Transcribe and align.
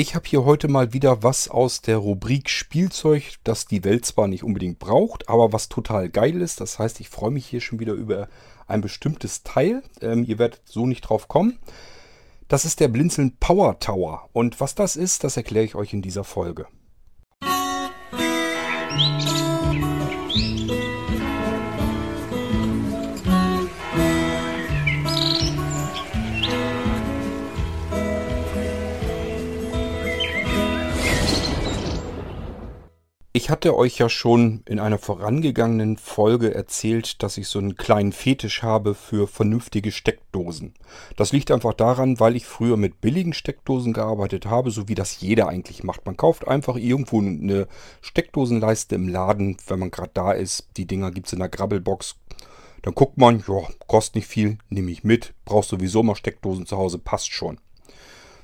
Ich 0.00 0.14
habe 0.14 0.26
hier 0.26 0.46
heute 0.46 0.66
mal 0.66 0.94
wieder 0.94 1.22
was 1.22 1.50
aus 1.50 1.82
der 1.82 1.98
Rubrik 1.98 2.48
Spielzeug, 2.48 3.34
das 3.44 3.66
die 3.66 3.84
Welt 3.84 4.06
zwar 4.06 4.28
nicht 4.28 4.42
unbedingt 4.42 4.78
braucht, 4.78 5.28
aber 5.28 5.52
was 5.52 5.68
total 5.68 6.08
geil 6.08 6.40
ist. 6.40 6.62
Das 6.62 6.78
heißt, 6.78 7.00
ich 7.00 7.10
freue 7.10 7.30
mich 7.30 7.44
hier 7.44 7.60
schon 7.60 7.80
wieder 7.80 7.92
über 7.92 8.30
ein 8.66 8.80
bestimmtes 8.80 9.42
Teil. 9.42 9.82
Ähm, 10.00 10.24
ihr 10.24 10.38
werdet 10.38 10.62
so 10.64 10.86
nicht 10.86 11.02
drauf 11.02 11.28
kommen. 11.28 11.58
Das 12.48 12.64
ist 12.64 12.80
der 12.80 12.88
Blinzeln 12.88 13.36
Power 13.40 13.78
Tower. 13.78 14.30
Und 14.32 14.58
was 14.58 14.74
das 14.74 14.96
ist, 14.96 15.22
das 15.22 15.36
erkläre 15.36 15.66
ich 15.66 15.74
euch 15.74 15.92
in 15.92 16.00
dieser 16.00 16.24
Folge. 16.24 16.66
Ich 33.50 33.52
hatte 33.52 33.76
euch 33.76 33.98
ja 33.98 34.08
schon 34.08 34.62
in 34.66 34.78
einer 34.78 34.98
vorangegangenen 34.98 35.96
Folge 35.96 36.54
erzählt, 36.54 37.20
dass 37.20 37.36
ich 37.36 37.48
so 37.48 37.58
einen 37.58 37.74
kleinen 37.74 38.12
Fetisch 38.12 38.62
habe 38.62 38.94
für 38.94 39.26
vernünftige 39.26 39.90
Steckdosen. 39.90 40.72
Das 41.16 41.32
liegt 41.32 41.50
einfach 41.50 41.74
daran, 41.74 42.20
weil 42.20 42.36
ich 42.36 42.46
früher 42.46 42.76
mit 42.76 43.00
billigen 43.00 43.32
Steckdosen 43.32 43.92
gearbeitet 43.92 44.46
habe, 44.46 44.70
so 44.70 44.86
wie 44.86 44.94
das 44.94 45.20
jeder 45.20 45.48
eigentlich 45.48 45.82
macht. 45.82 46.06
Man 46.06 46.16
kauft 46.16 46.46
einfach 46.46 46.76
irgendwo 46.76 47.18
eine 47.18 47.66
Steckdosenleiste 48.02 48.94
im 48.94 49.08
Laden, 49.08 49.56
wenn 49.66 49.80
man 49.80 49.90
gerade 49.90 50.12
da 50.14 50.30
ist. 50.30 50.68
Die 50.76 50.86
Dinger 50.86 51.10
gibt 51.10 51.26
es 51.26 51.32
in 51.32 51.40
der 51.40 51.48
Grabbelbox. 51.48 52.14
Dann 52.82 52.94
guckt 52.94 53.18
man, 53.18 53.42
ja, 53.48 53.66
kostet 53.88 54.14
nicht 54.14 54.28
viel, 54.28 54.58
nehme 54.68 54.92
ich 54.92 55.02
mit. 55.02 55.34
Brauchst 55.44 55.70
sowieso 55.70 56.04
mal 56.04 56.14
Steckdosen 56.14 56.66
zu 56.66 56.76
Hause, 56.76 56.98
passt 56.98 57.32
schon. 57.32 57.58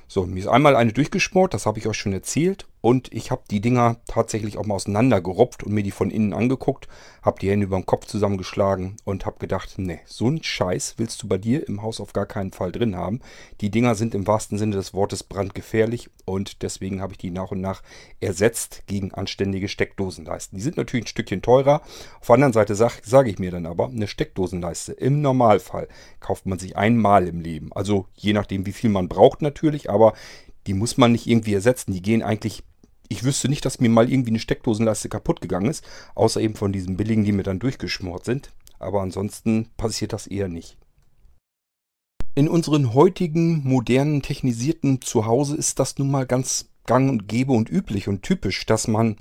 So, 0.09 0.25
mir 0.25 0.39
ist 0.39 0.47
einmal 0.47 0.75
eine 0.75 0.91
durchgeschmort, 0.91 1.53
das 1.53 1.65
habe 1.65 1.79
ich 1.79 1.87
euch 1.87 1.97
schon 1.97 2.13
erzählt. 2.13 2.65
Und 2.81 3.11
ich 3.11 3.31
habe 3.31 3.41
die 3.49 3.59
Dinger 3.59 3.97
tatsächlich 4.07 4.57
auch 4.57 4.65
mal 4.65 4.75
auseinandergerupft 4.75 5.63
und 5.63 5.73
mir 5.73 5.83
die 5.83 5.91
von 5.91 6.11
innen 6.11 6.33
angeguckt, 6.33 6.87
habe 7.21 7.39
die 7.39 7.49
Hände 7.49 7.65
über 7.65 7.77
den 7.77 7.85
Kopf 7.85 8.05
zusammengeschlagen 8.05 8.97
und 9.03 9.25
habe 9.25 9.39
gedacht, 9.39 9.79
ne, 9.79 9.99
so 10.05 10.29
ein 10.29 10.43
Scheiß 10.43 10.95
willst 10.97 11.21
du 11.21 11.27
bei 11.27 11.37
dir 11.37 11.67
im 11.67 11.81
Haus 11.81 11.99
auf 11.99 12.13
gar 12.13 12.25
keinen 12.25 12.51
Fall 12.51 12.71
drin 12.71 12.95
haben. 12.95 13.19
Die 13.61 13.71
Dinger 13.71 13.95
sind 13.95 14.15
im 14.15 14.27
wahrsten 14.27 14.57
Sinne 14.57 14.75
des 14.75 14.93
Wortes 14.93 15.23
brandgefährlich 15.23 16.09
und 16.25 16.61
deswegen 16.61 17.01
habe 17.01 17.13
ich 17.13 17.17
die 17.17 17.31
nach 17.31 17.51
und 17.51 17.61
nach 17.61 17.81
ersetzt 18.19 18.83
gegen 18.87 19.13
anständige 19.13 19.67
Steckdosenleisten. 19.67 20.57
Die 20.57 20.63
sind 20.63 20.77
natürlich 20.77 21.05
ein 21.05 21.09
Stückchen 21.09 21.41
teurer. 21.41 21.81
Auf 22.21 22.27
der 22.27 22.35
anderen 22.35 22.53
Seite 22.53 22.75
sage 22.75 22.95
sag 23.03 23.27
ich 23.27 23.39
mir 23.39 23.51
dann 23.51 23.65
aber, 23.65 23.87
eine 23.87 24.07
Steckdosenleiste 24.07 24.93
im 24.93 25.21
Normalfall 25.21 25.87
kauft 26.19 26.45
man 26.45 26.59
sich 26.59 26.77
einmal 26.77 27.27
im 27.27 27.41
Leben. 27.41 27.73
Also 27.73 28.05
je 28.15 28.33
nachdem, 28.33 28.65
wie 28.65 28.71
viel 28.71 28.89
man 28.89 29.09
braucht 29.09 29.41
natürlich, 29.41 29.89
aber 29.89 30.13
die 30.67 30.73
muss 30.73 30.97
man 30.97 31.13
nicht 31.13 31.27
irgendwie 31.27 31.53
ersetzen. 31.53 31.93
Die 31.93 32.01
gehen 32.01 32.21
eigentlich 32.21 32.63
ich 33.09 33.23
wüsste 33.23 33.49
nicht, 33.49 33.65
dass 33.65 33.79
mir 33.79 33.89
mal 33.89 34.11
irgendwie 34.11 34.31
eine 34.31 34.39
Steckdosenleiste 34.39 35.09
kaputt 35.09 35.41
gegangen 35.41 35.69
ist, 35.69 35.83
außer 36.15 36.41
eben 36.41 36.55
von 36.55 36.71
diesen 36.71 36.97
billigen, 36.97 37.23
die 37.23 37.31
mir 37.31 37.43
dann 37.43 37.59
durchgeschmort 37.59 38.25
sind. 38.25 38.51
Aber 38.79 39.01
ansonsten 39.01 39.69
passiert 39.77 40.13
das 40.13 40.27
eher 40.27 40.47
nicht. 40.47 40.77
In 42.35 42.47
unseren 42.47 42.93
heutigen, 42.93 43.63
modernen, 43.63 44.21
technisierten 44.21 45.01
Zuhause 45.01 45.55
ist 45.55 45.79
das 45.79 45.97
nun 45.97 46.11
mal 46.11 46.27
ganz 46.27 46.69
gang 46.85 47.09
und 47.09 47.27
gäbe 47.27 47.53
und 47.53 47.69
üblich 47.69 48.07
und 48.07 48.21
typisch, 48.21 48.65
dass 48.65 48.87
man 48.87 49.17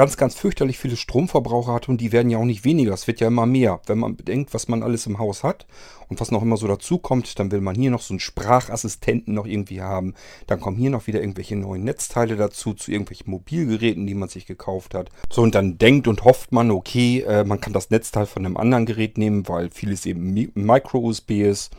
ganz, 0.00 0.16
ganz 0.16 0.34
fürchterlich 0.34 0.78
viele 0.78 0.96
Stromverbraucher 0.96 1.74
hat 1.74 1.90
und 1.90 2.00
die 2.00 2.10
werden 2.10 2.30
ja 2.30 2.38
auch 2.38 2.46
nicht 2.46 2.64
weniger. 2.64 2.94
Es 2.94 3.06
wird 3.06 3.20
ja 3.20 3.26
immer 3.26 3.44
mehr. 3.44 3.82
Wenn 3.84 3.98
man 3.98 4.16
bedenkt, 4.16 4.54
was 4.54 4.66
man 4.66 4.82
alles 4.82 5.06
im 5.06 5.18
Haus 5.18 5.44
hat 5.44 5.66
und 6.08 6.18
was 6.20 6.30
noch 6.30 6.40
immer 6.40 6.56
so 6.56 6.66
dazu 6.66 6.96
kommt, 6.96 7.38
dann 7.38 7.52
will 7.52 7.60
man 7.60 7.76
hier 7.76 7.90
noch 7.90 8.00
so 8.00 8.14
einen 8.14 8.20
Sprachassistenten 8.20 9.34
noch 9.34 9.44
irgendwie 9.44 9.82
haben. 9.82 10.14
Dann 10.46 10.58
kommen 10.58 10.78
hier 10.78 10.88
noch 10.88 11.06
wieder 11.06 11.20
irgendwelche 11.20 11.54
neuen 11.54 11.84
Netzteile 11.84 12.36
dazu, 12.36 12.72
zu 12.72 12.90
irgendwelchen 12.90 13.30
Mobilgeräten, 13.30 14.06
die 14.06 14.14
man 14.14 14.30
sich 14.30 14.46
gekauft 14.46 14.94
hat. 14.94 15.10
So, 15.30 15.42
und 15.42 15.54
dann 15.54 15.76
denkt 15.76 16.08
und 16.08 16.24
hofft 16.24 16.50
man, 16.50 16.70
okay, 16.70 17.20
äh, 17.20 17.44
man 17.44 17.60
kann 17.60 17.74
das 17.74 17.90
Netzteil 17.90 18.24
von 18.24 18.46
einem 18.46 18.56
anderen 18.56 18.86
Gerät 18.86 19.18
nehmen, 19.18 19.46
weil 19.50 19.68
vieles 19.68 20.06
eben 20.06 20.32
Micro-USB 20.54 21.42
ist. 21.42 21.76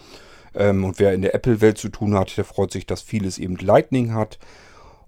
Ähm, 0.53 0.83
und 0.83 0.99
wer 0.99 1.13
in 1.13 1.23
der 1.23 1.33
Apple-Welt 1.33 1.79
zu 1.79 1.89
tun 1.89 2.13
hat, 2.13 2.37
der 2.37 2.45
freut 2.45 2.71
sich, 2.71 2.85
dass 2.85 3.01
vieles 3.01 3.39
eben 3.39 3.55
Lightning 3.55 4.13
hat. 4.13 4.37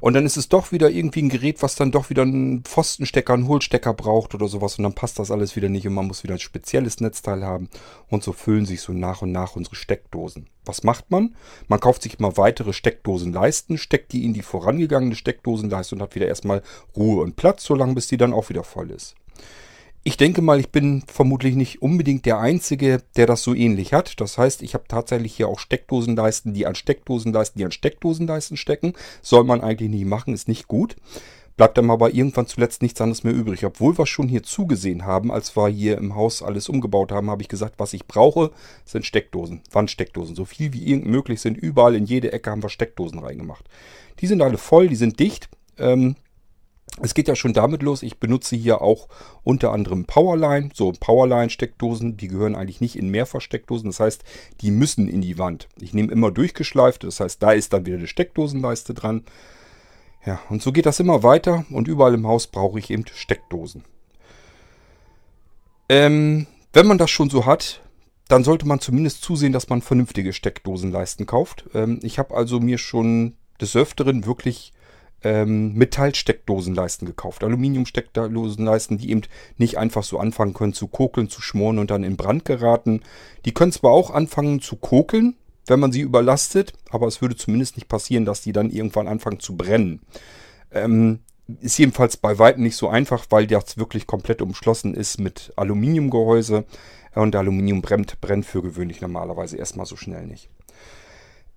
Und 0.03 0.16
dann 0.16 0.25
ist 0.25 0.36
es 0.36 0.50
doch 0.50 0.74
wieder 0.74 0.90
irgendwie 0.90 1.22
ein 1.22 1.30
Gerät, 1.30 1.64
was 1.64 1.75
dann 1.75 1.94
doch 1.94 2.09
wieder 2.09 2.24
einen 2.24 2.64
Pfostenstecker, 2.64 3.36
einen 3.36 3.47
Hohlstecker 3.47 3.94
braucht 3.94 4.36
oder 4.36 4.50
sowas. 4.50 4.78
Und 4.78 4.84
dann 4.84 4.96
passt 4.96 5.18
das 5.18 5.31
alles 5.31 5.56
wieder 5.56 5.69
nicht 5.69 5.88
und 5.88 5.94
man 5.94 6.08
muss 6.08 6.25
wieder 6.25 6.34
ein 6.34 6.41
spezielles 6.41 7.00
Netzteil 7.00 7.46
haben. 7.46 7.69
Und 8.09 8.22
so 8.22 8.34
füllen 8.34 8.66
sich 8.66 8.81
so 8.81 8.91
nach 8.91 9.22
und 9.22 9.31
nach 9.31 9.56
unsere 9.56 9.78
Steckdosen. 9.78 10.47
Was 10.66 10.84
macht 10.84 11.09
man? 11.09 11.38
Man 11.69 11.80
kauft 11.80 12.02
sich 12.02 12.19
immer 12.19 12.36
weitere 12.36 12.74
Steckdosenleisten, 12.74 13.78
steckt 13.78 14.12
die 14.12 14.25
in 14.25 14.34
die 14.34 14.41
vorangegangene 14.41 15.16
Steckdosenleiste 15.16 15.96
und 15.96 16.02
hat 16.02 16.16
wieder 16.16 16.28
erstmal 16.28 16.64
Ruhe 16.97 17.24
und 17.24 17.38
Platz, 17.38 17.64
solange 17.64 17.94
bis 17.94 18.08
die 18.08 18.18
dann 18.18 18.34
auch 18.34 18.50
wieder 18.50 18.66
voll 18.66 18.91
ist. 18.91 19.16
Ich 20.06 20.18
denke 20.18 20.41
mal, 20.41 20.59
ich 20.59 20.69
bin 20.69 21.02
vermutlich 21.08 21.56
nicht 21.56 21.81
unbedingt 21.81 22.25
der 22.25 22.38
Einzige, 22.38 23.02
der 23.16 23.25
das 23.25 23.41
so 23.41 23.53
ähnlich 23.53 23.94
hat. 23.94 24.19
Das 24.19 24.38
heißt, 24.38 24.62
ich 24.62 24.74
habe 24.74 24.84
tatsächlich 24.90 25.34
hier 25.34 25.47
auch 25.47 25.59
Steckdosenleisten, 25.59 26.53
die 26.53 26.66
an 26.66 26.75
Steckdosenleisten, 26.75 27.58
die 27.58 27.64
an 27.64 27.72
Steckdosenleisten 27.72 28.58
stecken. 28.58 28.94
Soll 29.22 29.46
man 29.46 29.62
eigentlich 29.62 29.90
nicht 29.90 30.06
machen, 30.06 30.34
ist 30.34 30.50
nicht 30.50 30.68
gut. 30.68 30.97
Bleibt 31.56 31.78
dann 31.78 31.90
aber 31.90 32.14
irgendwann 32.14 32.47
zuletzt 32.47 32.81
nichts 32.81 33.00
anderes 33.00 33.24
mehr 33.24 33.34
übrig. 33.34 33.64
Obwohl 33.64 33.97
wir 33.97 34.06
schon 34.06 34.28
hier 34.28 34.44
zugesehen 34.44 35.06
haben, 35.06 35.31
als 35.31 35.56
wir 35.56 35.69
hier 35.69 35.97
im 35.97 36.16
Haus 36.16 36.44
alles 36.44 36.68
umgebaut 36.68 37.14
haben, 37.14 37.30
habe 37.30 37.41
ich 37.41 37.47
gesagt, 37.47 37.75
was 37.78 37.94
ich 37.94 38.06
brauche, 38.06 38.52
sind 38.84 39.06
Steckdosen, 39.06 39.62
Wandsteckdosen. 39.72 40.35
So 40.35 40.44
viel 40.44 40.74
wie 40.74 40.85
irgend 40.85 41.06
möglich 41.06 41.40
sind. 41.40 41.58
Überall 41.58 41.96
in 41.96 42.06
jede 42.06 42.34
Ecke 42.34 42.52
haben 42.52 42.64
wir 42.64 42.70
Steckdosen 42.70 43.20
reingemacht. 43.20 43.70
Die 44.20 44.28
sind 44.28 44.41
alle 44.41 44.58
voll, 44.58 44.90
die 44.90 44.97
sind 44.97 45.18
dicht. 45.20 45.47
Ähm, 45.78 46.18
es 47.01 47.13
geht 47.13 47.27
ja 47.27 47.35
schon 47.35 47.53
damit 47.53 47.81
los, 47.81 48.03
ich 48.03 48.19
benutze 48.19 48.55
hier 48.55 48.81
auch 48.81 49.07
unter 49.43 49.71
anderem 49.71 50.05
Powerline, 50.05 50.69
so 50.73 50.91
Powerline-Steckdosen, 50.91 52.17
die 52.17 52.27
gehören 52.27 52.55
eigentlich 52.55 52.81
nicht 52.81 52.95
in 52.95 53.09
Mehrfachsteckdosen, 53.09 53.89
das 53.89 53.99
heißt, 53.99 54.23
die 54.61 54.71
müssen 54.71 55.07
in 55.07 55.21
die 55.21 55.37
Wand. 55.37 55.67
Ich 55.79 55.93
nehme 55.93 56.11
immer 56.11 56.31
durchgeschleift, 56.31 57.03
das 57.03 57.19
heißt, 57.19 57.41
da 57.41 57.51
ist 57.51 57.73
dann 57.73 57.85
wieder 57.85 57.97
eine 57.97 58.07
Steckdosenleiste 58.07 58.93
dran. 58.93 59.23
Ja, 60.25 60.39
und 60.49 60.61
so 60.61 60.71
geht 60.71 60.85
das 60.85 60.99
immer 60.99 61.23
weiter 61.23 61.65
und 61.71 61.87
überall 61.87 62.13
im 62.13 62.27
Haus 62.27 62.47
brauche 62.47 62.79
ich 62.79 62.91
eben 62.91 63.05
Steckdosen. 63.11 63.83
Ähm, 65.89 66.47
wenn 66.71 66.87
man 66.87 66.97
das 66.97 67.09
schon 67.09 67.29
so 67.29 67.45
hat, 67.45 67.81
dann 68.29 68.43
sollte 68.43 68.67
man 68.67 68.79
zumindest 68.79 69.21
zusehen, 69.21 69.51
dass 69.51 69.69
man 69.69 69.81
vernünftige 69.81 70.31
Steckdosenleisten 70.31 71.25
kauft. 71.25 71.65
Ähm, 71.73 71.99
ich 72.03 72.19
habe 72.19 72.35
also 72.35 72.59
mir 72.59 72.77
schon 72.77 73.35
des 73.59 73.75
Öfteren 73.75 74.25
wirklich 74.25 74.73
ähm, 75.23 75.73
Metallsteckdosenleisten 75.73 77.07
gekauft. 77.07 77.44
Aluminiumsteckdosenleisten, 77.44 78.97
die 78.97 79.11
eben 79.11 79.23
nicht 79.57 79.78
einfach 79.78 80.03
so 80.03 80.19
anfangen 80.19 80.53
können 80.53 80.73
zu 80.73 80.88
kokeln, 80.88 81.29
zu 81.29 81.41
schmoren 81.41 81.79
und 81.79 81.91
dann 81.91 82.03
in 82.03 82.17
Brand 82.17 82.45
geraten. 82.45 83.01
Die 83.45 83.53
können 83.53 83.72
zwar 83.72 83.91
auch 83.91 84.11
anfangen 84.11 84.61
zu 84.61 84.75
kokeln, 84.75 85.35
wenn 85.66 85.79
man 85.79 85.91
sie 85.91 86.01
überlastet, 86.01 86.73
aber 86.89 87.07
es 87.07 87.22
würde 87.22 87.35
zumindest 87.35 87.78
nicht 87.78 87.88
passieren, 87.88 88.25
dass 88.25 88.41
die 88.41 88.51
dann 88.51 88.69
irgendwann 88.69 89.07
anfangen 89.07 89.39
zu 89.39 89.56
brennen. 89.56 90.01
Ähm, 90.72 91.19
ist 91.61 91.78
jedenfalls 91.78 92.17
bei 92.17 92.40
weitem 92.40 92.63
nicht 92.63 92.75
so 92.75 92.90
einfach, 92.90 93.25
weil 93.29 93.47
das 93.47 93.78
wirklich 93.78 94.07
komplett 94.07 94.41
umschlossen 94.41 94.94
ist 94.94 95.19
mit 95.19 95.53
Aluminiumgehäuse. 95.55 96.66
Und 97.16 97.35
Aluminium 97.35 97.81
brennt, 97.81 98.19
brennt 98.22 98.45
für 98.45 98.63
gewöhnlich 98.63 99.00
normalerweise 99.01 99.57
erstmal 99.57 99.85
so 99.85 99.95
schnell 99.95 100.25
nicht. 100.25 100.50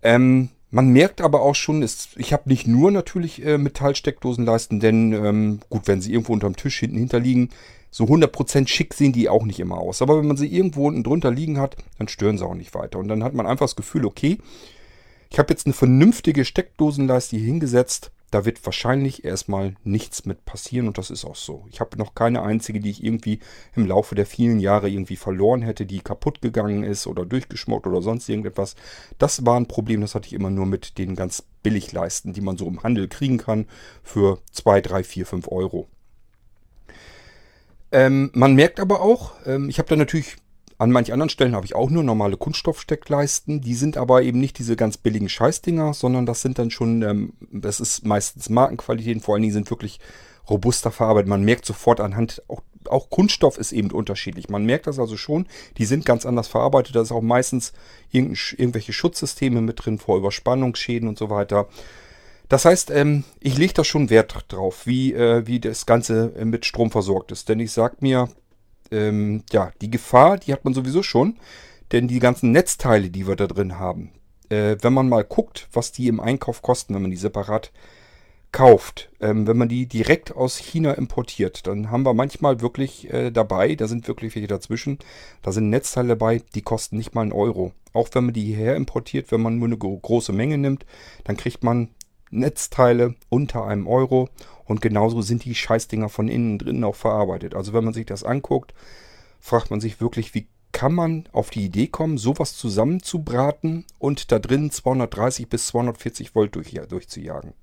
Ähm, 0.03 0.51
man 0.71 0.89
merkt 0.89 1.21
aber 1.21 1.43
auch 1.43 1.55
schon, 1.55 1.83
ist, 1.83 2.11
ich 2.17 2.33
habe 2.33 2.49
nicht 2.49 2.67
nur 2.67 2.91
natürlich 2.91 3.45
äh, 3.45 3.59
Metallsteckdosenleisten, 3.59 4.81
denn 4.81 5.13
ähm, 5.13 5.61
gut, 5.71 5.83
wenn 5.87 6.01
sie 6.01 6.13
irgendwo 6.13 6.33
unterm 6.33 6.57
Tisch 6.57 6.79
hinten 6.79 6.99
hinterliegen, 6.99 7.51
so 7.91 8.05
100% 8.05 8.69
schick 8.69 8.93
sehen 8.93 9.13
die 9.13 9.29
auch 9.29 9.45
nicht 9.45 9.61
immer 9.61 9.79
aus. 9.79 10.03
Aber 10.03 10.19
wenn 10.19 10.27
man 10.27 10.37
sie 10.37 10.53
irgendwo 10.53 10.89
unten 10.89 11.05
drunter 11.05 11.31
liegen 11.31 11.59
hat, 11.59 11.77
dann 11.99 12.09
stören 12.09 12.37
sie 12.37 12.45
auch 12.45 12.55
nicht 12.55 12.75
weiter. 12.75 12.99
Und 12.99 13.09
dann 13.09 13.25
hat 13.25 13.33
man 13.33 13.47
einfach 13.47 13.65
das 13.65 13.77
Gefühl, 13.77 14.05
okay, 14.05 14.39
ich 15.31 15.39
habe 15.39 15.51
jetzt 15.51 15.67
eine 15.67 15.73
vernünftige 15.73 16.45
Steckdosenleiste 16.45 17.37
hier 17.37 17.47
hingesetzt. 17.47 18.11
Da 18.31 18.45
wird 18.45 18.65
wahrscheinlich 18.67 19.25
erstmal 19.25 19.77
nichts 19.85 20.27
mit 20.27 20.45
passieren 20.45 20.89
und 20.89 20.99
das 20.99 21.11
ist 21.11 21.25
auch 21.25 21.37
so. 21.37 21.65
Ich 21.71 21.81
habe 21.81 21.97
noch 21.97 22.15
keine 22.15 22.43
einzige, 22.43 22.81
die 22.81 22.91
ich 22.91 23.05
irgendwie 23.05 23.39
im 23.75 23.87
Laufe 23.87 24.15
der 24.15 24.27
vielen 24.27 24.59
Jahre 24.59 24.89
irgendwie 24.89 25.17
verloren 25.17 25.63
hätte, 25.63 25.87
die 25.87 26.01
kaputt 26.01 26.43
gegangen 26.43 26.83
ist 26.83 27.07
oder 27.07 27.25
durchgeschmort 27.25 27.87
oder 27.87 28.03
sonst 28.03 28.29
irgendetwas. 28.29 28.75
Das 29.19 29.47
war 29.47 29.59
ein 29.59 29.69
Problem, 29.69 30.01
das 30.01 30.15
hatte 30.15 30.27
ich 30.27 30.33
immer 30.33 30.51
nur 30.51 30.67
mit 30.67 30.99
den 30.99 31.15
ganz 31.15 31.45
Billigleisten, 31.63 32.33
die 32.33 32.41
man 32.41 32.57
so 32.57 32.67
im 32.67 32.83
Handel 32.83 33.09
kriegen 33.09 33.39
kann 33.39 33.67
für 34.03 34.41
2, 34.53 34.81
3, 34.81 35.05
4, 35.05 35.27
5 35.27 35.49
Euro. 35.49 35.89
Ähm, 37.93 38.31
man 38.35 38.55
merkt 38.55 38.81
aber 38.81 39.01
auch, 39.01 39.33
ähm, 39.47 39.69
ich 39.69 39.79
habe 39.79 39.89
da 39.89 39.97
natürlich 39.97 40.37
an 40.79 40.91
manchen 40.91 41.13
anderen 41.13 41.31
Stellen 41.31 41.55
habe 41.55 41.65
ich 41.65 41.75
auch 41.75 41.89
nur 41.89 42.03
normale 42.03 42.37
Kunststoffsteckleisten. 42.37 43.63
Die 43.63 43.75
sind 43.75 43.97
aber 43.97 44.23
eben 44.23 44.41
nicht 44.41 44.59
diese 44.59 44.77
ganz 44.77 44.99
billigen 44.99 45.29
Scheißdinger, 45.29 45.95
sondern 45.95 46.27
das 46.27 46.43
sind 46.43 46.59
dann 46.59 46.71
schon, 46.71 47.03
ähm, 47.03 47.33
das 47.51 47.81
ist 47.81 48.05
meistens 48.05 48.51
Markenqualität. 48.51 49.23
Vor 49.23 49.35
allen 49.35 49.43
Dingen 49.43 49.55
sind 49.55 49.71
wirklich 49.71 50.01
robuster 50.51 50.91
verarbeitet. 50.91 51.29
Man 51.29 51.45
merkt 51.45 51.65
sofort 51.65 52.01
anhand, 52.01 52.43
auch, 52.49 52.63
auch 52.89 53.09
Kunststoff 53.09 53.57
ist 53.57 53.73
eben 53.73 53.91
unterschiedlich. 53.91 54.51
Man 54.51 54.67
merkt 54.67 54.87
das 54.87 54.99
also 54.99 55.17
schon, 55.17 55.47
die 55.79 55.87
sind 55.87 56.05
ganz 56.05 56.27
anders 56.27 56.49
verarbeitet. 56.49 56.95
Da 56.95 57.01
ist 57.01 57.13
auch 57.13 57.23
meistens 57.23 57.73
irgendwelche 58.13 58.93
Schutzsysteme 58.93 59.63
mit 59.63 59.85
drin 59.85 59.99
vor 59.99 60.19
Überspannungsschäden 60.19 61.09
und 61.09 61.19
so 61.19 61.31
weiter. 61.31 61.69
Das 62.49 62.65
heißt, 62.65 62.91
ähm, 62.91 63.25
ich 63.41 63.59
lege 63.59 63.73
da 63.73 63.83
schon 63.83 64.11
Wert 64.11 64.45
drauf, 64.49 64.87
wie, 64.87 65.15
äh, 65.15 65.47
wie 65.47 65.59
das 65.59 65.87
Ganze 65.87 66.33
äh, 66.37 66.45
mit 66.45 66.65
Strom 66.65 66.91
versorgt 66.91 67.33
ist. 67.33 67.49
Denn 67.49 67.59
ich 67.59 67.73
sage 67.73 67.97
mir, 68.01 68.29
ähm, 68.91 69.43
ja, 69.51 69.71
die 69.81 69.91
Gefahr, 69.91 70.39
die 70.39 70.53
hat 70.53 70.65
man 70.65 70.75
sowieso 70.75 71.03
schon. 71.03 71.37
Denn 71.93 72.09
die 72.09 72.19
ganzen 72.19 72.51
Netzteile, 72.51 73.11
die 73.11 73.29
wir 73.29 73.37
da 73.37 73.47
drin 73.47 73.79
haben, 73.79 74.11
äh, 74.49 74.77
wenn 74.81 74.93
man 74.93 75.09
mal 75.09 75.25
guckt, 75.25 75.69
was 75.73 75.93
die 75.93 76.09
im 76.09 76.21
Einkauf 76.21 76.63
kosten, 76.63 76.95
wenn 76.95 77.03
man 77.03 77.11
die 77.11 77.17
separat 77.17 77.73
kauft, 78.53 79.11
ähm, 79.21 79.47
wenn 79.47 79.59
man 79.59 79.69
die 79.69 79.87
direkt 79.87 80.35
aus 80.35 80.57
China 80.57 80.93
importiert, 80.93 81.67
dann 81.67 81.91
haben 81.91 82.05
wir 82.05 82.15
manchmal 82.15 82.61
wirklich 82.61 83.13
äh, 83.13 83.31
dabei, 83.31 83.75
da 83.75 83.87
sind 83.87 84.09
wirklich 84.09 84.35
welche 84.35 84.49
dazwischen, 84.49 84.99
da 85.43 85.53
sind 85.53 85.69
Netzteile 85.69 86.09
dabei, 86.09 86.43
die 86.55 86.63
kosten 86.63 86.97
nicht 86.97 87.15
mal 87.15 87.23
einen 87.23 87.33
Euro. 87.33 87.73
Auch 87.93 88.09
wenn 88.13 88.25
man 88.25 88.35
die 88.35 88.45
hierher 88.45 88.77
importiert, 88.77 89.31
wenn 89.31 89.43
man 89.43 89.59
nur 89.59 89.69
eine 89.69 89.77
große 89.77 90.33
Menge 90.33 90.59
nimmt, 90.59 90.87
dann 91.25 91.37
kriegt 91.37 91.65
man 91.65 91.89
Netzteile 92.37 93.15
unter 93.29 93.65
einem 93.65 93.87
Euro 93.87 94.29
und 94.65 94.81
genauso 94.81 95.23
sind 95.23 95.45
die 95.45 95.55
Scheißdinger 95.55 96.09
von 96.09 96.29
innen 96.29 96.59
drin 96.59 96.85
auch 96.85 96.95
verarbeitet. 96.95 97.55
Also 97.55 97.73
wenn 97.73 97.85
man 97.85 97.95
sich 97.95 98.07
das 98.07 98.25
anguckt, 98.25 98.75
fragt 99.41 99.71
man 99.71 99.81
sich 99.81 100.01
wirklich, 100.01 100.35
wie 100.35 100.49
kann 100.73 100.93
man 100.93 101.27
auf 101.33 101.51
die 101.51 101.65
Idee 101.65 101.87
kommen, 101.87 102.19
sowas 102.19 102.55
zusammenzubraten 102.57 103.87
und 103.99 104.31
da 104.31 104.39
drin 104.39 104.71
230 104.71 105.49
bis 105.49 105.69
240 105.69 106.35
Volt 106.35 106.55
durch, 106.55 106.79
durchzujagen. 106.89 107.55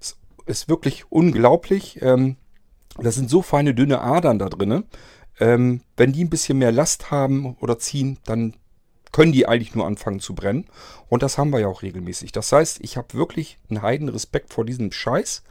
Es 0.00 0.16
ist 0.46 0.68
wirklich 0.68 1.04
unglaublich. 1.10 2.00
Ähm, 2.00 2.36
das 2.98 3.16
sind 3.16 3.28
so 3.28 3.42
feine, 3.42 3.74
dünne 3.74 4.00
Adern 4.00 4.38
da 4.38 4.48
drin. 4.48 4.84
Ähm, 5.38 5.82
wenn 5.98 6.12
die 6.12 6.24
ein 6.24 6.30
bisschen 6.30 6.56
mehr 6.56 6.72
Last 6.72 7.10
haben 7.10 7.56
oder 7.60 7.78
ziehen, 7.78 8.18
dann 8.24 8.54
können 9.12 9.32
die 9.32 9.46
eigentlich 9.46 9.74
nur 9.74 9.86
anfangen 9.86 10.20
zu 10.20 10.34
brennen. 10.34 10.66
Und 11.08 11.22
das 11.22 11.38
haben 11.38 11.50
wir 11.50 11.60
ja 11.60 11.68
auch 11.68 11.82
regelmäßig. 11.82 12.32
Das 12.32 12.52
heißt, 12.52 12.80
ich 12.82 12.96
habe 12.96 13.14
wirklich 13.14 13.58
einen 13.70 13.82
heiden 13.82 14.08
Respekt 14.08 14.52
vor 14.52 14.64
diesem 14.64 14.92
Scheiß 14.92 15.42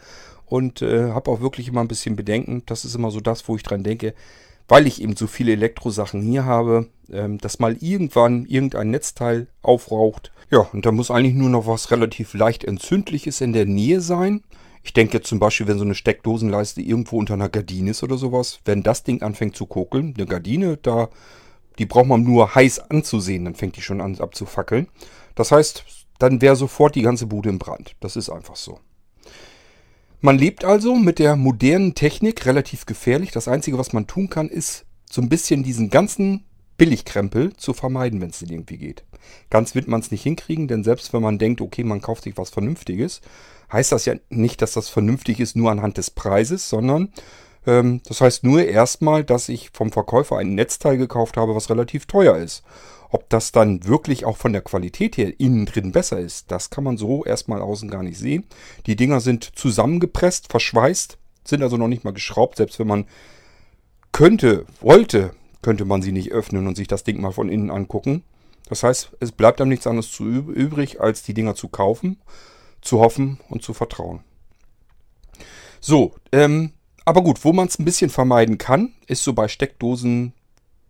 und 0.46 0.82
äh, 0.82 1.12
habe 1.12 1.32
auch 1.32 1.42
wirklich 1.42 1.68
immer 1.68 1.82
ein 1.82 1.88
bisschen 1.88 2.16
Bedenken. 2.16 2.64
Das 2.66 2.86
ist 2.86 2.96
immer 2.96 3.12
so 3.12 3.20
das, 3.20 3.48
wo 3.48 3.56
ich 3.56 3.64
dran 3.64 3.84
denke, 3.84 4.14
weil 4.68 4.88
ich 4.88 5.02
eben 5.02 5.16
so 5.16 5.28
viele 5.28 5.54
Elektrosachen 5.54 6.22
hier 6.22 6.46
habe, 6.46 6.88
ähm, 7.12 7.38
dass 7.38 7.60
mal 7.60 7.78
irgendwann 7.80 8.46
irgendein 8.46 8.92
Netzteil 8.92 9.48
aufraucht. 9.62 10.32
Ja, 10.52 10.60
und 10.60 10.86
da 10.86 10.92
muss 10.92 11.12
eigentlich 11.12 11.36
nur 11.36 11.50
noch 11.50 11.68
was 11.68 11.92
relativ 11.92 12.34
leicht 12.34 12.64
entzündliches 12.64 13.42
in 13.42 13.54
der 13.54 13.66
Nähe 13.66 14.02
sein. 14.02 14.42
Ich 14.84 14.94
denke 14.94 15.18
jetzt 15.18 15.28
zum 15.28 15.40
Beispiel, 15.40 15.68
wenn 15.68 15.80
so 15.80 15.84
eine 15.84 15.96
Steckdosenleiste 15.96 16.82
irgendwo 16.82 17.18
unter 17.18 17.34
einer 17.34 17.50
Gardine 17.50 17.92
ist 17.92 18.04
oder 18.04 18.18
sowas, 18.18 18.60
wenn 18.66 18.84
das 18.84 19.04
Ding 19.04 19.24
anfängt 19.24 19.56
zu 19.56 19.66
kokeln, 19.66 20.14
eine 20.16 20.28
Gardine, 20.28 20.78
da 20.78 21.10
die 21.80 21.86
braucht 21.86 22.08
man 22.08 22.24
nur 22.24 22.56
heiß 22.56 22.80
anzusehen, 22.92 23.46
dann 23.46 23.56
fängt 23.56 23.76
die 23.78 23.82
schon 23.82 24.02
an 24.02 24.20
abzufackeln. 24.20 24.88
Das 25.36 25.52
heißt, 25.52 25.84
dann 26.20 26.42
wäre 26.42 26.56
sofort 26.56 26.96
die 26.96 27.02
ganze 27.02 27.28
Bude 27.28 27.50
im 27.50 27.60
Brand. 27.60 27.96
Das 28.00 28.16
ist 28.16 28.30
einfach 28.30 28.56
so. 28.56 28.80
Man 30.22 30.38
lebt 30.38 30.64
also 30.64 30.96
mit 30.96 31.20
der 31.20 31.36
modernen 31.36 31.94
Technik 31.94 32.46
relativ 32.46 32.86
gefährlich. 32.86 33.32
Das 33.32 33.48
Einzige, 33.48 33.78
was 33.78 33.94
man 33.94 34.08
tun 34.08 34.30
kann, 34.30 34.50
ist 34.50 34.86
so 35.10 35.22
ein 35.22 35.30
bisschen 35.30 35.64
diesen 35.64 35.90
ganzen 35.90 36.46
Billigkrempel 36.78 37.54
zu 37.56 37.74
vermeiden, 37.74 38.22
wenn 38.22 38.32
es 38.32 38.40
denn 38.40 38.50
irgendwie 38.50 38.78
geht. 38.78 39.04
Ganz 39.50 39.76
wird 39.76 39.88
man 39.88 40.02
es 40.02 40.12
nicht 40.12 40.24
hinkriegen, 40.24 40.68
denn 40.68 40.84
selbst 40.84 41.14
wenn 41.14 41.22
man 41.22 41.38
denkt, 41.38 41.62
okay, 41.62 41.84
man 41.84 42.02
kauft 42.02 42.24
sich 42.24 42.38
was 42.38 42.50
Vernünftiges, 42.50 43.22
heißt 43.72 43.92
das 43.92 44.06
ja 44.06 44.16
nicht, 44.30 44.62
dass 44.62 44.74
das 44.74 44.90
vernünftig 44.90 45.40
ist 45.40 45.56
nur 45.56 45.72
anhand 45.72 45.98
des 45.98 46.12
Preises, 46.12 46.70
sondern 46.70 47.12
das 47.66 48.22
heißt 48.22 48.44
nur 48.44 48.64
erstmal, 48.64 49.24
dass 49.24 49.50
ich 49.50 49.72
vom 49.74 49.92
Verkäufer 49.92 50.38
ein 50.38 50.54
Netzteil 50.54 50.98
gekauft 50.98 51.36
habe, 51.36 51.56
was 51.56 51.70
relativ 51.70 52.06
teuer 52.06 52.38
ist. 52.38 52.64
Ob 53.10 53.30
das 53.30 53.52
dann 53.52 53.86
wirklich 53.86 54.26
auch 54.26 54.38
von 54.38 54.54
der 54.54 54.62
Qualität 54.62 55.18
her 55.18 55.40
innen 55.40 55.66
drin 55.66 55.92
besser 55.92 56.20
ist, 56.20 56.52
das 56.52 56.70
kann 56.70 56.84
man 56.84 56.98
so 56.98 57.24
erstmal 57.24 57.62
außen 57.62 57.90
gar 57.90 58.04
nicht 58.04 58.20
sehen. 58.20 58.46
Die 58.86 58.96
Dinger 58.96 59.20
sind 59.20 59.58
zusammengepresst, 59.58 60.52
verschweißt, 60.52 61.18
sind 61.44 61.64
also 61.64 61.78
noch 61.78 61.88
nicht 61.88 62.04
mal 62.04 62.14
geschraubt. 62.14 62.58
Selbst 62.58 62.78
wenn 62.78 62.88
man 62.88 63.06
könnte, 64.12 64.66
wollte, 64.82 65.32
könnte 65.62 65.86
man 65.86 66.02
sie 66.02 66.12
nicht 66.12 66.32
öffnen 66.32 66.68
und 66.68 66.76
sich 66.76 66.88
das 66.88 67.04
Ding 67.04 67.20
mal 67.22 67.32
von 67.32 67.50
innen 67.50 67.72
angucken. 67.72 68.24
Das 68.68 68.84
heißt, 68.84 69.12
es 69.20 69.32
bleibt 69.32 69.62
einem 69.62 69.70
nichts 69.70 69.88
anderes 69.88 70.12
zu 70.12 70.26
übrig, 70.26 71.02
als 71.02 71.24
die 71.24 71.34
Dinger 71.34 71.56
zu 71.56 71.68
kaufen, 71.68 72.22
zu 72.82 73.00
hoffen 73.00 73.40
und 73.50 73.64
zu 73.64 73.74
vertrauen. 73.74 74.22
So, 75.80 76.14
ähm, 76.32 76.72
aber 77.06 77.22
gut, 77.22 77.46
wo 77.46 77.54
man 77.54 77.68
es 77.68 77.80
ein 77.80 77.86
bisschen 77.86 78.10
vermeiden 78.10 78.58
kann, 78.58 78.94
ist 79.08 79.24
so 79.24 79.34
bei 79.34 79.48
Steckdosen, 79.48 80.34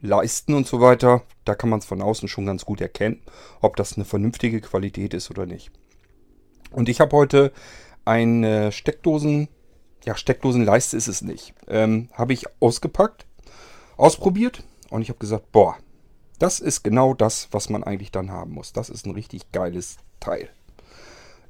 Leisten 0.02 0.54
und 0.54 0.66
so 0.66 0.82
weiter. 0.82 1.24
Da 1.44 1.56
kann 1.56 1.70
man 1.70 1.80
es 1.80 1.86
von 1.86 2.02
außen 2.02 2.28
schon 2.28 2.46
ganz 2.46 2.66
gut 2.66 2.82
erkennen, 2.82 3.22
ob 3.62 3.76
das 3.76 3.96
eine 3.96 4.06
vernünftige 4.06 4.62
Qualität 4.62 5.14
ist 5.14 5.30
oder 5.30 5.46
nicht. 5.46 5.72
Und 6.72 6.90
ich 6.90 7.00
habe 7.00 7.16
heute 7.16 7.52
eine 8.06 8.72
Steckdosen, 8.72 9.50
ja 10.06 10.16
Steckdosenleiste 10.16 10.96
ist 10.98 11.08
es 11.08 11.22
nicht, 11.22 11.54
ähm, 11.68 12.10
habe 12.14 12.34
ich 12.34 12.46
ausgepackt, 12.60 13.26
ausprobiert 13.98 14.64
und 14.90 15.02
ich 15.02 15.10
habe 15.10 15.20
gesagt, 15.20 15.52
boah, 15.52 15.78
das 16.40 16.60
ist 16.60 16.84
genau 16.84 17.14
das, 17.14 17.48
was 17.52 17.70
man 17.70 17.84
eigentlich 17.84 18.12
dann 18.12 18.32
haben 18.32 18.52
muss. 18.52 18.74
Das 18.74 18.90
ist 18.90 19.06
ein 19.06 19.14
richtig 19.14 19.52
geiles 19.52 19.98
Teil. 20.20 20.50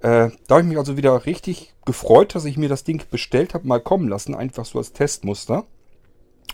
Äh, 0.01 0.29
da 0.47 0.55
habe 0.55 0.61
ich 0.61 0.67
mich 0.67 0.77
also 0.77 0.97
wieder 0.97 1.25
richtig 1.25 1.73
gefreut, 1.85 2.35
dass 2.35 2.45
ich 2.45 2.57
mir 2.57 2.69
das 2.69 2.83
Ding 2.83 3.01
bestellt 3.09 3.53
habe, 3.53 3.67
mal 3.67 3.79
kommen 3.79 4.07
lassen, 4.07 4.35
einfach 4.35 4.65
so 4.65 4.79
als 4.79 4.93
Testmuster. 4.93 5.65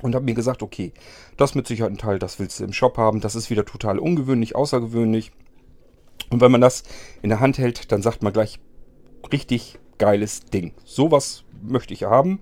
Und 0.01 0.15
habe 0.15 0.25
mir 0.25 0.33
gesagt, 0.33 0.63
okay, 0.63 0.93
das 1.37 1.53
mit 1.53 1.67
Sicherheit 1.67 1.91
ein 1.91 1.97
Teil, 1.97 2.17
das 2.17 2.39
willst 2.39 2.59
du 2.59 2.63
im 2.63 2.73
Shop 2.73 2.97
haben. 2.97 3.19
Das 3.19 3.35
ist 3.35 3.49
wieder 3.49 3.65
total 3.65 3.99
ungewöhnlich, 3.99 4.55
außergewöhnlich. 4.55 5.31
Und 6.29 6.41
wenn 6.41 6.51
man 6.51 6.61
das 6.61 6.83
in 7.21 7.29
der 7.29 7.39
Hand 7.39 7.57
hält, 7.57 7.91
dann 7.91 8.01
sagt 8.01 8.23
man 8.23 8.33
gleich, 8.33 8.59
richtig 9.31 9.77
geiles 9.97 10.45
Ding. 10.45 10.73
Sowas 10.85 11.43
möchte 11.61 11.93
ich 11.93 12.03
haben. 12.03 12.41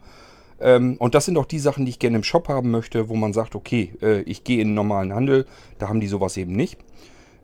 Ähm, 0.61 0.97
und 0.99 1.15
das 1.15 1.25
sind 1.25 1.37
auch 1.37 1.45
die 1.45 1.59
Sachen, 1.59 1.85
die 1.85 1.91
ich 1.91 1.99
gerne 1.99 2.17
im 2.17 2.23
Shop 2.23 2.47
haben 2.47 2.71
möchte, 2.71 3.09
wo 3.09 3.15
man 3.15 3.33
sagt, 3.33 3.55
okay, 3.55 3.93
äh, 4.01 4.21
ich 4.21 4.43
gehe 4.43 4.61
in 4.61 4.69
den 4.69 4.75
normalen 4.75 5.13
Handel, 5.13 5.45
da 5.77 5.89
haben 5.89 5.99
die 5.99 6.07
sowas 6.07 6.37
eben 6.37 6.53
nicht. 6.53 6.77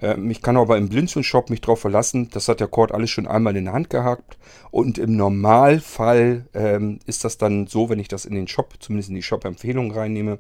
Ähm, 0.01 0.29
ich 0.29 0.41
kann 0.41 0.57
aber 0.57 0.77
im 0.77 0.89
Blinzeln-Shop 0.89 1.49
mich 1.49 1.61
drauf 1.61 1.81
verlassen. 1.81 2.29
Das 2.31 2.47
hat 2.47 2.59
der 2.59 2.67
Cord 2.67 2.91
alles 2.91 3.09
schon 3.09 3.27
einmal 3.27 3.55
in 3.55 3.65
der 3.65 3.73
Hand 3.73 3.89
gehabt. 3.89 4.37
Und 4.71 4.97
im 4.97 5.15
Normalfall 5.15 6.47
ähm, 6.53 6.99
ist 7.05 7.23
das 7.23 7.37
dann 7.37 7.67
so, 7.67 7.89
wenn 7.89 7.99
ich 7.99 8.07
das 8.07 8.25
in 8.25 8.35
den 8.35 8.47
Shop, 8.47 8.73
zumindest 8.79 9.09
in 9.09 9.15
die 9.15 9.23
Shop-Empfehlung 9.23 9.91
reinnehme, 9.91 10.39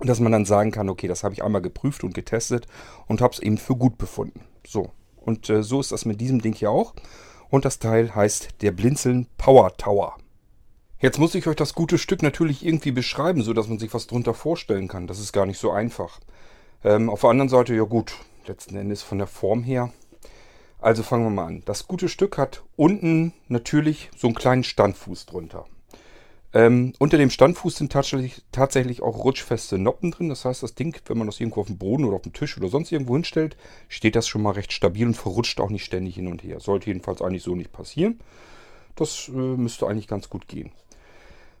dass 0.00 0.20
man 0.20 0.32
dann 0.32 0.44
sagen 0.44 0.70
kann, 0.70 0.88
okay, 0.88 1.08
das 1.08 1.24
habe 1.24 1.34
ich 1.34 1.42
einmal 1.42 1.62
geprüft 1.62 2.04
und 2.04 2.14
getestet 2.14 2.66
und 3.06 3.20
habe 3.20 3.34
es 3.34 3.40
eben 3.40 3.58
für 3.58 3.74
gut 3.74 3.98
befunden. 3.98 4.40
So, 4.66 4.92
und 5.16 5.50
äh, 5.50 5.62
so 5.62 5.80
ist 5.80 5.92
das 5.92 6.04
mit 6.04 6.20
diesem 6.20 6.40
Ding 6.40 6.54
hier 6.54 6.70
auch. 6.70 6.94
Und 7.50 7.64
das 7.64 7.78
Teil 7.78 8.14
heißt 8.14 8.62
der 8.62 8.72
Blinzeln 8.72 9.26
Power 9.38 9.76
Tower. 9.76 10.16
Jetzt 11.00 11.18
muss 11.18 11.34
ich 11.34 11.46
euch 11.46 11.56
das 11.56 11.74
gute 11.74 11.96
Stück 11.96 12.22
natürlich 12.22 12.66
irgendwie 12.66 12.90
beschreiben, 12.90 13.42
sodass 13.42 13.68
man 13.68 13.78
sich 13.78 13.94
was 13.94 14.06
drunter 14.06 14.34
vorstellen 14.34 14.88
kann. 14.88 15.06
Das 15.06 15.20
ist 15.20 15.32
gar 15.32 15.46
nicht 15.46 15.58
so 15.58 15.70
einfach. 15.70 16.20
Ähm, 16.84 17.08
auf 17.08 17.20
der 17.20 17.30
anderen 17.30 17.48
Seite, 17.48 17.74
ja 17.74 17.84
gut, 17.84 18.14
letzten 18.48 18.76
Endes 18.76 19.02
von 19.02 19.18
der 19.18 19.26
Form 19.26 19.62
her. 19.62 19.92
Also 20.80 21.02
fangen 21.02 21.24
wir 21.24 21.30
mal 21.30 21.46
an. 21.46 21.62
Das 21.64 21.88
gute 21.88 22.08
Stück 22.08 22.38
hat 22.38 22.62
unten 22.76 23.32
natürlich 23.48 24.10
so 24.16 24.28
einen 24.28 24.36
kleinen 24.36 24.64
Standfuß 24.64 25.26
drunter. 25.26 25.66
Ähm, 26.54 26.94
unter 26.98 27.18
dem 27.18 27.30
Standfuß 27.30 27.76
sind 27.76 27.92
tatsächlich, 27.92 28.42
tatsächlich 28.52 29.02
auch 29.02 29.22
rutschfeste 29.24 29.76
Noppen 29.76 30.12
drin. 30.12 30.28
Das 30.30 30.44
heißt, 30.44 30.62
das 30.62 30.74
Ding, 30.74 30.96
wenn 31.06 31.18
man 31.18 31.26
das 31.26 31.40
irgendwo 31.40 31.60
auf 31.60 31.66
dem 31.66 31.78
Boden 31.78 32.04
oder 32.04 32.16
auf 32.16 32.22
dem 32.22 32.32
Tisch 32.32 32.56
oder 32.56 32.68
sonst 32.68 32.90
irgendwo 32.90 33.14
hinstellt, 33.14 33.56
steht 33.88 34.16
das 34.16 34.26
schon 34.26 34.42
mal 34.42 34.52
recht 34.52 34.72
stabil 34.72 35.06
und 35.06 35.14
verrutscht 35.14 35.60
auch 35.60 35.68
nicht 35.68 35.84
ständig 35.84 36.14
hin 36.14 36.28
und 36.28 36.42
her. 36.42 36.60
Sollte 36.60 36.86
jedenfalls 36.86 37.20
eigentlich 37.20 37.42
so 37.42 37.54
nicht 37.54 37.72
passieren. 37.72 38.20
Das 38.94 39.28
äh, 39.28 39.32
müsste 39.32 39.86
eigentlich 39.86 40.08
ganz 40.08 40.30
gut 40.30 40.48
gehen. 40.48 40.72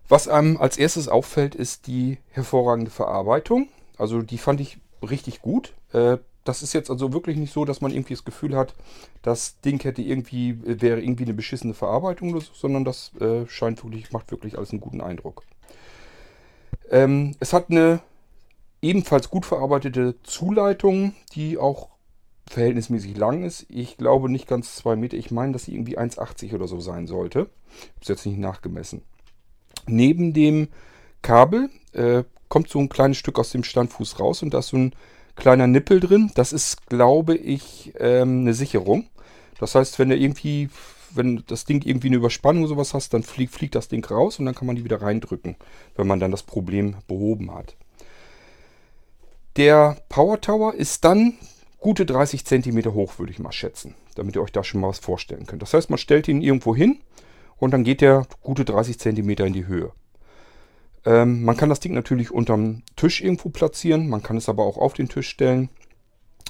Was 0.08 0.26
einem 0.26 0.56
als 0.56 0.78
erstes 0.78 1.08
auffällt, 1.08 1.54
ist 1.54 1.86
die 1.86 2.16
hervorragende 2.30 2.90
Verarbeitung. 2.90 3.68
Also 3.98 4.22
die 4.22 4.38
fand 4.38 4.60
ich 4.60 4.78
richtig 5.02 5.42
gut. 5.42 5.74
Äh, 5.92 6.16
das 6.48 6.62
ist 6.62 6.72
jetzt 6.72 6.90
also 6.90 7.12
wirklich 7.12 7.36
nicht 7.36 7.52
so, 7.52 7.66
dass 7.66 7.82
man 7.82 7.92
irgendwie 7.92 8.14
das 8.14 8.24
Gefühl 8.24 8.56
hat, 8.56 8.74
das 9.20 9.60
Ding 9.60 9.82
hätte 9.82 10.00
irgendwie, 10.00 10.58
wäre 10.64 11.02
irgendwie 11.02 11.24
eine 11.24 11.34
beschissene 11.34 11.74
Verarbeitung 11.74 12.32
oder 12.32 12.40
so, 12.40 12.52
sondern 12.54 12.86
das 12.86 13.12
äh, 13.20 13.46
scheint 13.46 13.84
wirklich, 13.84 14.12
macht 14.12 14.30
wirklich 14.30 14.56
alles 14.56 14.70
einen 14.70 14.80
guten 14.80 15.02
Eindruck. 15.02 15.42
Ähm, 16.90 17.34
es 17.38 17.52
hat 17.52 17.70
eine 17.70 18.00
ebenfalls 18.80 19.28
gut 19.28 19.44
verarbeitete 19.44 20.14
Zuleitung, 20.22 21.14
die 21.34 21.58
auch 21.58 21.90
verhältnismäßig 22.48 23.14
lang 23.18 23.42
ist. 23.44 23.66
Ich 23.68 23.98
glaube 23.98 24.30
nicht 24.30 24.48
ganz 24.48 24.74
zwei 24.74 24.96
Meter. 24.96 25.18
Ich 25.18 25.30
meine, 25.30 25.52
dass 25.52 25.64
sie 25.64 25.74
irgendwie 25.74 25.98
1,80 25.98 26.54
oder 26.54 26.66
so 26.66 26.80
sein 26.80 27.06
sollte. 27.06 27.50
Ich 27.68 27.84
habe 27.84 28.00
es 28.00 28.08
jetzt 28.08 28.24
nicht 28.24 28.38
nachgemessen. 28.38 29.02
Neben 29.86 30.32
dem 30.32 30.68
Kabel 31.20 31.68
äh, 31.92 32.24
kommt 32.48 32.70
so 32.70 32.78
ein 32.78 32.88
kleines 32.88 33.18
Stück 33.18 33.38
aus 33.38 33.50
dem 33.50 33.64
Standfuß 33.64 34.18
raus 34.18 34.42
und 34.42 34.54
da 34.54 34.60
ist 34.60 34.68
so 34.68 34.78
ein 34.78 34.94
kleiner 35.38 35.66
Nippel 35.66 36.00
drin. 36.00 36.30
Das 36.34 36.52
ist, 36.52 36.86
glaube 36.88 37.36
ich, 37.36 37.92
ähm, 37.98 38.40
eine 38.40 38.54
Sicherung. 38.54 39.06
Das 39.58 39.74
heißt, 39.74 39.98
wenn 39.98 40.10
du 40.10 40.16
irgendwie, 40.16 40.68
wenn 41.10 41.42
das 41.46 41.64
Ding 41.64 41.84
irgendwie 41.84 42.08
eine 42.08 42.16
Überspannung 42.16 42.62
oder 42.62 42.70
sowas 42.70 42.94
hast, 42.94 43.14
dann 43.14 43.22
fliegt, 43.22 43.54
fliegt 43.54 43.74
das 43.74 43.88
Ding 43.88 44.04
raus 44.04 44.38
und 44.38 44.46
dann 44.46 44.54
kann 44.54 44.66
man 44.66 44.76
die 44.76 44.84
wieder 44.84 45.02
reindrücken, 45.02 45.56
wenn 45.96 46.06
man 46.06 46.20
dann 46.20 46.30
das 46.30 46.42
Problem 46.42 46.96
behoben 47.06 47.52
hat. 47.54 47.76
Der 49.56 49.96
Power 50.08 50.40
Tower 50.40 50.74
ist 50.74 51.04
dann 51.04 51.34
gute 51.78 52.06
30 52.06 52.44
cm 52.44 52.92
hoch, 52.94 53.18
würde 53.18 53.32
ich 53.32 53.38
mal 53.38 53.52
schätzen. 53.52 53.94
damit 54.14 54.34
ihr 54.34 54.42
euch 54.42 54.52
da 54.52 54.64
schon 54.64 54.80
mal 54.80 54.88
was 54.88 54.98
vorstellen 54.98 55.46
könnt. 55.46 55.62
Das 55.62 55.74
heißt, 55.74 55.90
man 55.90 55.98
stellt 55.98 56.26
ihn 56.26 56.42
irgendwo 56.42 56.74
hin 56.74 56.98
und 57.56 57.72
dann 57.72 57.84
geht 57.84 58.00
der 58.00 58.26
gute 58.42 58.64
30 58.64 58.98
cm 58.98 59.30
in 59.30 59.52
die 59.52 59.66
Höhe. 59.66 59.92
Ähm, 61.08 61.42
man 61.42 61.56
kann 61.56 61.70
das 61.70 61.80
Ding 61.80 61.94
natürlich 61.94 62.30
unterm 62.30 62.82
Tisch 62.94 63.22
irgendwo 63.22 63.48
platzieren, 63.48 64.10
man 64.10 64.22
kann 64.22 64.36
es 64.36 64.50
aber 64.50 64.64
auch 64.64 64.76
auf 64.76 64.92
den 64.92 65.08
Tisch 65.08 65.28
stellen. 65.28 65.70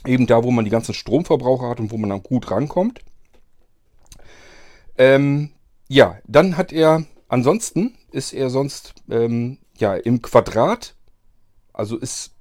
Eben 0.05 0.27
da, 0.27 0.43
wo 0.43 0.51
man 0.51 0.65
die 0.65 0.71
ganzen 0.71 0.95
Stromverbraucher 0.95 1.69
hat 1.69 1.79
und 1.79 1.93
wo 1.93 1.97
man 1.97 2.11
dann 2.11 2.25
gut 2.25 2.51
rankommt. 2.51 3.01
Ähm, 4.97 5.51
ja, 5.87 6.19
dann 6.27 6.57
hat 6.57 6.73
er, 6.73 7.05
ansonsten 7.29 7.95
ist 8.11 8.33
er 8.33 8.51
sonst 8.51 8.95
ähm, 9.09 9.59
ja 9.77 9.95
im 9.95 10.23
Quadrat, 10.23 10.97
also 11.73 11.97
ist 11.97 12.33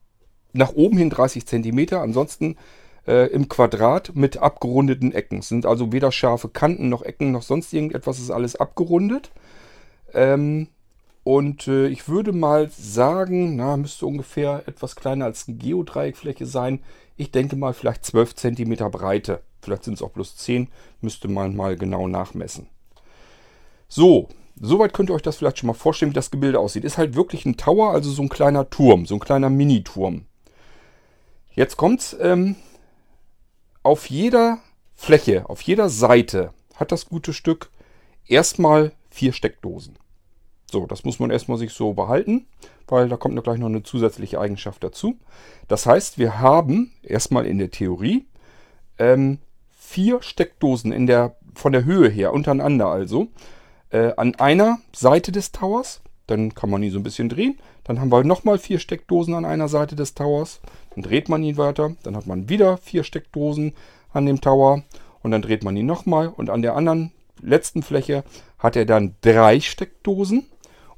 nach 0.53 0.73
oben 0.73 0.97
hin 0.97 1.11
30 1.11 1.45
cm, 1.45 1.93
ansonsten 1.97 2.57
äh, 3.05 3.27
im 3.27 3.47
Quadrat 3.47 4.15
mit 4.15 4.37
abgerundeten 4.37 5.11
Ecken. 5.11 5.39
Es 5.39 5.49
sind 5.49 5.67
also 5.67 5.91
weder 5.91 6.11
scharfe 6.11 6.49
Kanten 6.49 6.89
noch 6.89 7.03
Ecken 7.03 7.31
noch 7.31 7.43
sonst 7.43 7.73
irgendetwas, 7.73 8.17
ist 8.17 8.31
alles 8.31 8.55
abgerundet. 8.55 9.29
Ähm, 10.15 10.69
und 11.27 11.67
äh, 11.67 11.87
ich 11.87 12.07
würde 12.07 12.31
mal 12.31 12.69
sagen, 12.69 13.57
na, 13.57 13.75
müsste 13.75 14.05
ungefähr 14.05 14.63
etwas 14.65 14.95
kleiner 14.95 15.25
als 15.25 15.45
eine 15.45 15.57
Geodreieckfläche 15.57 16.45
sein. 16.45 16.79
Ich 17.17 17.31
denke 17.31 17.57
mal 17.57 17.73
vielleicht 17.73 18.05
12 18.05 18.33
cm 18.33 18.75
Breite. 18.89 19.41
Vielleicht 19.61 19.83
sind 19.83 19.95
es 19.95 20.01
auch 20.01 20.11
bloß 20.11 20.37
10, 20.37 20.69
müsste 21.01 21.27
man 21.27 21.53
mal 21.53 21.75
genau 21.75 22.07
nachmessen. 22.07 22.67
So, 23.89 24.29
soweit 24.57 24.93
könnt 24.93 25.09
ihr 25.09 25.15
euch 25.15 25.21
das 25.21 25.35
vielleicht 25.35 25.57
schon 25.57 25.67
mal 25.67 25.73
vorstellen, 25.73 26.11
wie 26.11 26.15
das 26.15 26.31
Gebilde 26.31 26.61
aussieht. 26.61 26.85
Ist 26.85 26.97
halt 26.97 27.13
wirklich 27.13 27.45
ein 27.45 27.57
Tower, 27.57 27.91
also 27.91 28.09
so 28.09 28.21
ein 28.21 28.29
kleiner 28.29 28.69
Turm, 28.69 29.05
so 29.05 29.15
ein 29.15 29.19
kleiner 29.19 29.49
Mini-Turm. 29.49 30.27
Jetzt 31.53 31.75
kommt's, 31.75 32.15
ähm, 32.21 32.55
auf 33.83 34.09
jeder 34.09 34.59
Fläche, 34.95 35.49
auf 35.49 35.61
jeder 35.61 35.89
Seite 35.89 36.53
hat 36.75 36.93
das 36.93 37.05
gute 37.05 37.33
Stück 37.33 37.69
erstmal 38.27 38.93
vier 39.09 39.33
Steckdosen. 39.33 39.97
So, 40.69 40.85
das 40.85 41.05
muss 41.05 41.19
man 41.19 41.29
erstmal 41.29 41.57
sich 41.57 41.71
so 41.71 41.93
behalten, 41.93 42.45
weil 42.87 43.07
da 43.07 43.15
kommt 43.15 43.41
gleich 43.43 43.57
noch 43.57 43.67
eine 43.67 43.83
zusätzliche 43.83 44.39
Eigenschaft 44.39 44.83
dazu. 44.83 45.17
Das 45.67 45.85
heißt, 45.85 46.17
wir 46.17 46.39
haben 46.39 46.91
erstmal 47.03 47.45
in 47.45 47.57
der 47.57 47.71
Theorie 47.71 48.25
ähm, 48.97 49.39
vier 49.77 50.21
Steckdosen 50.21 50.91
in 50.91 51.07
der, 51.07 51.35
von 51.55 51.71
der 51.71 51.85
Höhe 51.85 52.09
her, 52.09 52.33
untereinander 52.33 52.87
also, 52.87 53.29
äh, 53.89 54.11
an 54.17 54.35
einer 54.35 54.79
Seite 54.93 55.31
des 55.31 55.51
Towers. 55.51 56.01
Dann 56.27 56.53
kann 56.53 56.69
man 56.69 56.83
ihn 56.83 56.91
so 56.91 56.99
ein 56.99 57.03
bisschen 57.03 57.29
drehen. 57.29 57.57
Dann 57.85 58.01
haben 58.01 58.11
wir 58.11 58.23
nochmal 58.25 58.57
vier 58.57 58.79
Steckdosen 58.79 59.33
an 59.33 59.45
einer 59.45 59.69
Seite 59.69 59.95
des 59.95 60.13
Towers. 60.13 60.59
Dann 60.93 61.03
dreht 61.03 61.29
man 61.29 61.41
ihn 61.41 61.55
weiter. 61.55 61.95
Dann 62.03 62.17
hat 62.17 62.27
man 62.27 62.49
wieder 62.49 62.75
vier 62.77 63.05
Steckdosen 63.05 63.73
an 64.11 64.25
dem 64.25 64.41
Tower. 64.41 64.83
Und 65.23 65.31
dann 65.31 65.41
dreht 65.41 65.63
man 65.63 65.77
ihn 65.77 65.85
nochmal. 65.85 66.27
Und 66.27 66.49
an 66.49 66.61
der 66.61 66.75
anderen 66.75 67.13
letzten 67.41 67.81
Fläche 67.81 68.25
hat 68.59 68.75
er 68.75 68.85
dann 68.85 69.15
drei 69.21 69.61
Steckdosen. 69.61 70.45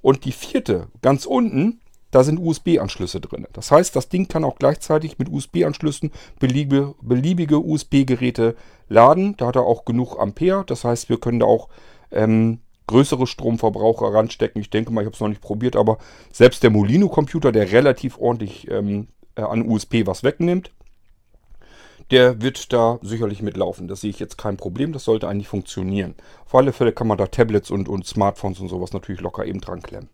Und 0.01 0.25
die 0.25 0.31
vierte, 0.31 0.87
ganz 1.01 1.25
unten, 1.25 1.81
da 2.11 2.23
sind 2.23 2.39
USB-Anschlüsse 2.39 3.21
drin. 3.21 3.47
Das 3.53 3.71
heißt, 3.71 3.95
das 3.95 4.09
Ding 4.09 4.27
kann 4.27 4.43
auch 4.43 4.57
gleichzeitig 4.57 5.19
mit 5.19 5.29
USB-Anschlüssen 5.29 6.11
beliebige, 6.39 6.95
beliebige 7.01 7.59
USB-Geräte 7.59 8.55
laden. 8.87 9.35
Da 9.37 9.47
hat 9.47 9.55
er 9.55 9.63
auch 9.63 9.85
genug 9.85 10.17
Ampere. 10.17 10.63
Das 10.65 10.83
heißt, 10.83 11.09
wir 11.09 11.19
können 11.19 11.39
da 11.39 11.45
auch 11.45 11.69
ähm, 12.11 12.59
größere 12.87 13.27
Stromverbraucher 13.27 14.11
ranstecken. 14.11 14.61
Ich 14.61 14.71
denke 14.71 14.91
mal, 14.91 15.01
ich 15.01 15.05
habe 15.05 15.13
es 15.13 15.21
noch 15.21 15.27
nicht 15.27 15.41
probiert, 15.41 15.75
aber 15.75 15.99
selbst 16.31 16.63
der 16.63 16.71
Molino-Computer, 16.71 17.51
der 17.51 17.71
relativ 17.71 18.17
ordentlich 18.17 18.69
ähm, 18.71 19.09
äh, 19.35 19.41
an 19.41 19.69
USB 19.69 20.05
was 20.05 20.23
wegnimmt, 20.23 20.71
der 22.11 22.41
wird 22.41 22.73
da 22.73 22.99
sicherlich 23.01 23.41
mitlaufen. 23.41 23.87
Das 23.87 24.01
sehe 24.01 24.09
ich 24.09 24.19
jetzt 24.19 24.37
kein 24.37 24.57
Problem. 24.57 24.93
Das 24.93 25.03
sollte 25.03 25.27
eigentlich 25.27 25.47
funktionieren. 25.47 26.15
Auf 26.45 26.55
alle 26.55 26.73
Fälle 26.73 26.91
kann 26.91 27.07
man 27.07 27.17
da 27.17 27.27
Tablets 27.27 27.71
und, 27.71 27.87
und 27.87 28.05
Smartphones 28.05 28.59
und 28.59 28.69
sowas 28.69 28.93
natürlich 28.93 29.21
locker 29.21 29.45
eben 29.45 29.61
dran 29.61 29.81
klemmen. 29.81 30.09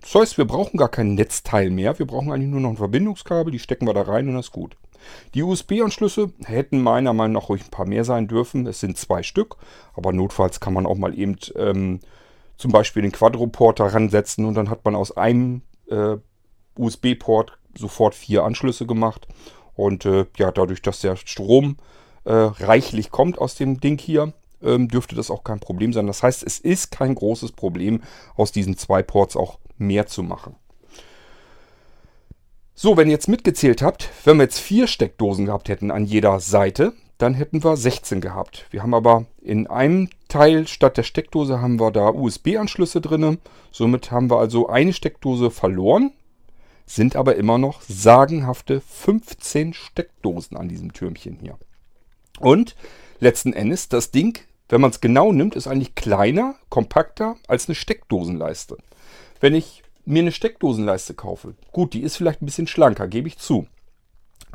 Das 0.00 0.14
heißt, 0.14 0.38
wir 0.38 0.44
brauchen 0.44 0.76
gar 0.76 0.88
kein 0.88 1.14
Netzteil 1.14 1.70
mehr. 1.70 1.98
Wir 1.98 2.06
brauchen 2.06 2.30
eigentlich 2.30 2.50
nur 2.50 2.60
noch 2.60 2.70
ein 2.70 2.76
Verbindungskabel. 2.76 3.50
Die 3.50 3.58
stecken 3.58 3.86
wir 3.86 3.94
da 3.94 4.02
rein 4.02 4.28
und 4.28 4.34
das 4.34 4.46
ist 4.46 4.52
gut. 4.52 4.76
Die 5.34 5.42
USB-Anschlüsse 5.42 6.32
hätten 6.44 6.80
meiner 6.80 7.12
Meinung 7.12 7.34
nach 7.34 7.48
ruhig 7.48 7.64
ein 7.64 7.70
paar 7.70 7.86
mehr 7.86 8.04
sein 8.04 8.28
dürfen. 8.28 8.66
Es 8.66 8.80
sind 8.80 8.98
zwei 8.98 9.22
Stück, 9.22 9.56
aber 9.94 10.12
notfalls 10.12 10.60
kann 10.60 10.74
man 10.74 10.86
auch 10.86 10.96
mal 10.96 11.18
eben 11.18 11.36
ähm, 11.56 12.00
zum 12.56 12.72
Beispiel 12.72 13.02
den 13.02 13.12
Quadroport 13.12 13.80
daran 13.80 14.08
setzen 14.08 14.44
und 14.44 14.54
dann 14.54 14.70
hat 14.70 14.84
man 14.84 14.94
aus 14.94 15.16
einem 15.16 15.62
äh, 15.88 16.16
USB-Port 16.76 17.58
sofort 17.76 18.14
vier 18.14 18.44
Anschlüsse 18.44 18.86
gemacht. 18.86 19.26
Und 19.76 20.04
äh, 20.06 20.26
ja, 20.36 20.50
dadurch, 20.50 20.82
dass 20.82 21.00
der 21.00 21.16
Strom 21.16 21.76
äh, 22.24 22.32
reichlich 22.32 23.10
kommt 23.10 23.38
aus 23.38 23.54
dem 23.54 23.80
Ding 23.80 23.98
hier, 23.98 24.32
ähm, 24.62 24.88
dürfte 24.88 25.14
das 25.14 25.30
auch 25.30 25.44
kein 25.44 25.60
Problem 25.60 25.92
sein. 25.92 26.06
Das 26.06 26.22
heißt, 26.22 26.42
es 26.42 26.58
ist 26.58 26.90
kein 26.90 27.14
großes 27.14 27.52
Problem, 27.52 28.02
aus 28.34 28.52
diesen 28.52 28.76
zwei 28.76 29.02
Ports 29.02 29.36
auch 29.36 29.58
mehr 29.78 30.06
zu 30.06 30.22
machen. 30.22 30.56
So, 32.74 32.96
wenn 32.96 33.08
ihr 33.08 33.12
jetzt 33.12 33.28
mitgezählt 33.28 33.80
habt, 33.80 34.10
wenn 34.24 34.36
wir 34.36 34.44
jetzt 34.44 34.58
vier 34.58 34.86
Steckdosen 34.86 35.46
gehabt 35.46 35.68
hätten 35.68 35.90
an 35.90 36.04
jeder 36.04 36.40
Seite, 36.40 36.92
dann 37.18 37.32
hätten 37.32 37.64
wir 37.64 37.76
16 37.76 38.20
gehabt. 38.20 38.66
Wir 38.70 38.82
haben 38.82 38.92
aber 38.92 39.24
in 39.40 39.66
einem 39.66 40.10
Teil 40.28 40.66
statt 40.66 40.98
der 40.98 41.02
Steckdose 41.02 41.62
haben 41.62 41.80
wir 41.80 41.90
da 41.90 42.10
USB-Anschlüsse 42.10 43.00
drin. 43.00 43.38
Somit 43.70 44.10
haben 44.10 44.30
wir 44.30 44.38
also 44.38 44.68
eine 44.68 44.92
Steckdose 44.92 45.50
verloren, 45.50 46.12
sind 46.86 47.16
aber 47.16 47.36
immer 47.36 47.58
noch 47.58 47.82
sagenhafte 47.82 48.80
15 48.80 49.74
Steckdosen 49.74 50.56
an 50.56 50.68
diesem 50.68 50.92
Türmchen 50.92 51.38
hier. 51.40 51.58
Und 52.38 52.76
letzten 53.18 53.52
Endes, 53.52 53.88
das 53.88 54.10
Ding, 54.12 54.38
wenn 54.68 54.80
man 54.80 54.90
es 54.90 55.00
genau 55.00 55.32
nimmt, 55.32 55.56
ist 55.56 55.66
eigentlich 55.66 55.94
kleiner, 55.94 56.54
kompakter 56.68 57.36
als 57.48 57.68
eine 57.68 57.74
Steckdosenleiste. 57.74 58.76
Wenn 59.40 59.54
ich 59.54 59.82
mir 60.04 60.22
eine 60.22 60.32
Steckdosenleiste 60.32 61.14
kaufe, 61.14 61.54
gut, 61.72 61.92
die 61.92 62.02
ist 62.02 62.16
vielleicht 62.16 62.42
ein 62.42 62.46
bisschen 62.46 62.66
schlanker, 62.66 63.08
gebe 63.08 63.28
ich 63.28 63.38
zu. 63.38 63.66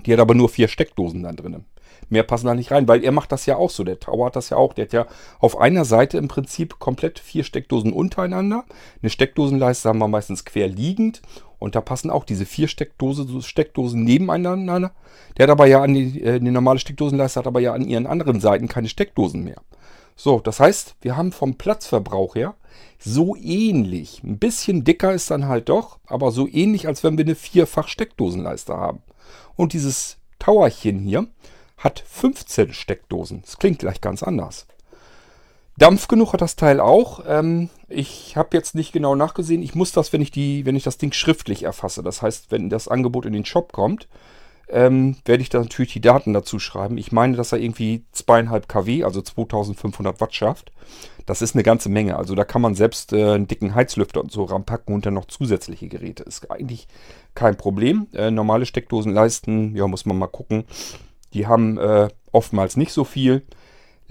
Die 0.06 0.14
hat 0.14 0.20
aber 0.20 0.34
nur 0.34 0.50
vier 0.50 0.68
Steckdosen 0.68 1.24
dann 1.24 1.36
drin. 1.36 1.66
Mehr 2.10 2.24
passen 2.24 2.48
da 2.48 2.56
nicht 2.56 2.72
rein, 2.72 2.88
weil 2.88 3.04
er 3.04 3.12
macht 3.12 3.32
das 3.32 3.46
ja 3.46 3.58
auch 3.58 3.70
so. 3.70 3.84
Der 3.84 4.00
Tower 4.00 4.26
hat 4.26 4.36
das 4.36 4.50
ja 4.50 4.58
auch. 4.58 4.74
Der 4.74 4.86
hat 4.86 4.94
ja 4.94 5.08
auf 5.40 5.58
einer 5.58 5.86
Seite 5.86 6.18
im 6.18 6.28
Prinzip 6.28 6.80
komplett 6.80 7.20
vier 7.20 7.44
Steckdosen 7.44 7.94
untereinander. 7.94 8.66
Eine 9.02 9.10
Steckdosenleiste 9.10 9.90
haben 9.90 10.00
wir 10.00 10.08
meistens 10.08 10.44
quer 10.44 10.68
liegend. 10.68 11.22
Und 11.62 11.76
da 11.76 11.82
passen 11.82 12.10
auch 12.10 12.24
diese 12.24 12.48
vier 12.48 12.68
Steckdose, 12.68 13.28
Steckdosen 13.44 14.04
nebeneinander. 14.04 14.94
Der 15.38 15.44
hat 15.44 15.52
aber 15.52 15.68
ja 15.68 15.84
an 15.84 15.94
die, 15.94 16.20
äh, 16.24 16.40
die 16.40 16.50
normale 16.50 16.80
Steckdosenleiste 16.80 17.40
hat 17.40 17.46
aber 17.46 17.60
ja 17.60 17.72
an 17.74 17.88
ihren 17.88 18.08
anderen 18.08 18.42
Seiten 18.42 18.68
keine 18.68 18.90
Steckdosen 18.90 19.44
mehr. 19.44 19.62
So, 20.16 20.40
das 20.40 20.60
heißt, 20.60 20.96
wir 21.02 21.16
haben 21.16 21.32
vom 21.32 21.54
Platzverbrauch 21.60 22.34
her 22.34 22.56
so 22.98 23.36
ähnlich. 23.36 24.24
Ein 24.24 24.40
bisschen 24.40 24.84
dicker 24.84 25.14
ist 25.14 25.30
dann 25.30 25.48
halt 25.48 25.70
doch, 25.70 26.00
aber 26.08 26.32
so 26.32 26.48
ähnlich, 26.48 26.88
als 26.88 27.04
wenn 27.04 27.20
wir 27.20 27.26
eine 27.26 27.36
vierfach 27.36 27.88
Steckdosenleiste 27.88 28.76
haben. 28.76 29.04
Und 29.56 29.74
dieses 29.74 30.18
Towerchen 30.40 30.98
hier 30.98 31.28
hat 31.78 32.04
15 32.08 32.74
Steckdosen. 32.74 33.44
Das 33.44 33.60
klingt 33.60 33.78
gleich 33.78 34.02
ganz 34.02 34.24
anders. 34.24 34.66
Dampf 35.82 36.08
genug 36.08 36.34
hat 36.34 36.42
das 36.42 36.56
Teil 36.56 36.80
auch. 36.80 37.24
Ähm, 37.28 37.70
ich 37.90 38.38
habe 38.38 38.56
jetzt 38.56 38.76
nicht 38.76 38.92
genau 38.92 39.16
nachgesehen. 39.16 39.64
Ich 39.64 39.74
muss 39.74 39.92
das, 39.92 40.14
wenn 40.14 40.22
ich, 40.22 40.30
die, 40.30 40.64
wenn 40.68 40.76
ich 40.76 40.84
das 40.84 41.00
Ding 41.00 41.12
schriftlich 41.12 41.64
erfasse. 41.64 42.04
Das 42.04 42.22
heißt, 42.22 42.52
wenn 42.52 42.70
das 42.70 42.88
Angebot 42.88 43.26
in 43.26 43.34
den 43.34 43.46
Shop 43.46 43.74
kommt, 43.74 44.08
ähm, 44.70 45.18
werde 45.26 45.42
ich 45.42 45.50
da 45.50 45.60
natürlich 45.60 45.94
die 45.94 46.00
Daten 46.00 46.34
dazu 46.34 46.60
schreiben. 46.60 47.00
Ich 47.00 47.12
meine, 47.12 47.36
dass 47.36 47.52
er 47.52 47.58
irgendwie 47.58 48.06
2,5 48.16 48.68
kW, 48.68 49.04
also 49.04 49.24
2500 49.24 50.22
Watt 50.22 50.36
schafft. 50.36 50.72
Das 51.26 51.42
ist 51.42 51.56
eine 51.56 51.64
ganze 51.64 51.90
Menge. 51.90 52.16
Also 52.16 52.36
da 52.36 52.44
kann 52.44 52.62
man 52.62 52.76
selbst 52.76 53.12
äh, 53.12 53.34
einen 53.34 53.48
dicken 53.48 53.74
Heizlüfter 53.74 54.22
und 54.22 54.32
so 54.32 54.44
ranpacken 54.44 54.94
und 54.94 55.08
dann 55.08 55.16
noch 55.16 55.26
zusätzliche 55.26 55.88
Geräte. 55.88 56.22
Ist 56.22 56.52
eigentlich 56.52 56.88
kein 57.34 57.58
Problem. 57.58 58.06
Äh, 58.14 58.30
normale 58.30 58.68
Steckdosenleisten, 58.68 59.76
ja, 59.76 59.88
muss 59.88 60.06
man 60.06 60.20
mal 60.20 60.28
gucken. 60.28 60.66
Die 61.34 61.48
haben 61.48 61.80
äh, 61.80 62.10
oftmals 62.32 62.78
nicht 62.78 62.94
so 62.94 63.04
viel. 63.04 63.42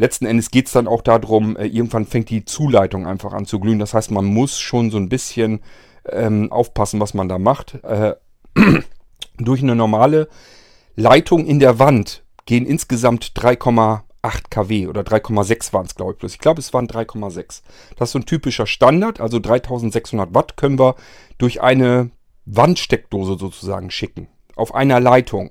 Letzten 0.01 0.25
Endes 0.25 0.51
geht 0.51 0.67
es 0.67 0.73
dann 0.73 0.89
auch 0.89 1.03
darum, 1.03 1.59
äh, 1.59 1.67
irgendwann 1.67 2.07
fängt 2.07 2.31
die 2.31 2.47
Zuleitung 2.47 3.07
einfach 3.07 3.35
an 3.35 3.45
zu 3.45 3.61
glühen. 3.61 3.79
Das 3.79 3.93
heißt, 3.93 4.11
man 4.11 4.25
muss 4.25 4.59
schon 4.59 4.91
so 4.91 4.97
ein 4.97 5.11
bisschen 5.11 5.61
ähm, 6.09 6.51
aufpassen, 6.51 7.01
was 7.01 7.13
man 7.13 7.29
da 7.29 7.39
macht. 7.39 7.85
Äh, 7.85 8.15
durch 9.37 9.63
eine 9.63 9.77
normale 9.77 10.29
Leitung 10.97 11.45
in 11.45 11.59
der 11.59 11.79
Wand 11.79 12.25
gehen 12.47 12.65
insgesamt 12.65 13.33
3,8 13.37 14.01
kW 14.49 14.87
oder 14.87 15.03
3,6 15.03 15.75
waren 15.75 15.85
es, 15.85 15.95
glaube 15.95 16.13
ich. 16.13 16.19
Bloß. 16.19 16.33
Ich 16.33 16.39
glaube, 16.39 16.61
es 16.61 16.73
waren 16.73 16.89
3,6. 16.89 17.61
Das 17.97 18.09
ist 18.09 18.13
so 18.13 18.21
ein 18.21 18.25
typischer 18.25 18.67
Standard. 18.67 19.21
Also 19.21 19.39
3600 19.39 20.35
Watt 20.35 20.57
können 20.57 20.79
wir 20.79 20.95
durch 21.37 21.61
eine 21.61 22.11
Wandsteckdose 22.47 23.37
sozusagen 23.39 23.91
schicken. 23.91 24.29
Auf 24.57 24.75
einer 24.75 24.99
Leitung. 24.99 25.51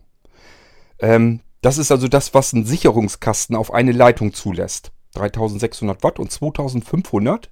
Ähm, 0.97 1.41
das 1.61 1.77
ist 1.77 1.91
also 1.91 2.07
das, 2.07 2.33
was 2.33 2.53
ein 2.53 2.65
Sicherungskasten 2.65 3.55
auf 3.55 3.73
eine 3.73 3.91
Leitung 3.91 4.33
zulässt. 4.33 4.91
3600 5.15 6.03
Watt 6.03 6.19
und 6.19 6.31
2500 6.31 7.49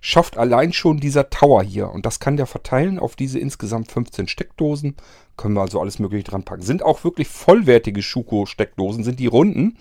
schafft 0.00 0.36
allein 0.36 0.72
schon 0.72 0.98
dieser 0.98 1.30
Tower 1.30 1.62
hier. 1.62 1.90
Und 1.90 2.04
das 2.04 2.20
kann 2.20 2.36
der 2.36 2.46
verteilen 2.46 2.98
auf 2.98 3.16
diese 3.16 3.38
insgesamt 3.38 3.90
15 3.90 4.28
Steckdosen. 4.28 4.96
Können 5.36 5.54
wir 5.54 5.62
also 5.62 5.80
alles 5.80 5.98
mögliche 5.98 6.24
dran 6.24 6.44
packen. 6.44 6.62
Sind 6.62 6.82
auch 6.82 7.04
wirklich 7.04 7.28
vollwertige 7.28 8.02
Schuko-Steckdosen, 8.02 9.04
sind 9.04 9.18
die 9.18 9.26
runden. 9.26 9.78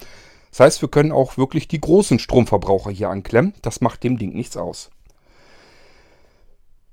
Das 0.51 0.61
heißt, 0.61 0.81
wir 0.81 0.89
können 0.89 1.11
auch 1.11 1.37
wirklich 1.37 1.67
die 1.67 1.81
großen 1.81 2.19
Stromverbraucher 2.19 2.91
hier 2.91 3.09
anklemmen. 3.09 3.53
Das 3.63 3.81
macht 3.81 4.03
dem 4.03 4.17
Ding 4.17 4.33
nichts 4.33 4.55
aus. 4.55 4.91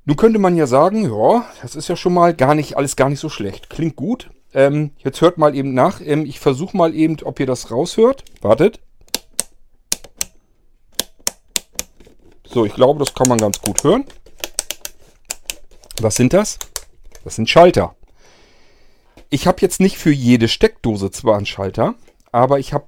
Nun 0.06 0.16
könnte 0.16 0.38
man 0.38 0.56
ja 0.56 0.66
sagen, 0.66 1.04
ja, 1.04 1.44
das 1.62 1.76
ist 1.76 1.88
ja 1.88 1.94
schon 1.94 2.14
mal 2.14 2.34
gar 2.34 2.54
nicht, 2.54 2.76
alles 2.76 2.96
gar 2.96 3.10
nicht 3.10 3.20
so 3.20 3.28
schlecht. 3.28 3.70
Klingt 3.70 3.96
gut. 3.96 4.30
Ähm, 4.52 4.90
jetzt 4.98 5.20
hört 5.20 5.38
mal 5.38 5.54
eben 5.54 5.74
nach. 5.74 6.00
Ähm, 6.00 6.26
ich 6.26 6.40
versuche 6.40 6.76
mal 6.76 6.94
eben, 6.94 7.16
ob 7.22 7.40
ihr 7.40 7.46
das 7.46 7.70
raushört. 7.70 8.24
Wartet. 8.40 8.80
So, 12.44 12.64
ich 12.64 12.74
glaube, 12.74 12.98
das 12.98 13.14
kann 13.14 13.28
man 13.28 13.38
ganz 13.38 13.60
gut 13.60 13.84
hören. 13.84 14.04
Was 16.00 16.16
sind 16.16 16.32
das? 16.32 16.58
Das 17.22 17.36
sind 17.36 17.48
Schalter. 17.48 17.94
Ich 19.28 19.46
habe 19.46 19.58
jetzt 19.60 19.78
nicht 19.78 19.98
für 19.98 20.10
jede 20.10 20.48
Steckdose 20.48 21.12
zwar 21.12 21.36
einen 21.36 21.46
Schalter, 21.46 21.94
aber 22.32 22.58
ich 22.58 22.72
habe 22.72 22.86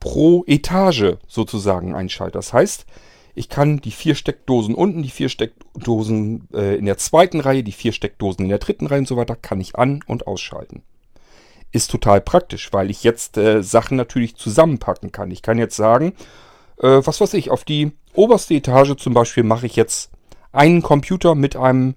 pro 0.00 0.44
Etage 0.46 1.16
sozusagen 1.28 1.94
einen 1.94 2.08
Schalter. 2.08 2.38
Das 2.38 2.54
heißt, 2.54 2.86
ich 3.34 3.48
kann 3.50 3.78
die 3.78 3.90
vier 3.90 4.14
Steckdosen 4.14 4.74
unten, 4.74 5.02
die 5.02 5.10
vier 5.10 5.28
Steckdosen 5.28 6.48
äh, 6.54 6.76
in 6.76 6.86
der 6.86 6.96
zweiten 6.96 7.40
Reihe, 7.40 7.62
die 7.62 7.72
vier 7.72 7.92
Steckdosen 7.92 8.44
in 8.44 8.48
der 8.48 8.58
dritten 8.58 8.86
Reihe 8.86 9.00
und 9.00 9.08
so 9.08 9.16
weiter, 9.16 9.36
kann 9.36 9.60
ich 9.60 9.76
an- 9.76 10.02
und 10.06 10.26
ausschalten. 10.26 10.82
Ist 11.74 11.90
total 11.90 12.20
praktisch, 12.20 12.72
weil 12.72 12.88
ich 12.88 13.02
jetzt 13.02 13.36
äh, 13.36 13.60
Sachen 13.60 13.96
natürlich 13.96 14.36
zusammenpacken 14.36 15.10
kann. 15.10 15.32
Ich 15.32 15.42
kann 15.42 15.58
jetzt 15.58 15.74
sagen, 15.74 16.12
äh, 16.78 17.00
was 17.04 17.20
weiß 17.20 17.34
ich, 17.34 17.50
auf 17.50 17.64
die 17.64 17.90
oberste 18.12 18.54
Etage 18.54 18.94
zum 18.96 19.12
Beispiel 19.12 19.42
mache 19.42 19.66
ich 19.66 19.74
jetzt 19.74 20.12
einen 20.52 20.82
Computer 20.82 21.34
mit 21.34 21.56
einem, 21.56 21.96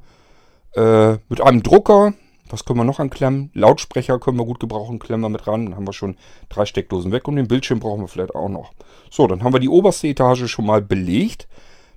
äh, 0.76 1.18
mit 1.30 1.42
einem 1.42 1.62
Drucker, 1.62 2.14
was 2.50 2.66
können 2.66 2.80
wir 2.80 2.86
noch 2.86 3.00
anklemmen? 3.00 3.52
Lautsprecher 3.54 4.18
können 4.18 4.40
wir 4.40 4.46
gut 4.46 4.60
gebrauchen, 4.60 4.98
klemmen 4.98 5.26
wir 5.26 5.30
mit 5.30 5.46
ran. 5.46 5.66
Dann 5.66 5.76
haben 5.76 5.88
wir 5.88 5.94
schon 5.94 6.18
drei 6.50 6.66
Steckdosen 6.66 7.12
weg 7.12 7.28
und 7.28 7.36
den 7.36 7.48
Bildschirm 7.48 7.80
brauchen 7.80 8.02
wir 8.02 8.08
vielleicht 8.08 8.34
auch 8.34 8.50
noch. 8.50 8.74
So, 9.12 9.28
dann 9.28 9.44
haben 9.44 9.54
wir 9.54 9.60
die 9.60 9.70
oberste 9.70 10.08
Etage 10.08 10.48
schon 10.48 10.66
mal 10.66 10.82
belegt 10.82 11.48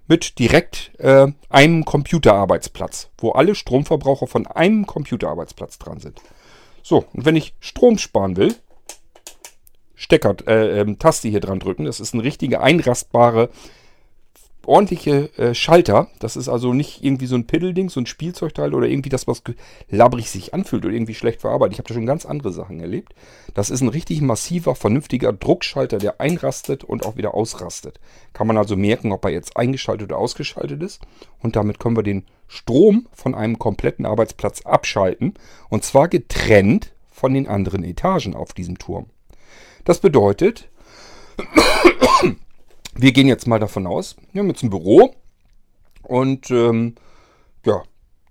mit 0.07 0.39
direkt 0.39 0.93
äh, 0.99 1.29
einem 1.49 1.87
Computerarbeitsplatz, 1.87 3.09
wo 3.17 3.31
alle 3.31 3.55
Stromverbraucher 3.55 4.27
von 4.27 4.47
einem 4.47 4.87
Computerarbeitsplatz 4.87 5.79
dran 5.79 6.01
sind. 6.01 6.21
So, 6.83 7.05
und 7.13 7.25
wenn 7.25 7.37
ich 7.37 7.55
Strom 7.61 7.99
sparen 7.99 8.37
will, 8.37 8.55
Stecker, 10.01 10.35
äh, 10.47 10.81
äh, 10.81 10.97
Taste 10.97 11.29
hier 11.29 11.41
dran 11.41 11.61
drücken. 11.61 11.85
Das 11.85 12.01
ist 12.01 12.15
eine 12.15 12.25
richtige 12.25 12.63
einrastbare 12.63 13.51
ordentliche 14.67 15.31
äh, 15.39 15.55
Schalter. 15.55 16.09
Das 16.19 16.37
ist 16.37 16.49
also 16.49 16.73
nicht 16.73 17.03
irgendwie 17.03 17.27
so 17.27 17.35
ein 17.35 17.47
Piddelding, 17.47 17.89
so 17.89 18.01
ein 18.01 18.07
Spielzeugteil 18.07 18.75
oder 18.75 18.87
irgendwie 18.87 19.09
das, 19.09 19.27
was 19.27 19.43
labrig 19.89 20.31
sich 20.31 20.55
anfühlt 20.55 20.85
oder 20.85 20.95
irgendwie 20.95 21.15
schlecht 21.15 21.41
verarbeitet. 21.41 21.75
Ich 21.75 21.79
habe 21.79 21.89
da 21.89 21.95
schon 21.95 22.07
ganz 22.07 22.27
andere 22.27 22.53
Sachen 22.53 22.81
erlebt. 22.81 23.15
Das 23.55 23.71
ist 23.71 23.81
ein 23.81 23.89
richtig 23.89 24.21
massiver, 24.21 24.75
vernünftiger 24.75 25.33
Druckschalter, 25.33 25.99
der 25.99 26.21
einrastet 26.21 26.85
und 26.85 27.05
auch 27.07 27.17
wieder 27.17 27.35
ausrastet. 27.35 28.01
Kann 28.33 28.47
man 28.47 28.57
also 28.57 28.77
merken, 28.77 29.13
ob 29.13 29.25
er 29.25 29.31
jetzt 29.31 29.57
eingeschaltet 29.57 30.11
oder 30.11 30.19
ausgeschaltet 30.19 30.83
ist. 30.83 31.01
Und 31.41 31.57
damit 31.57 31.79
können 31.79 31.97
wir 31.97 32.03
den 32.03 32.25
Strom 32.47 33.07
von 33.13 33.35
einem 33.35 33.59
kompletten 33.59 34.07
Arbeitsplatz 34.07 34.63
abschalten. 34.63 35.35
Und 35.69 35.85
zwar 35.85 36.09
getrennt 36.09 36.93
von 37.11 37.35
den 37.35 37.49
anderen 37.49 37.85
Etagen 37.85 38.35
auf 38.35 38.53
diesem 38.53 38.79
Turm. 38.79 39.07
Das 39.85 40.01
bedeutet, 40.01 40.69
wir 43.03 43.13
gehen 43.13 43.29
jetzt 43.29 43.47
mal 43.47 43.59
davon 43.59 43.87
aus, 43.87 44.17
wir 44.33 44.41
haben 44.41 44.49
jetzt 44.49 44.63
ein 44.63 44.71
Büro 44.71 45.15
und 46.03 46.51
ähm, 46.51 46.95
ja, 47.65 47.83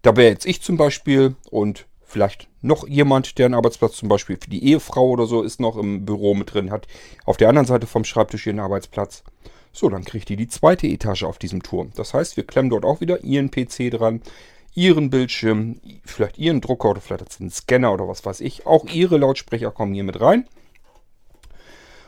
da 0.01 0.15
wäre 0.15 0.29
jetzt 0.29 0.45
ich 0.45 0.61
zum 0.61 0.77
Beispiel 0.77 1.35
und 1.49 1.85
vielleicht 2.01 2.47
noch 2.61 2.87
jemand, 2.87 3.37
der 3.37 3.45
einen 3.45 3.55
Arbeitsplatz 3.55 3.97
zum 3.97 4.09
Beispiel 4.09 4.37
für 4.41 4.49
die 4.49 4.63
Ehefrau 4.65 5.09
oder 5.09 5.25
so 5.25 5.43
ist 5.43 5.59
noch 5.59 5.77
im 5.77 6.05
Büro 6.05 6.33
mit 6.33 6.53
drin, 6.53 6.71
hat 6.71 6.87
auf 7.25 7.37
der 7.37 7.49
anderen 7.49 7.67
Seite 7.67 7.87
vom 7.87 8.03
Schreibtisch 8.03 8.47
ihren 8.47 8.59
Arbeitsplatz. 8.59 9.23
So, 9.71 9.87
dann 9.89 10.03
kriegt 10.03 10.29
ihr 10.29 10.37
die 10.37 10.47
zweite 10.47 10.87
Etage 10.87 11.23
auf 11.23 11.37
diesem 11.37 11.61
Turm. 11.61 11.91
Das 11.95 12.13
heißt, 12.13 12.37
wir 12.37 12.43
klemmen 12.45 12.71
dort 12.71 12.85
auch 12.85 13.01
wieder 13.01 13.23
ihren 13.23 13.51
PC 13.51 13.91
dran, 13.91 14.21
ihren 14.73 15.09
Bildschirm, 15.09 15.79
vielleicht 16.03 16.37
ihren 16.37 16.61
Drucker 16.61 16.89
oder 16.89 17.01
vielleicht 17.01 17.39
einen 17.39 17.51
Scanner 17.51 17.93
oder 17.93 18.07
was 18.07 18.25
weiß 18.25 18.41
ich. 18.41 18.65
Auch 18.65 18.85
ihre 18.85 19.17
Lautsprecher 19.17 19.71
kommen 19.71 19.93
hier 19.93 20.03
mit 20.03 20.19
rein. 20.19 20.47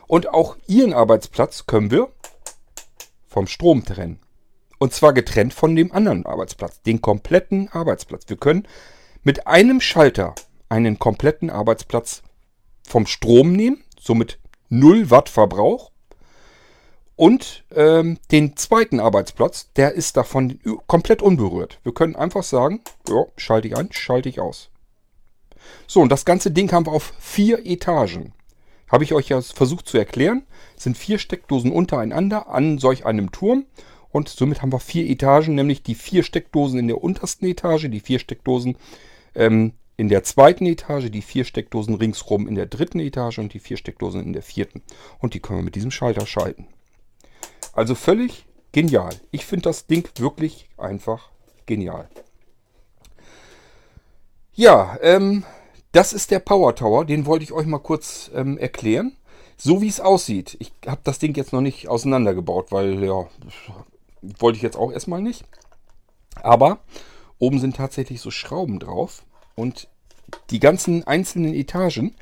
Und 0.08 0.34
auch 0.34 0.58
ihren 0.68 0.94
Arbeitsplatz 0.94 1.68
können 1.68 1.92
wir 1.92 2.10
vom 3.32 3.48
Strom 3.48 3.86
trennen. 3.86 4.20
Und 4.78 4.94
zwar 4.94 5.14
getrennt 5.14 5.54
von 5.54 5.76
dem 5.76 5.92
anderen 5.92 6.26
Arbeitsplatz, 6.26 6.82
den 6.82 7.02
kompletten 7.02 7.70
Arbeitsplatz. 7.70 8.24
Wir 8.28 8.38
können 8.38 8.68
mit 9.24 9.48
einem 9.48 9.80
Schalter 9.80 10.36
einen 10.70 11.00
kompletten 11.00 11.50
Arbeitsplatz 11.50 12.24
vom 12.88 13.08
Strom 13.08 13.54
nehmen, 13.54 13.84
somit 14.00 14.38
0 14.70 15.10
Watt 15.10 15.30
Verbrauch. 15.30 15.92
Und 17.16 17.64
ähm, 17.76 18.18
den 18.32 18.58
zweiten 18.58 19.00
Arbeitsplatz, 19.00 19.72
der 19.76 19.94
ist 19.94 20.18
davon 20.18 20.60
komplett 20.88 21.22
unberührt. 21.22 21.80
Wir 21.84 21.94
können 21.94 22.16
einfach 22.16 22.44
sagen, 22.44 22.82
ja, 23.08 23.26
schalte 23.38 23.68
ich 23.68 23.78
an, 23.78 23.90
schalte 23.92 24.28
ich 24.28 24.40
aus. 24.40 24.70
So, 25.88 26.02
und 26.02 26.10
das 26.10 26.26
ganze 26.26 26.52
Ding 26.52 26.72
haben 26.72 26.88
wir 26.88 26.94
auf 26.94 27.14
vier 27.20 27.66
Etagen. 27.66 28.34
Habe 28.92 29.04
ich 29.04 29.14
euch 29.14 29.30
ja 29.30 29.42
versucht 29.42 29.88
zu 29.88 29.98
erklären. 29.98 30.44
Sind 30.76 30.98
vier 30.98 31.18
Steckdosen 31.18 31.72
untereinander 31.72 32.50
an 32.50 32.78
solch 32.78 33.06
einem 33.06 33.32
Turm. 33.32 33.66
Und 34.12 34.28
somit 34.28 34.62
haben 34.62 34.74
wir 34.74 34.80
vier 34.80 35.10
Etagen, 35.10 35.56
nämlich 35.56 35.84
die 35.84 35.96
vier 35.96 36.24
Steckdosen 36.24 36.78
in 36.78 36.88
der 36.88 37.02
untersten 37.02 37.46
Etage, 37.46 37.88
die 37.90 38.02
vier 38.02 38.20
Steckdosen 38.20 38.76
ähm, 39.36 39.72
in 39.96 40.10
der 40.10 40.24
zweiten 40.24 40.66
Etage, 40.66 41.10
die 41.10 41.22
vier 41.22 41.46
Steckdosen 41.46 41.96
ringsrum 41.96 42.48
in 42.48 42.56
der 42.56 42.66
dritten 42.66 43.00
Etage 43.00 43.40
und 43.40 43.54
die 43.54 43.60
vier 43.60 43.78
Steckdosen 43.78 44.22
in 44.22 44.34
der 44.34 44.42
vierten. 44.42 44.82
Und 45.20 45.34
die 45.34 45.40
können 45.40 45.60
wir 45.60 45.64
mit 45.64 45.76
diesem 45.76 45.92
Schalter 45.92 46.26
schalten. 46.26 46.68
Also 47.74 47.96
völlig 47.96 48.46
genial. 48.74 49.14
Ich 49.32 49.46
finde 49.46 49.64
das 49.64 49.88
Ding 49.88 50.10
wirklich 50.18 50.68
einfach 50.78 51.30
genial. 51.66 52.10
Ja, 54.54 54.98
ähm, 55.02 55.46
das 55.92 56.14
ist 56.14 56.32
der 56.32 56.40
Power 56.40 56.76
Tower, 56.76 57.06
den 57.06 57.26
wollte 57.26 57.44
ich 57.44 57.52
euch 57.52 57.66
mal 57.66 57.80
kurz 57.80 58.32
ähm, 58.34 58.58
erklären. 58.58 59.18
So 59.58 59.82
wie 59.82 59.88
es 59.88 60.00
aussieht. 60.00 60.58
Ich 60.60 60.74
habe 60.88 61.02
das 61.04 61.20
Ding 61.20 61.36
jetzt 61.36 61.54
noch 61.54 61.62
nicht 61.62 61.88
auseinandergebaut, 61.88 62.72
weil 62.72 63.04
ja, 63.04 63.28
wollte 64.40 64.58
ich 64.58 64.64
jetzt 64.64 64.78
auch 64.78 64.92
erstmal 64.92 65.22
nicht. 65.22 65.46
Aber 66.42 66.80
oben 67.38 67.60
sind 67.60 67.76
tatsächlich 67.76 68.22
so 68.22 68.32
Schrauben 68.32 68.80
drauf 68.80 69.24
und 69.56 69.88
die 70.50 70.60
ganzen 70.60 71.06
einzelnen 71.06 71.54
Etagen 71.54 72.16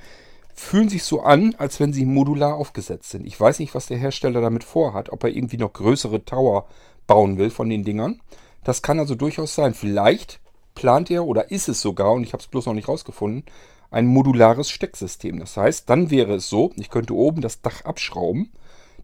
fühlen 0.53 0.89
sich 0.89 1.03
so 1.03 1.21
an, 1.21 1.55
als 1.57 1.79
wenn 1.79 1.93
sie 1.93 2.05
modular 2.05 2.55
aufgesetzt 2.55 3.09
sind. 3.09 3.25
Ich 3.25 3.39
weiß 3.39 3.59
nicht, 3.59 3.73
was 3.73 3.85
der 3.85 3.97
Hersteller 3.97 4.41
damit 4.41 4.65
vorhat, 4.65 5.09
ob 5.09 5.23
er 5.23 5.29
irgendwie 5.29 5.57
noch 5.57 5.71
größere 5.71 6.25
Tower 6.25 6.67
bauen 7.07 7.37
will 7.37 7.49
von 7.49 7.69
den 7.69 7.83
Dingern. 7.83 8.19
Das 8.63 8.81
kann 8.81 8.99
also 8.99 9.15
durchaus 9.15 9.55
sein. 9.55 9.73
Vielleicht 9.73 10.41
plant 10.79 11.11
er 11.11 11.25
oder 11.25 11.51
ist 11.51 11.67
es 11.67 11.81
sogar, 11.81 12.13
und 12.13 12.23
ich 12.23 12.31
habe 12.31 12.41
es 12.41 12.47
bloß 12.47 12.65
noch 12.67 12.73
nicht 12.73 12.87
rausgefunden, 12.87 13.43
ein 13.91 14.07
modulares 14.07 14.69
Stecksystem. 14.69 15.37
Das 15.37 15.57
heißt, 15.57 15.89
dann 15.89 16.09
wäre 16.09 16.35
es 16.35 16.47
so, 16.47 16.71
ich 16.77 16.89
könnte 16.89 17.13
oben 17.13 17.41
das 17.41 17.61
Dach 17.61 17.83
abschrauben. 17.83 18.53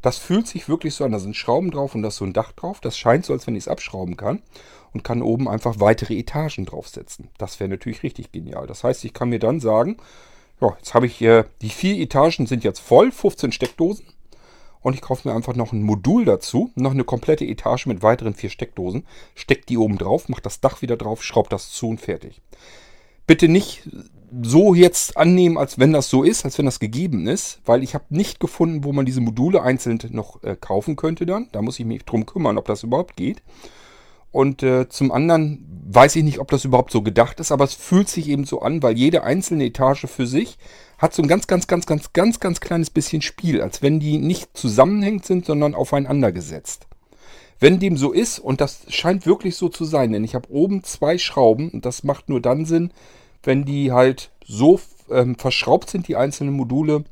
Das 0.02 0.18
fühlt 0.18 0.48
sich 0.48 0.70
wirklich 0.70 0.96
so 0.96 1.04
an, 1.04 1.12
da 1.12 1.20
sind 1.20 1.36
Schrauben 1.36 1.72
drauf 1.72 1.94
und 1.94 2.02
da 2.02 2.08
ist 2.08 2.16
so 2.16 2.24
ein 2.24 2.32
Dach 2.32 2.54
drauf. 2.54 2.80
Das 2.80 2.98
scheint 2.98 3.26
so, 3.26 3.34
als 3.34 3.46
wenn 3.46 3.58
ich 3.58 3.64
es 3.64 3.68
abschrauben 3.68 4.16
kann 4.16 4.42
und 4.94 5.04
kann 5.04 5.22
oben 5.22 5.50
einfach 5.50 5.82
weitere 5.82 6.18
Etagen 6.18 6.66
draufsetzen. 6.66 7.28
Das 7.38 7.60
wäre 7.60 7.70
natürlich 7.70 8.04
richtig 8.04 8.32
genial. 8.32 8.68
Das 8.68 8.86
heißt, 8.86 9.04
ich 9.04 9.14
kann 9.14 9.28
mir 9.28 9.40
dann 9.40 9.60
sagen, 9.60 9.98
ja, 10.62 10.74
jetzt 10.78 10.94
habe 10.94 11.08
ich 11.08 11.16
hier, 11.18 11.46
die 11.62 11.70
vier 11.70 11.98
Etagen 11.98 12.46
sind 12.46 12.64
jetzt 12.64 12.80
voll, 12.80 13.12
15 13.12 13.52
Steckdosen. 13.52 14.06
Und 14.86 14.94
ich 14.94 15.02
kaufe 15.02 15.28
mir 15.28 15.34
einfach 15.34 15.56
noch 15.56 15.74
ein 15.74 15.82
Modul 15.82 16.26
dazu, 16.26 16.70
noch 16.76 16.92
eine 16.92 17.04
komplette 17.04 17.44
Etage 17.44 17.88
mit 17.88 18.04
weiteren 18.04 18.36
vier 18.36 18.52
Steckdosen, 18.52 19.04
stecke 19.34 19.66
die 19.68 19.80
oben 19.80 19.98
drauf, 19.98 20.30
mache 20.30 20.44
das 20.44 20.62
Dach 20.62 20.84
wieder 20.84 20.96
drauf, 20.96 21.24
schraube 21.24 21.50
das 21.50 21.72
zu 21.72 21.88
und 21.90 22.00
fertig. 22.00 22.40
Bitte 23.26 23.48
nicht 23.48 23.90
so 24.44 24.76
jetzt 24.76 25.18
annehmen, 25.18 25.58
als 25.58 25.80
wenn 25.80 25.92
das 25.92 26.12
so 26.12 26.22
ist, 26.22 26.46
als 26.46 26.60
wenn 26.60 26.68
das 26.68 26.80
gegeben 26.80 27.26
ist, 27.26 27.62
weil 27.66 27.82
ich 27.82 27.96
habe 27.96 28.06
nicht 28.10 28.40
gefunden, 28.40 28.84
wo 28.84 28.94
man 28.94 29.08
diese 29.08 29.22
Module 29.22 29.64
einzeln 29.64 30.00
noch 30.12 30.44
äh, 30.44 30.56
kaufen 30.56 30.98
könnte 30.98 31.26
dann. 31.26 31.48
Da 31.52 31.64
muss 31.64 31.80
ich 31.80 31.86
mich 31.88 32.06
drum 32.06 32.28
kümmern, 32.28 32.60
ob 32.60 32.66
das 32.66 32.84
überhaupt 32.84 33.18
geht. 33.18 33.42
Und 34.36 34.64
äh, 34.64 34.90
zum 34.90 35.14
anderen 35.14 35.66
weiß 35.88 36.18
ich 36.18 36.24
nicht, 36.26 36.40
ob 36.40 36.52
das 36.52 36.66
überhaupt 36.66 36.92
so 36.92 37.02
gedacht 37.02 37.40
ist, 37.40 37.54
aber 37.54 37.64
es 37.64 37.74
fühlt 37.74 38.10
sich 38.10 38.28
eben 38.28 38.44
so 38.44 38.60
an, 38.60 38.84
weil 38.84 38.98
jede 38.98 39.24
einzelne 39.24 39.64
Etage 39.64 40.08
für 40.08 40.28
sich 40.28 40.58
hat 40.98 41.14
so 41.14 41.22
ein 41.22 41.30
ganz, 41.30 41.48
ganz, 41.48 41.68
ganz, 41.68 41.86
ganz, 41.86 42.12
ganz, 42.12 42.42
ganz 42.42 42.60
kleines 42.60 42.90
bisschen 42.90 43.22
Spiel, 43.22 43.62
als 43.62 43.82
wenn 43.82 44.02
die 44.02 44.18
nicht 44.18 44.50
zusammenhängend 44.58 45.26
sind, 45.26 45.46
sondern 45.46 45.74
aufeinander 45.74 46.34
gesetzt. 46.34 46.88
Wenn 47.62 47.80
dem 47.80 47.96
so 47.96 48.12
ist, 48.12 48.40
und 48.40 48.60
das 48.60 48.82
scheint 48.90 49.26
wirklich 49.26 49.56
so 49.56 49.70
zu 49.70 49.86
sein, 49.86 50.12
denn 50.12 50.26
ich 50.26 50.36
habe 50.36 50.52
oben 50.52 50.84
zwei 50.84 51.18
Schrauben 51.18 51.70
und 51.70 51.86
das 51.86 52.04
macht 52.04 52.28
nur 52.28 52.42
dann 52.42 52.66
Sinn, 52.66 52.92
wenn 53.42 53.64
die 53.64 53.94
halt 53.94 54.32
so 54.46 54.82
ähm, 55.10 55.38
verschraubt 55.38 55.90
sind, 55.90 56.10
die 56.10 56.18
einzelnen 56.18 56.56
Module, 56.56 57.06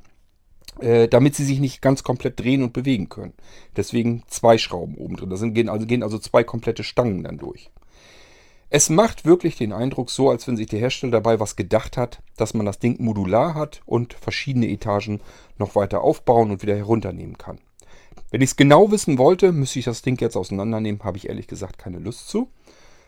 äh, 0.79 1.07
damit 1.07 1.35
sie 1.35 1.45
sich 1.45 1.59
nicht 1.59 1.81
ganz 1.81 2.03
komplett 2.03 2.39
drehen 2.39 2.63
und 2.63 2.73
bewegen 2.73 3.09
können. 3.09 3.33
Deswegen 3.75 4.23
zwei 4.27 4.57
Schrauben 4.57 4.95
oben 4.95 5.15
drin. 5.15 5.29
Da 5.29 5.37
sind, 5.37 5.53
gehen, 5.53 5.69
also, 5.69 5.85
gehen 5.85 6.03
also 6.03 6.17
zwei 6.19 6.43
komplette 6.43 6.83
Stangen 6.83 7.23
dann 7.23 7.37
durch. 7.37 7.71
Es 8.69 8.89
macht 8.89 9.23
wirklich 9.23 9.55
den 9.55 9.71
Eindruck 9.71 10.09
so, 10.09 10.31
als 10.31 10.47
wenn 10.47 10.57
sich 10.57 10.65
der 10.65 10.79
Hersteller 10.79 11.11
dabei 11.11 11.39
was 11.39 11.55
gedacht 11.55 11.95
hat, 11.95 12.23
dass 12.37 12.55
man 12.55 12.65
das 12.65 12.79
Ding 12.79 12.95
modular 13.03 13.53
hat 13.53 13.81
und 13.85 14.13
verschiedene 14.13 14.67
Etagen 14.67 15.21
noch 15.59 15.75
weiter 15.75 16.01
aufbauen 16.01 16.49
und 16.49 16.63
wieder 16.63 16.75
herunternehmen 16.75 17.37
kann. 17.37 17.59
Wenn 18.31 18.41
ich 18.41 18.49
es 18.49 18.55
genau 18.55 18.89
wissen 18.89 19.19
wollte, 19.19 19.51
müsste 19.51 19.77
ich 19.77 19.85
das 19.85 20.01
Ding 20.01 20.19
jetzt 20.19 20.35
auseinandernehmen. 20.35 21.03
Habe 21.03 21.17
ich 21.17 21.29
ehrlich 21.29 21.45
gesagt 21.45 21.77
keine 21.77 21.99
Lust 21.99 22.29
zu. 22.29 22.49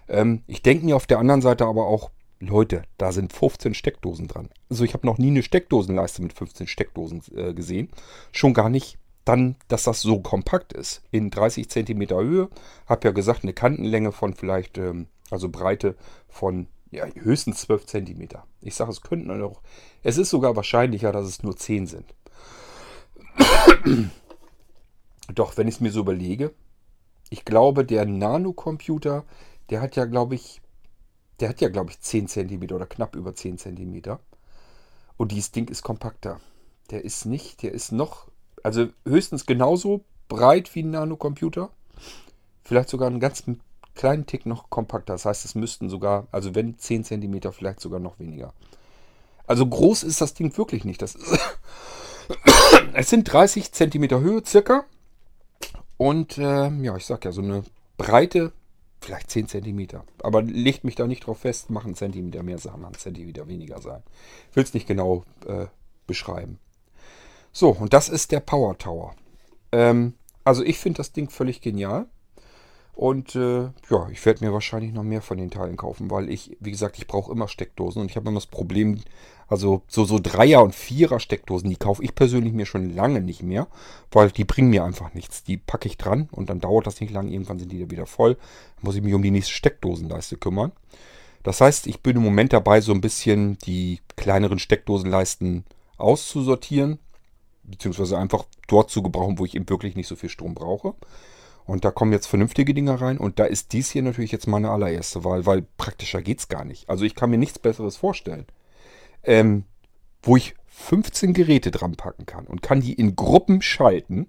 Ähm, 0.08 0.44
ich 0.46 0.62
denke 0.62 0.86
mir 0.86 0.96
auf 0.96 1.08
der 1.08 1.18
anderen 1.18 1.42
Seite 1.42 1.66
aber 1.66 1.88
auch, 1.88 2.12
Leute, 2.40 2.84
da 2.98 3.12
sind 3.12 3.34
15 3.34 3.74
Steckdosen 3.74 4.28
dran. 4.28 4.50
Also 4.70 4.84
ich 4.84 4.94
habe 4.94 5.08
noch 5.08 5.18
nie 5.18 5.30
eine 5.30 5.44
Steckdosenleiste 5.44 6.22
mit 6.22 6.34
15 6.34 6.68
Steckdosen 6.68 7.22
äh, 7.36 7.54
gesehen. 7.54 7.90
Schon 8.32 8.54
gar 8.54 8.70
nicht 8.70 8.98
dann, 9.24 9.56
dass 9.68 9.84
das 9.84 10.02
so 10.02 10.20
kompakt 10.20 10.74
ist. 10.74 11.02
In 11.12 11.32
30 11.32 11.70
cm 11.70 12.10
Höhe. 12.10 12.50
Habe 12.86 13.08
ja 13.08 13.12
gesagt, 13.12 13.44
eine 13.44 13.54
Kantenlänge 13.54 14.12
von 14.12 14.34
vielleicht, 14.34 14.78
ähm, 14.78 15.08
also 15.32 15.50
Breite 15.50 15.96
von 16.28 16.68
ja, 16.92 17.06
höchstens 17.16 17.62
12 17.62 17.86
cm. 17.86 18.28
Ich 18.62 18.76
sage, 18.76 18.92
es 18.92 19.02
könnten 19.02 19.42
auch, 19.42 19.62
es 20.04 20.18
ist 20.18 20.30
sogar 20.30 20.56
wahrscheinlicher, 20.56 21.12
dass 21.12 21.26
es 21.26 21.44
nur 21.44 21.58
10 21.58 21.88
sind. 21.88 22.14
Doch, 25.34 25.58
wenn 25.58 25.68
ich 25.68 25.76
es 25.76 25.82
mir 25.82 25.92
so 25.92 26.02
überlege, 26.02 26.54
ich 27.30 27.44
glaube, 27.46 27.84
der 27.84 28.06
Nanocomputer, 28.06 29.26
der 29.70 29.82
hat 29.82 29.96
ja, 29.96 30.06
glaube 30.06 30.36
ich, 30.36 30.62
der 31.40 31.50
hat 31.50 31.62
ja, 31.62 31.70
glaube 31.70 31.92
ich, 31.92 32.00
10 32.00 32.28
cm 32.28 32.64
oder 32.72 32.86
knapp 32.86 33.16
über 33.16 33.36
10 33.36 33.58
cm. 33.58 34.18
Und 35.18 35.32
dieses 35.32 35.52
Ding 35.52 35.68
ist 35.70 35.84
kompakter. 35.84 36.40
Der 36.92 37.04
ist 37.04 37.26
nicht, 37.26 37.64
der 37.64 37.72
ist 37.72 37.92
noch, 37.92 38.28
also 38.64 38.88
höchstens 39.06 39.46
genauso 39.46 40.02
breit 40.28 40.74
wie 40.76 40.84
ein 40.84 40.92
Nanocomputer. 40.92 41.70
Vielleicht 42.64 42.90
sogar 42.90 43.08
einen 43.08 43.20
ganz 43.20 43.44
kleinen 43.96 44.26
Tick 44.26 44.46
noch 44.46 44.70
kompakter. 44.70 45.14
Das 45.14 45.26
heißt, 45.26 45.46
es 45.46 45.56
müssten 45.56 45.90
sogar, 45.90 46.28
also 46.32 46.56
wenn 46.56 46.78
10 46.78 47.04
cm, 47.04 47.52
vielleicht 47.52 47.80
sogar 47.80 48.00
noch 48.00 48.20
weniger. 48.20 48.54
Also 49.48 49.66
groß 49.66 50.04
ist 50.04 50.22
das 50.22 50.34
Ding 50.34 50.58
wirklich 50.58 50.86
nicht. 50.86 51.02
Das 51.02 51.16
ist 51.16 51.40
es 52.94 53.10
sind 53.10 53.32
30 53.32 53.72
cm 53.72 54.10
Höhe 54.20 54.44
circa. 54.46 54.86
Und 55.98 56.38
äh, 56.38 56.70
ja, 56.70 56.98
ich 56.98 57.06
sag 57.06 57.26
ja, 57.26 57.32
so 57.32 57.42
eine 57.42 57.64
Breite 57.98 58.52
vielleicht 59.06 59.30
10 59.30 59.48
cm. 59.48 59.88
Aber 60.22 60.42
legt 60.42 60.84
mich 60.84 60.96
da 60.96 61.08
nicht 61.08 61.26
drauf 61.26 61.40
fest, 61.40 61.70
machen 61.70 61.88
einen 61.88 61.96
Zentimeter 61.96 62.44
mehr 62.44 62.58
sein, 62.58 62.74
machen 62.74 62.94
einen 62.94 63.00
Zentimeter 63.00 63.48
weniger 63.48 63.82
sein. 63.82 64.04
Ich 64.50 64.56
will 64.56 64.64
es 64.64 64.74
nicht 64.74 64.88
genau 64.88 65.24
äh, 65.48 65.68
beschreiben. 66.08 66.60
So, 67.52 67.70
und 67.70 67.94
das 67.94 68.10
ist 68.10 68.32
der 68.32 68.42
Power 68.42 68.78
Tower. 68.78 69.16
Ähm, 69.72 70.16
also 70.44 70.64
ich 70.64 70.78
finde 70.78 70.98
das 70.98 71.12
Ding 71.12 71.30
völlig 71.30 71.62
genial. 71.62 72.08
Und 72.96 73.36
äh, 73.36 73.64
ja, 73.90 74.08
ich 74.10 74.26
werde 74.26 74.46
mir 74.46 74.54
wahrscheinlich 74.54 74.94
noch 74.94 75.04
mehr 75.04 75.22
von 75.22 75.38
den 75.38 75.52
Teilen 75.52 75.76
kaufen, 75.76 76.10
weil 76.10 76.30
ich, 76.30 76.56
wie 76.62 76.72
gesagt, 76.72 76.98
ich 76.98 77.08
brauche 77.08 77.30
immer 77.30 77.50
Steckdosen 77.50 78.02
und 78.02 78.10
ich 78.10 78.16
habe 78.16 78.30
immer 78.30 78.38
das 78.38 78.46
Problem, 78.46 79.02
also 79.50 79.82
so, 79.88 80.06
so 80.06 80.18
Dreier- 80.18 80.64
und 80.64 80.74
Vierer-Steckdosen, 80.74 81.70
die 81.70 81.76
kaufe 81.76 82.02
ich 82.04 82.16
persönlich 82.16 82.54
mir 82.54 82.66
schon 82.66 82.96
lange 82.96 83.20
nicht 83.20 83.44
mehr, 83.44 83.68
weil 84.12 84.32
die 84.32 84.46
bringen 84.46 84.70
mir 84.70 84.86
einfach 84.86 85.14
nichts. 85.14 85.44
Die 85.44 85.58
packe 85.58 85.90
ich 85.90 85.98
dran 85.98 86.30
und 86.32 86.50
dann 86.50 86.62
dauert 86.62 86.88
das 86.88 87.02
nicht 87.02 87.12
lang, 87.12 87.28
irgendwann 87.28 87.60
sind 87.60 87.74
die 87.74 87.92
wieder 87.92 88.06
voll. 88.06 88.36
Dann 88.36 88.84
muss 88.84 88.96
ich 88.96 89.02
mich 89.02 89.14
um 89.14 89.22
die 89.22 89.32
nächste 89.32 89.54
Steckdosenleiste 89.54 90.38
kümmern. 90.38 90.72
Das 91.44 91.60
heißt, 91.60 91.88
ich 91.88 92.02
bin 92.02 92.16
im 92.16 92.24
Moment 92.24 92.54
dabei, 92.54 92.80
so 92.80 92.94
ein 92.94 93.02
bisschen 93.02 93.58
die 93.60 94.00
kleineren 94.16 94.58
Steckdosenleisten 94.58 95.66
auszusortieren, 95.98 97.00
beziehungsweise 97.64 98.18
einfach 98.18 98.46
dort 98.70 98.90
zu 98.90 99.04
gebrauchen, 99.04 99.38
wo 99.38 99.44
ich 99.44 99.56
eben 99.56 99.70
wirklich 99.70 99.98
nicht 99.98 100.08
so 100.08 100.16
viel 100.16 100.30
Strom 100.30 100.56
brauche. 100.56 100.96
Und 101.66 101.84
da 101.84 101.92
kommen 101.92 102.12
jetzt 102.12 102.28
vernünftige 102.28 102.74
Dinger 102.74 103.02
rein. 103.02 103.18
Und 103.18 103.40
da 103.40 103.46
ist 103.46 103.74
dies 103.74 103.90
hier 103.90 104.04
natürlich 104.04 104.32
jetzt 104.32 104.48
meine 104.48 104.70
allererste 104.70 105.24
Wahl, 105.24 105.46
weil 105.46 105.64
praktischer 105.78 106.22
geht 106.22 106.40
es 106.40 106.48
gar 106.48 106.64
nicht. 106.64 106.90
Also 106.90 107.06
ich 107.06 107.16
kann 107.16 107.30
mir 107.30 107.38
nichts 107.38 107.60
Besseres 107.60 107.98
vorstellen. 107.98 108.46
Ähm, 109.24 109.64
wo 110.22 110.38
ich 110.38 110.56
15 110.68 111.34
Geräte 111.34 111.72
dran 111.72 111.96
packen 111.96 112.26
kann 112.26 112.46
und 112.46 112.62
kann 112.62 112.82
die 112.82 112.94
in 112.94 113.16
Gruppen 113.16 113.62
schalten 113.62 114.28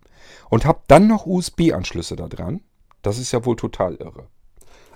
und 0.48 0.64
habe 0.64 0.80
dann 0.86 1.08
noch 1.08 1.26
USB-Anschlüsse 1.26 2.16
da 2.16 2.28
dran. 2.28 2.60
Das 3.02 3.18
ist 3.18 3.32
ja 3.32 3.44
wohl 3.44 3.56
total 3.56 3.96
irre. 3.96 4.28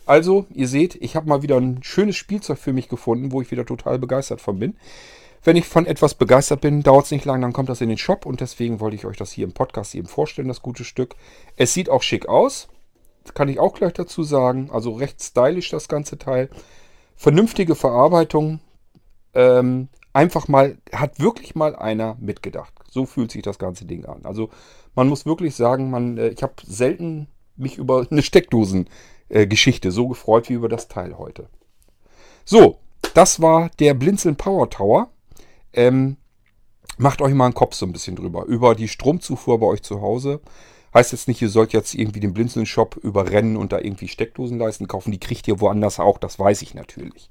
Also, 0.07 0.46
ihr 0.53 0.68
seht, 0.68 0.96
ich 0.96 1.16
habe 1.16 1.29
mal 1.29 1.42
wieder 1.42 1.57
ein 1.57 1.83
schönes 1.83 2.16
Spielzeug 2.16 2.59
für 2.59 2.72
mich 2.72 2.88
gefunden, 2.88 3.33
wo 3.33 3.42
ich 3.42 3.50
wieder 3.50 3.66
total 3.66 3.98
begeistert 3.98 4.40
von 4.40 4.59
bin. 4.59 4.76
Wenn 5.42 5.57
ich 5.57 5.66
von 5.66 5.87
etwas 5.87 6.14
begeistert 6.14 6.61
bin, 6.61 6.83
dauert 6.83 7.07
es 7.07 7.11
nicht 7.11 7.24
lang, 7.24 7.40
dann 7.40 7.53
kommt 7.53 7.68
das 7.68 7.81
in 7.81 7.88
den 7.88 7.98
Shop 7.98 8.26
und 8.26 8.40
deswegen 8.40 8.81
wollte 8.81 8.96
ich 8.96 9.07
euch 9.07 9.16
das 9.16 9.33
hier 9.33 9.44
im 9.44 9.53
Podcast 9.53 9.94
eben 9.94 10.09
vorstellen, 10.09 10.48
das 10.48 10.61
gute 10.61 10.85
Stück. 10.85 11.16
Es 11.57 11.72
sieht 11.72 11.88
auch 11.88 12.03
schick 12.03 12.29
aus, 12.29 12.68
kann 13.35 13.48
ich 13.48 13.59
auch 13.59 13.74
gleich 13.74 13.92
dazu 13.92 14.22
sagen. 14.22 14.70
Also 14.72 14.92
recht 14.92 15.22
stylisch 15.22 15.70
das 15.70 15.88
ganze 15.88 16.18
Teil. 16.18 16.50
Vernünftige 17.16 17.74
Verarbeitung. 17.74 18.61
Ähm, 19.35 19.88
einfach 20.12 20.48
mal, 20.48 20.79
hat 20.92 21.20
wirklich 21.20 21.55
mal 21.55 21.76
einer 21.76 22.16
mitgedacht. 22.20 22.74
So 22.90 23.07
fühlt 23.07 23.31
sich 23.31 23.42
das 23.42 23.59
ganze 23.59 23.85
Ding 23.85 24.05
an. 24.05 24.24
Also 24.24 24.50
man 24.94 25.09
muss 25.09 25.26
wirklich 25.26 25.55
sagen, 25.55 25.90
man, 25.90 26.18
äh, 26.18 26.29
ich 26.29 26.42
habe 26.42 26.55
selten 26.66 27.29
mich 27.57 27.79
über 27.79 28.07
eine 28.11 28.22
Steckdosen-Geschichte 28.22 29.88
äh, 29.88 29.92
so 29.92 30.09
gefreut 30.09 30.48
wie 30.48 30.55
über 30.55 30.68
das 30.68 30.88
Teil 30.88 31.16
heute. 31.18 31.48
So, 32.44 32.79
das 33.14 33.40
war 33.40 33.70
der 33.79 33.94
Blinzeln 33.94 34.37
Power 34.37 34.68
Tower. 34.70 35.11
Ähm, 35.73 36.17
macht 36.99 37.23
euch 37.23 37.35
mal 37.35 37.47
einen 37.47 37.55
Kopf 37.55 37.75
so 37.75 37.87
ein 37.87 37.93
bisschen 37.93 38.17
drüber. 38.17 38.45
Über 38.45 38.75
die 38.75 38.89
Stromzufuhr 38.89 39.59
bei 39.61 39.67
euch 39.67 39.83
zu 39.83 40.01
Hause. 40.01 40.41
Heißt 40.93 41.13
jetzt 41.13 41.29
nicht, 41.29 41.41
ihr 41.41 41.49
sollt 41.49 41.73
jetzt 41.73 41.95
irgendwie 41.95 42.19
den 42.19 42.33
Blinzeln-Shop 42.33 42.97
überrennen 42.97 43.57
und 43.57 43.73
da 43.73 43.79
irgendwie 43.79 44.09
Steckdosenleisten 44.09 44.89
kaufen. 44.89 45.13
Die 45.13 45.21
kriegt 45.21 45.47
ihr 45.47 45.61
woanders 45.61 46.01
auch, 46.01 46.19
das 46.19 46.39
weiß 46.39 46.63
ich 46.63 46.75
natürlich. 46.75 47.31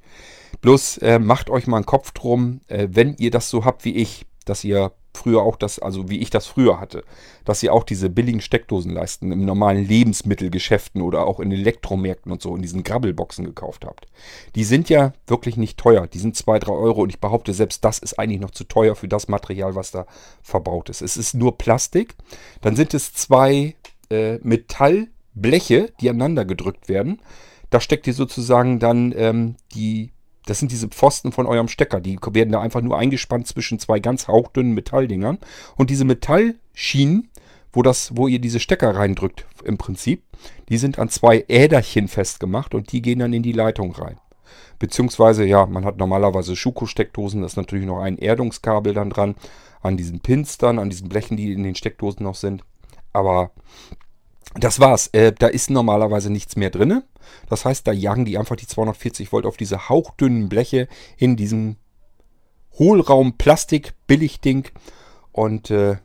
Bloß 0.61 0.99
äh, 0.99 1.19
macht 1.19 1.49
euch 1.49 1.67
mal 1.67 1.77
einen 1.77 1.85
Kopf 1.85 2.11
drum, 2.11 2.61
äh, 2.67 2.87
wenn 2.91 3.15
ihr 3.17 3.31
das 3.31 3.49
so 3.49 3.65
habt 3.65 3.83
wie 3.83 3.95
ich, 3.95 4.25
dass 4.45 4.63
ihr 4.63 4.93
früher 5.19 5.41
auch 5.41 5.55
das, 5.55 5.79
also 5.79 6.09
wie 6.09 6.19
ich 6.19 6.29
das 6.29 6.47
früher 6.47 6.79
hatte, 6.79 7.03
dass 7.45 7.61
ihr 7.61 7.73
auch 7.73 7.83
diese 7.83 8.09
billigen 8.09 8.41
Steckdosenleisten 8.41 9.31
im 9.31 9.45
normalen 9.45 9.85
Lebensmittelgeschäften 9.85 11.01
oder 11.01 11.25
auch 11.27 11.39
in 11.39 11.51
Elektromärkten 11.51 12.31
und 12.31 12.41
so 12.41 12.55
in 12.55 12.61
diesen 12.61 12.83
Grabbelboxen 12.83 13.45
gekauft 13.45 13.85
habt. 13.85 14.07
Die 14.55 14.63
sind 14.63 14.89
ja 14.89 15.13
wirklich 15.27 15.57
nicht 15.57 15.77
teuer. 15.77 16.07
Die 16.07 16.19
sind 16.19 16.35
2, 16.35 16.59
3 16.59 16.71
Euro 16.71 17.01
und 17.01 17.09
ich 17.09 17.19
behaupte, 17.19 17.53
selbst 17.53 17.83
das 17.83 17.99
ist 17.99 18.17
eigentlich 18.17 18.41
noch 18.41 18.51
zu 18.51 18.63
teuer 18.63 18.95
für 18.95 19.07
das 19.07 19.27
Material, 19.27 19.75
was 19.75 19.91
da 19.91 20.05
verbaut 20.41 20.89
ist. 20.89 21.01
Es 21.01 21.17
ist 21.17 21.33
nur 21.33 21.57
Plastik. 21.57 22.15
Dann 22.61 22.75
sind 22.75 22.93
es 22.93 23.13
zwei 23.13 23.75
äh, 24.09 24.37
Metallbleche, 24.41 25.91
die 25.99 26.09
aneinander 26.09 26.45
gedrückt 26.45 26.89
werden. 26.89 27.21
Da 27.69 27.79
steckt 27.79 28.07
ihr 28.07 28.13
sozusagen 28.13 28.79
dann 28.79 29.13
ähm, 29.15 29.55
die 29.75 30.11
das 30.49 30.59
sind 30.59 30.71
diese 30.71 30.87
Pfosten 30.87 31.31
von 31.31 31.45
eurem 31.45 31.67
Stecker. 31.67 32.01
Die 32.01 32.17
werden 32.31 32.51
da 32.51 32.61
einfach 32.61 32.81
nur 32.81 32.97
eingespannt 32.97 33.47
zwischen 33.47 33.77
zwei 33.79 33.99
ganz 33.99 34.27
hauchdünnen 34.27 34.73
Metalldingern. 34.73 35.37
Und 35.75 35.89
diese 35.89 36.05
Metallschienen, 36.05 37.29
wo, 37.71 37.83
das, 37.83 38.15
wo 38.15 38.27
ihr 38.27 38.39
diese 38.39 38.59
Stecker 38.59 38.95
reindrückt, 38.95 39.45
im 39.63 39.77
Prinzip, 39.77 40.23
die 40.69 40.77
sind 40.77 40.97
an 40.97 41.09
zwei 41.09 41.45
Äderchen 41.47 42.07
festgemacht 42.07 42.73
und 42.73 42.91
die 42.91 43.01
gehen 43.01 43.19
dann 43.19 43.33
in 43.33 43.43
die 43.43 43.51
Leitung 43.51 43.91
rein. 43.91 44.17
Beziehungsweise, 44.79 45.45
ja, 45.45 45.65
man 45.65 45.85
hat 45.85 45.97
normalerweise 45.97 46.55
Schuko-Steckdosen, 46.55 47.41
da 47.41 47.45
ist 47.45 47.57
natürlich 47.57 47.85
noch 47.85 47.99
ein 47.99 48.17
Erdungskabel 48.17 48.93
dann 48.93 49.09
dran, 49.09 49.35
an 49.81 49.97
diesen 49.97 50.19
Pins 50.19 50.61
an 50.63 50.89
diesen 50.89 51.09
Blechen, 51.09 51.37
die 51.37 51.53
in 51.53 51.63
den 51.63 51.75
Steckdosen 51.75 52.23
noch 52.23 52.35
sind. 52.35 52.63
Aber 53.13 53.51
das 54.55 54.79
war's. 54.79 55.07
Äh, 55.07 55.33
da 55.37 55.47
ist 55.47 55.69
normalerweise 55.69 56.31
nichts 56.31 56.55
mehr 56.55 56.69
drin. 56.69 57.03
Das 57.47 57.65
heißt, 57.65 57.87
da 57.87 57.91
jagen 57.91 58.25
die 58.25 58.37
einfach 58.37 58.55
die 58.55 58.67
240 58.67 59.31
Volt 59.31 59.45
auf 59.45 59.57
diese 59.57 59.89
hauchdünnen 59.89 60.49
Bleche 60.49 60.87
in 61.17 61.35
diesem 61.35 61.75
Hohlraum 62.77 63.37
Plastik 63.37 63.93
Billigding. 64.07 64.67
Und 65.31 65.69
äh, 65.69 65.97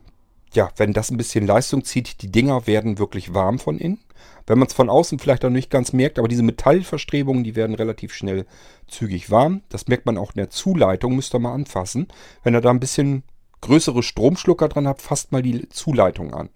ja, 0.53 0.69
wenn 0.77 0.93
das 0.93 1.09
ein 1.09 1.17
bisschen 1.17 1.47
Leistung 1.47 1.83
zieht, 1.83 2.21
die 2.21 2.31
Dinger 2.31 2.67
werden 2.67 2.99
wirklich 2.99 3.33
warm 3.33 3.59
von 3.59 3.77
innen. 3.77 3.99
Wenn 4.47 4.59
man 4.59 4.67
es 4.67 4.73
von 4.73 4.89
außen 4.89 5.17
vielleicht 5.17 5.43
noch 5.43 5.49
nicht 5.49 5.71
ganz 5.71 5.91
merkt, 5.91 6.19
aber 6.19 6.27
diese 6.27 6.43
Metallverstrebungen, 6.43 7.43
die 7.43 7.55
werden 7.55 7.75
relativ 7.75 8.13
schnell 8.13 8.45
zügig 8.87 9.31
warm. 9.31 9.63
Das 9.69 9.87
merkt 9.87 10.05
man 10.05 10.17
auch 10.17 10.33
in 10.33 10.37
der 10.37 10.51
Zuleitung, 10.51 11.15
müsst 11.15 11.33
ihr 11.33 11.39
mal 11.39 11.53
anfassen. 11.53 12.07
Wenn 12.43 12.53
ihr 12.53 12.61
da 12.61 12.69
ein 12.69 12.79
bisschen 12.79 13.23
größere 13.65 14.03
Stromschlucker 14.03 14.69
dran 14.69 14.87
habt, 14.87 15.01
fasst 15.01 15.31
mal 15.31 15.41
die 15.41 15.67
Zuleitung 15.69 16.33
an. 16.33 16.49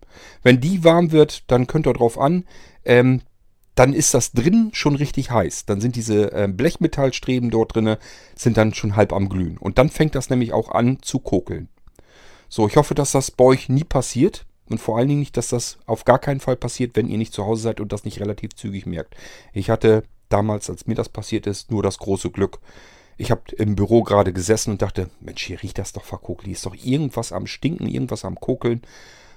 Wenn 0.43 0.61
die 0.61 0.83
warm 0.83 1.11
wird, 1.11 1.49
dann 1.51 1.67
könnt 1.67 1.87
ihr 1.87 1.93
drauf 1.93 2.19
an, 2.19 2.45
ähm, 2.85 3.21
dann 3.75 3.93
ist 3.93 4.13
das 4.13 4.33
drin 4.33 4.71
schon 4.73 4.95
richtig 4.95 5.31
heiß. 5.31 5.65
Dann 5.65 5.81
sind 5.81 5.95
diese 5.95 6.31
äh, 6.33 6.47
Blechmetallstreben 6.47 7.49
dort 7.49 7.75
drinne, 7.75 7.97
sind 8.35 8.57
dann 8.57 8.73
schon 8.73 8.95
halb 8.95 9.13
am 9.13 9.29
Glühen. 9.29 9.57
Und 9.57 9.77
dann 9.77 9.89
fängt 9.89 10.15
das 10.15 10.29
nämlich 10.29 10.53
auch 10.53 10.69
an 10.69 10.97
zu 11.01 11.19
kokeln. 11.19 11.69
So, 12.49 12.67
ich 12.67 12.75
hoffe, 12.75 12.93
dass 12.93 13.11
das 13.11 13.31
bei 13.31 13.45
euch 13.45 13.69
nie 13.69 13.83
passiert. 13.83 14.45
Und 14.69 14.79
vor 14.79 14.97
allen 14.97 15.07
Dingen 15.07 15.21
nicht, 15.21 15.37
dass 15.37 15.47
das 15.47 15.79
auf 15.85 16.05
gar 16.05 16.19
keinen 16.19 16.41
Fall 16.41 16.55
passiert, 16.55 16.95
wenn 16.95 17.07
ihr 17.07 17.17
nicht 17.17 17.33
zu 17.33 17.45
Hause 17.45 17.63
seid 17.63 17.79
und 17.79 17.91
das 17.91 18.05
nicht 18.05 18.19
relativ 18.19 18.53
zügig 18.53 18.85
merkt. 18.85 19.15
Ich 19.53 19.69
hatte 19.69 20.03
damals, 20.27 20.69
als 20.69 20.85
mir 20.85 20.95
das 20.95 21.09
passiert 21.09 21.47
ist, 21.47 21.71
nur 21.71 21.81
das 21.81 21.97
große 21.97 22.29
Glück, 22.29 22.59
ich 23.19 23.31
habe 23.31 23.41
im 23.57 23.75
Büro 23.75 24.03
gerade 24.03 24.31
gesessen 24.31 24.71
und 24.71 24.81
dachte, 24.81 25.09
Mensch, 25.19 25.43
hier 25.43 25.61
riecht 25.61 25.77
das 25.77 25.91
doch 25.91 26.05
verkokelt. 26.05 26.47
Ist 26.47 26.65
doch 26.65 26.75
irgendwas 26.75 27.33
am 27.33 27.47
Stinken, 27.47 27.87
irgendwas 27.87 28.23
am 28.23 28.39
Kokeln. 28.39 28.81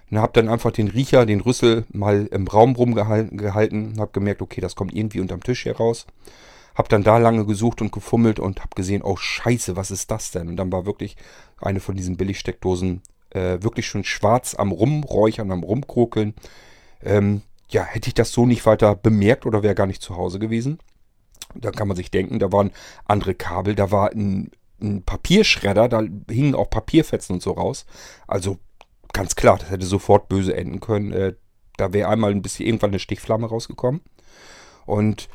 Und 0.08 0.18
habe 0.18 0.32
dann 0.34 0.48
einfach 0.48 0.70
den 0.70 0.86
Riecher, 0.86 1.26
den 1.26 1.40
Rüssel 1.40 1.84
mal 1.92 2.26
im 2.30 2.46
Raum 2.46 2.76
rumgehalten 2.76 3.92
und 3.92 4.00
habe 4.00 4.12
gemerkt, 4.12 4.40
okay, 4.40 4.60
das 4.60 4.76
kommt 4.76 4.94
irgendwie 4.94 5.18
unterm 5.18 5.42
Tisch 5.42 5.64
heraus. 5.64 6.06
Hab 6.76 6.88
dann 6.90 7.02
da 7.02 7.18
lange 7.18 7.44
gesucht 7.44 7.82
und 7.82 7.90
gefummelt 7.90 8.38
und 8.38 8.62
hab 8.62 8.76
gesehen, 8.76 9.02
oh 9.02 9.16
scheiße, 9.16 9.74
was 9.74 9.90
ist 9.90 10.12
das 10.12 10.30
denn? 10.30 10.48
Und 10.48 10.56
dann 10.56 10.70
war 10.70 10.86
wirklich 10.86 11.16
eine 11.60 11.80
von 11.80 11.96
diesen 11.96 12.16
Billigsteckdosen 12.16 13.02
äh, 13.30 13.62
wirklich 13.62 13.88
schon 13.88 14.04
schwarz 14.04 14.54
am 14.54 14.70
Rumräuchern, 14.70 15.50
am 15.50 15.64
Rumkrokeln. 15.64 16.34
Ähm, 17.02 17.42
ja, 17.68 17.82
hätte 17.82 18.06
ich 18.06 18.14
das 18.14 18.30
so 18.30 18.46
nicht 18.46 18.64
weiter 18.64 18.94
bemerkt 18.94 19.44
oder 19.44 19.64
wäre 19.64 19.74
gar 19.74 19.88
nicht 19.88 20.02
zu 20.02 20.16
Hause 20.16 20.38
gewesen. 20.38 20.78
Da 21.54 21.70
kann 21.70 21.88
man 21.88 21.96
sich 21.96 22.10
denken, 22.10 22.38
da 22.38 22.52
waren 22.52 22.70
andere 23.04 23.34
Kabel, 23.34 23.74
da 23.74 23.90
war 23.90 24.12
ein, 24.12 24.50
ein 24.80 25.02
Papierschredder, 25.02 25.88
da 25.88 26.02
hingen 26.30 26.54
auch 26.54 26.70
Papierfetzen 26.70 27.34
und 27.34 27.42
so 27.42 27.52
raus. 27.52 27.86
Also 28.26 28.58
ganz 29.12 29.36
klar, 29.36 29.58
das 29.58 29.70
hätte 29.70 29.86
sofort 29.86 30.28
böse 30.28 30.56
enden 30.56 30.80
können. 30.80 31.12
Äh, 31.12 31.34
da 31.76 31.92
wäre 31.92 32.08
einmal 32.08 32.30
ein 32.30 32.42
bisschen 32.42 32.66
irgendwann 32.66 32.90
eine 32.90 32.98
Stichflamme 32.98 33.48
rausgekommen. 33.48 34.02
Und 34.86 35.28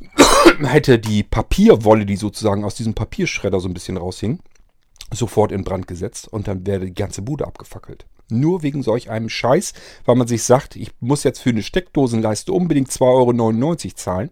hätte 0.62 0.98
die 0.98 1.22
Papierwolle, 1.22 2.06
die 2.06 2.16
sozusagen 2.16 2.64
aus 2.64 2.74
diesem 2.74 2.94
Papierschredder 2.94 3.60
so 3.60 3.68
ein 3.68 3.74
bisschen 3.74 3.96
raushing, 3.96 4.40
sofort 5.12 5.52
in 5.52 5.64
Brand 5.64 5.86
gesetzt 5.86 6.28
und 6.28 6.48
dann 6.48 6.66
wäre 6.66 6.86
die 6.86 6.94
ganze 6.94 7.22
Bude 7.22 7.46
abgefackelt. 7.46 8.06
Nur 8.28 8.62
wegen 8.62 8.82
solch 8.82 9.08
einem 9.08 9.28
Scheiß, 9.28 9.72
weil 10.04 10.16
man 10.16 10.26
sich 10.26 10.42
sagt, 10.42 10.74
ich 10.74 10.90
muss 11.00 11.22
jetzt 11.22 11.40
für 11.40 11.50
eine 11.50 11.62
Steckdosenleiste 11.62 12.52
unbedingt 12.52 12.90
2,99 12.90 13.84
Euro 13.84 13.94
zahlen. 13.94 14.30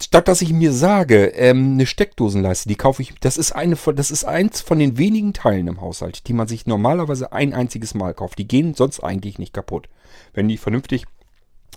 Statt 0.00 0.28
dass 0.28 0.42
ich 0.42 0.52
mir 0.52 0.72
sage, 0.72 1.26
ähm, 1.26 1.72
eine 1.72 1.86
Steckdosenleiste, 1.86 2.68
die 2.68 2.76
kaufe 2.76 3.02
ich, 3.02 3.14
das 3.20 3.36
ist 3.36 3.52
eine 3.52 3.74
von, 3.74 3.96
das 3.96 4.10
ist 4.12 4.24
eins 4.24 4.60
von 4.60 4.78
den 4.78 4.96
wenigen 4.96 5.32
Teilen 5.32 5.66
im 5.66 5.80
Haushalt, 5.80 6.28
die 6.28 6.32
man 6.32 6.46
sich 6.46 6.66
normalerweise 6.66 7.32
ein 7.32 7.52
einziges 7.52 7.94
Mal 7.94 8.14
kauft. 8.14 8.38
Die 8.38 8.46
gehen 8.46 8.74
sonst 8.74 9.00
eigentlich 9.00 9.38
nicht 9.38 9.52
kaputt. 9.52 9.88
Wenn 10.34 10.46
die 10.46 10.56
vernünftig 10.56 11.06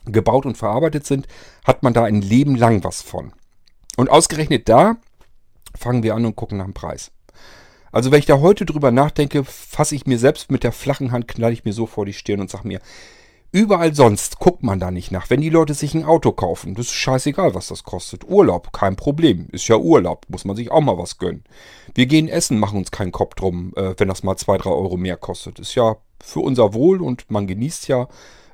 gebaut 0.05 0.45
und 0.45 0.57
verarbeitet 0.57 1.05
sind, 1.05 1.27
hat 1.63 1.81
man 1.81 1.93
da 1.93 2.03
ein 2.03 2.21
Leben 2.21 2.55
lang 2.55 2.83
was 2.83 3.01
von. 3.01 3.33
Und 3.97 4.09
ausgerechnet 4.09 4.69
da 4.69 4.97
fangen 5.75 6.03
wir 6.03 6.15
an 6.15 6.25
und 6.25 6.35
gucken 6.35 6.59
nach 6.59 6.65
dem 6.65 6.73
Preis. 6.73 7.11
Also 7.91 8.11
wenn 8.11 8.19
ich 8.19 8.25
da 8.25 8.39
heute 8.39 8.65
drüber 8.65 8.91
nachdenke, 8.91 9.43
fasse 9.43 9.95
ich 9.95 10.05
mir 10.05 10.17
selbst 10.17 10.51
mit 10.51 10.63
der 10.63 10.71
flachen 10.71 11.11
Hand, 11.11 11.27
knall 11.27 11.51
ich 11.51 11.65
mir 11.65 11.73
so 11.73 11.87
vor 11.87 12.05
die 12.05 12.13
Stirn 12.13 12.39
und 12.39 12.49
sage 12.49 12.67
mir, 12.67 12.79
überall 13.51 13.93
sonst 13.93 14.39
guckt 14.39 14.63
man 14.63 14.79
da 14.79 14.91
nicht 14.91 15.11
nach. 15.11 15.29
Wenn 15.29 15.41
die 15.41 15.49
Leute 15.49 15.73
sich 15.73 15.93
ein 15.93 16.05
Auto 16.05 16.31
kaufen, 16.31 16.75
das 16.75 16.87
ist 16.87 16.93
scheißegal, 16.93 17.53
was 17.53 17.67
das 17.67 17.83
kostet. 17.83 18.23
Urlaub, 18.27 18.73
kein 18.73 18.95
Problem. 18.95 19.47
Ist 19.51 19.67
ja 19.67 19.77
Urlaub, 19.77 20.25
muss 20.29 20.45
man 20.45 20.55
sich 20.55 20.71
auch 20.71 20.81
mal 20.81 20.97
was 20.97 21.17
gönnen. 21.17 21.43
Wir 21.93 22.05
gehen 22.05 22.27
essen, 22.27 22.59
machen 22.59 22.77
uns 22.77 22.91
keinen 22.91 23.11
Kopf 23.11 23.35
drum, 23.35 23.73
äh, 23.75 23.93
wenn 23.97 24.07
das 24.07 24.23
mal 24.23 24.37
zwei, 24.37 24.57
drei 24.57 24.71
Euro 24.71 24.97
mehr 24.97 25.17
kostet. 25.17 25.59
Ist 25.59 25.75
ja 25.75 25.97
für 26.23 26.39
unser 26.39 26.73
Wohl 26.73 27.01
und 27.01 27.29
man 27.29 27.47
genießt 27.47 27.87
ja. 27.87 28.07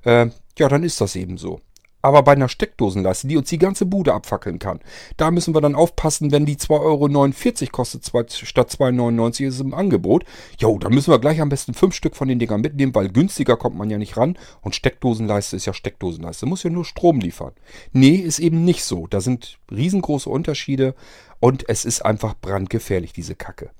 Äh, 0.04 0.28
ja, 0.58 0.70
dann 0.70 0.84
ist 0.84 1.02
das 1.02 1.16
eben 1.16 1.38
so. 1.38 1.60
Aber 2.02 2.24
bei 2.24 2.34
einer 2.34 2.48
Steckdosenleiste, 2.48 3.28
die 3.28 3.38
uns 3.38 3.50
die 3.50 3.58
ganze 3.58 3.86
Bude 3.86 4.14
abfackeln 4.14 4.60
kann, 4.60 4.80
da 5.18 5.32
müssen 5.32 5.56
wir 5.56 5.62
dann 5.62 5.76
aufpassen, 5.76 6.32
wenn 6.32 6.46
die 6.46 6.58
2,49 6.58 7.62
Euro 7.64 7.72
kostet 7.72 8.06
statt 8.06 8.70
2,99 8.70 9.48
ist 9.48 9.60
im 9.60 9.74
Angebot. 9.74 10.24
Jo, 10.60 10.78
dann 10.78 10.94
müssen 10.94 11.12
wir 11.12 11.20
gleich 11.20 11.42
am 11.42 11.50
besten 11.50 11.74
fünf 11.74 11.96
Stück 11.96 12.16
von 12.16 12.28
den 12.28 12.40
Dingern 12.40 12.62
mitnehmen, 12.62 12.94
weil 12.94 13.10
günstiger 13.10 13.58
kommt 13.58 13.76
man 13.76 13.90
ja 13.90 13.98
nicht 13.98 14.16
ran. 14.16 14.38
Und 14.62 14.76
Steckdosenleiste 14.76 15.56
ist 15.56 15.66
ja 15.66 15.74
Steckdosenleiste, 15.74 16.46
muss 16.46 16.64
ja 16.64 16.70
nur 16.70 16.86
Strom 16.86 17.20
liefern. 17.20 17.54
Nee, 17.92 18.16
ist 18.16 18.40
eben 18.40 18.64
nicht 18.64 18.84
so. 18.84 19.08
Da 19.08 19.20
sind 19.20 19.58
riesengroße 19.72 20.30
Unterschiede 20.30 20.94
und 21.40 21.68
es 21.68 21.84
ist 21.84 22.06
einfach 22.06 22.36
brandgefährlich, 22.40 23.12
diese 23.12 23.36
Kacke. 23.36 23.72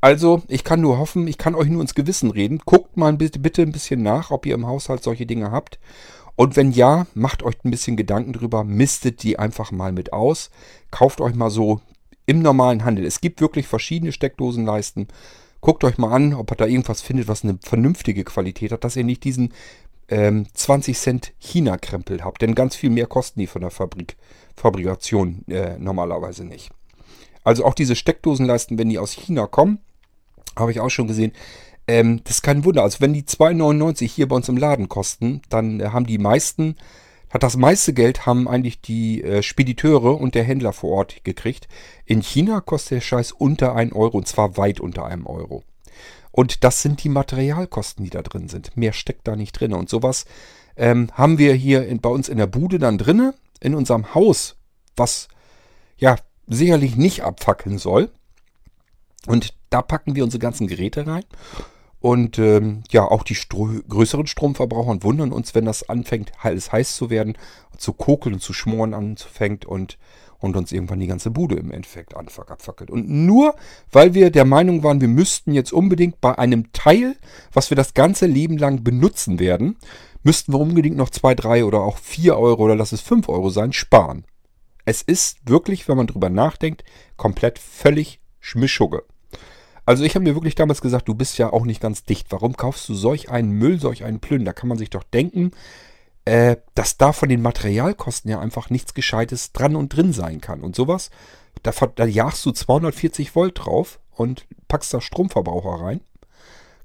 Also, 0.00 0.42
ich 0.46 0.62
kann 0.62 0.80
nur 0.80 0.98
hoffen, 0.98 1.26
ich 1.26 1.38
kann 1.38 1.56
euch 1.56 1.68
nur 1.68 1.82
ins 1.82 1.94
Gewissen 1.94 2.30
reden. 2.30 2.60
Guckt 2.64 2.96
mal 2.96 3.12
bitte 3.14 3.62
ein 3.62 3.72
bisschen 3.72 4.02
nach, 4.02 4.30
ob 4.30 4.46
ihr 4.46 4.54
im 4.54 4.66
Haushalt 4.66 5.02
solche 5.02 5.26
Dinge 5.26 5.50
habt. 5.50 5.80
Und 6.38 6.54
wenn 6.54 6.70
ja, 6.70 7.08
macht 7.14 7.42
euch 7.42 7.56
ein 7.64 7.72
bisschen 7.72 7.96
Gedanken 7.96 8.32
drüber, 8.32 8.62
mistet 8.62 9.24
die 9.24 9.40
einfach 9.40 9.72
mal 9.72 9.90
mit 9.90 10.12
aus. 10.12 10.50
Kauft 10.92 11.20
euch 11.20 11.34
mal 11.34 11.50
so 11.50 11.80
im 12.26 12.42
normalen 12.42 12.84
Handel. 12.84 13.04
Es 13.06 13.20
gibt 13.20 13.40
wirklich 13.40 13.66
verschiedene 13.66 14.12
Steckdosenleisten. 14.12 15.08
Guckt 15.60 15.82
euch 15.82 15.98
mal 15.98 16.12
an, 16.12 16.34
ob 16.34 16.52
ihr 16.52 16.54
da 16.54 16.66
irgendwas 16.66 17.02
findet, 17.02 17.26
was 17.26 17.42
eine 17.42 17.58
vernünftige 17.64 18.22
Qualität 18.22 18.70
hat, 18.70 18.84
dass 18.84 18.94
ihr 18.94 19.02
nicht 19.02 19.24
diesen 19.24 19.52
ähm, 20.10 20.46
20 20.54 20.96
Cent 20.96 21.32
China-Krempel 21.40 22.22
habt. 22.22 22.40
Denn 22.40 22.54
ganz 22.54 22.76
viel 22.76 22.90
mehr 22.90 23.08
kosten 23.08 23.40
die 23.40 23.48
von 23.48 23.62
der 23.62 23.72
Fabrik, 23.72 24.16
Fabrikation 24.54 25.44
äh, 25.48 25.76
normalerweise 25.76 26.44
nicht. 26.44 26.70
Also 27.42 27.64
auch 27.64 27.74
diese 27.74 27.96
Steckdosenleisten, 27.96 28.78
wenn 28.78 28.90
die 28.90 29.00
aus 29.00 29.10
China 29.10 29.48
kommen, 29.48 29.80
habe 30.56 30.70
ich 30.70 30.78
auch 30.78 30.90
schon 30.90 31.08
gesehen, 31.08 31.32
ähm, 31.88 32.20
das 32.24 32.36
ist 32.36 32.42
kein 32.42 32.64
Wunder. 32.64 32.82
Also 32.82 33.00
wenn 33.00 33.14
die 33.14 33.24
2,99 33.24 34.06
hier 34.06 34.28
bei 34.28 34.36
uns 34.36 34.48
im 34.48 34.56
Laden 34.56 34.88
kosten, 34.88 35.42
dann 35.48 35.80
äh, 35.80 35.88
haben 35.88 36.06
die 36.06 36.18
meisten, 36.18 36.76
hat 37.30 37.42
das 37.42 37.56
meiste 37.56 37.92
Geld 37.94 38.26
haben 38.26 38.46
eigentlich 38.46 38.80
die 38.80 39.24
äh, 39.24 39.42
Spediteure 39.42 40.20
und 40.20 40.34
der 40.34 40.44
Händler 40.44 40.72
vor 40.72 40.90
Ort 40.90 41.24
gekriegt. 41.24 41.66
In 42.04 42.22
China 42.22 42.60
kostet 42.60 42.92
der 42.92 43.00
Scheiß 43.00 43.32
unter 43.32 43.74
1 43.74 43.94
Euro 43.94 44.18
und 44.18 44.28
zwar 44.28 44.56
weit 44.56 44.80
unter 44.80 45.06
einem 45.06 45.26
Euro. 45.26 45.64
Und 46.30 46.62
das 46.62 46.82
sind 46.82 47.02
die 47.02 47.08
Materialkosten, 47.08 48.04
die 48.04 48.10
da 48.10 48.22
drin 48.22 48.48
sind. 48.48 48.76
Mehr 48.76 48.92
steckt 48.92 49.26
da 49.26 49.34
nicht 49.34 49.52
drin. 49.52 49.72
Und 49.72 49.88
sowas 49.88 50.26
ähm, 50.76 51.08
haben 51.14 51.38
wir 51.38 51.54
hier 51.54 51.86
in, 51.86 52.00
bei 52.00 52.10
uns 52.10 52.28
in 52.28 52.38
der 52.38 52.46
Bude 52.46 52.78
dann 52.78 52.98
drinne, 52.98 53.34
in 53.60 53.74
unserem 53.74 54.14
Haus, 54.14 54.56
was 54.94 55.28
ja 55.96 56.16
sicherlich 56.46 56.96
nicht 56.96 57.24
abfackeln 57.24 57.78
soll. 57.78 58.10
Und 59.26 59.54
da 59.70 59.82
packen 59.82 60.14
wir 60.14 60.22
unsere 60.22 60.40
ganzen 60.40 60.66
Geräte 60.66 61.06
rein. 61.06 61.24
Und 62.00 62.38
ähm, 62.38 62.82
ja, 62.90 63.04
auch 63.04 63.24
die 63.24 63.34
Stro 63.34 63.70
größeren 63.88 64.26
Stromverbraucher 64.26 65.02
wundern 65.02 65.32
uns, 65.32 65.54
wenn 65.54 65.64
das 65.64 65.88
anfängt, 65.88 66.32
alles 66.40 66.70
heiß 66.70 66.96
zu 66.96 67.10
werden, 67.10 67.36
zu 67.76 67.92
kokeln 67.92 68.34
und 68.34 68.40
zu 68.40 68.52
schmoren 68.52 68.94
anfängt 68.94 69.64
und, 69.64 69.98
und 70.38 70.56
uns 70.56 70.70
irgendwann 70.70 71.00
die 71.00 71.08
ganze 71.08 71.30
Bude 71.30 71.56
im 71.56 71.72
Endeffekt 71.72 72.14
abfackelt. 72.14 72.90
Und 72.90 73.08
nur 73.08 73.56
weil 73.90 74.14
wir 74.14 74.30
der 74.30 74.44
Meinung 74.44 74.84
waren, 74.84 75.00
wir 75.00 75.08
müssten 75.08 75.52
jetzt 75.52 75.72
unbedingt 75.72 76.20
bei 76.20 76.38
einem 76.38 76.72
Teil, 76.72 77.16
was 77.52 77.70
wir 77.70 77.76
das 77.76 77.94
ganze 77.94 78.26
Leben 78.26 78.58
lang 78.58 78.84
benutzen 78.84 79.40
werden, 79.40 79.76
müssten 80.22 80.52
wir 80.52 80.60
unbedingt 80.60 80.96
noch 80.96 81.10
zwei, 81.10 81.34
drei 81.34 81.64
oder 81.64 81.80
auch 81.80 81.98
vier 81.98 82.38
Euro 82.38 82.64
oder 82.64 82.76
lass 82.76 82.92
es 82.92 83.00
fünf 83.00 83.28
Euro 83.28 83.50
sein, 83.50 83.72
sparen. 83.72 84.24
Es 84.84 85.02
ist 85.02 85.38
wirklich, 85.48 85.88
wenn 85.88 85.96
man 85.96 86.06
drüber 86.06 86.30
nachdenkt, 86.30 86.84
komplett 87.16 87.58
völlig 87.58 88.20
Schmischugge. 88.40 89.02
Also 89.88 90.04
ich 90.04 90.14
habe 90.14 90.24
mir 90.24 90.34
wirklich 90.34 90.54
damals 90.54 90.82
gesagt, 90.82 91.08
du 91.08 91.14
bist 91.14 91.38
ja 91.38 91.50
auch 91.50 91.64
nicht 91.64 91.80
ganz 91.80 92.04
dicht. 92.04 92.26
Warum 92.28 92.58
kaufst 92.58 92.86
du 92.90 92.94
solch 92.94 93.30
einen 93.30 93.52
Müll, 93.52 93.80
solch 93.80 94.04
einen 94.04 94.20
Plünder? 94.20 94.50
Da 94.50 94.52
kann 94.52 94.68
man 94.68 94.76
sich 94.76 94.90
doch 94.90 95.02
denken, 95.02 95.52
äh, 96.26 96.56
dass 96.74 96.98
da 96.98 97.14
von 97.14 97.30
den 97.30 97.40
Materialkosten 97.40 98.30
ja 98.30 98.38
einfach 98.38 98.68
nichts 98.68 98.92
Gescheites 98.92 99.54
dran 99.54 99.76
und 99.76 99.96
drin 99.96 100.12
sein 100.12 100.42
kann. 100.42 100.60
Und 100.60 100.76
sowas, 100.76 101.08
da, 101.62 101.72
da 101.94 102.04
jagst 102.04 102.44
du 102.44 102.50
240 102.50 103.34
Volt 103.34 103.60
drauf 103.64 103.98
und 104.14 104.44
packst 104.68 104.92
da 104.92 105.00
Stromverbraucher 105.00 105.82
rein. 105.82 106.02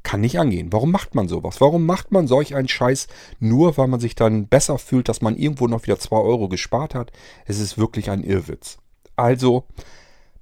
Kann 0.03 0.21
nicht 0.21 0.39
angehen. 0.39 0.71
Warum 0.71 0.91
macht 0.91 1.13
man 1.13 1.27
sowas? 1.27 1.59
Warum 1.59 1.85
macht 1.85 2.13
man 2.13 2.29
solch 2.29 2.55
einen 2.55 2.69
Scheiß 2.69 3.07
nur, 3.41 3.75
weil 3.77 3.89
man 3.89 3.99
sich 3.99 4.15
dann 4.15 4.47
besser 4.47 4.77
fühlt, 4.77 5.09
dass 5.09 5.19
man 5.19 5.35
irgendwo 5.35 5.67
noch 5.67 5.83
wieder 5.83 5.99
2 5.99 6.15
Euro 6.15 6.47
gespart 6.47 6.95
hat? 6.95 7.11
Es 7.43 7.59
ist 7.59 7.77
wirklich 7.77 8.09
ein 8.09 8.23
Irrwitz. 8.23 8.77
Also, 9.17 9.65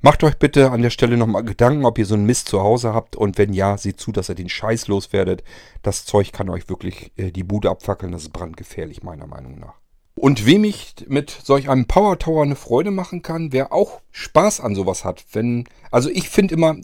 Macht 0.04 0.24
euch 0.24 0.38
bitte 0.38 0.72
an 0.72 0.82
der 0.82 0.90
Stelle 0.90 1.16
nochmal 1.16 1.44
Gedanken, 1.44 1.86
ob 1.86 2.00
ihr 2.00 2.08
so 2.08 2.16
einen 2.16 2.26
Mist 2.26 2.48
zu 2.48 2.62
Hause 2.62 2.92
habt 2.92 3.16
und 3.16 3.38
wenn 3.38 3.54
ja, 3.54 3.78
seht 3.78 4.00
zu, 4.00 4.12
dass 4.12 4.30
ihr 4.30 4.36
den 4.36 4.50
Scheiß 4.50 4.88
loswerdet. 4.88 5.44
Das 5.84 6.06
Zeug 6.06 6.32
kann 6.32 6.50
euch 6.50 6.70
wirklich 6.70 7.12
äh, 7.18 7.32
die 7.32 7.44
Bude 7.44 7.70
abfackeln, 7.70 8.12
das 8.12 8.24
ist 8.24 8.34
brandgefährlich 8.34 9.04
meiner 9.04 9.28
Meinung 9.28 9.60
nach. 9.60 9.76
Und 10.16 10.48
wem 10.48 10.64
ich 10.64 10.96
mit 11.08 11.30
solch 11.30 11.70
einem 11.70 11.86
Power 11.86 12.18
Tower 12.18 12.42
eine 12.42 12.56
Freude 12.56 12.90
machen 12.90 13.22
kann, 13.22 13.54
wer 13.54 13.72
auch 13.72 14.02
Spaß 14.10 14.60
an 14.60 14.74
sowas 14.74 15.06
hat. 15.06 15.24
Wenn, 15.34 15.66
also 15.92 16.10
ich 16.10 16.30
finde 16.30 16.56
immer, 16.56 16.78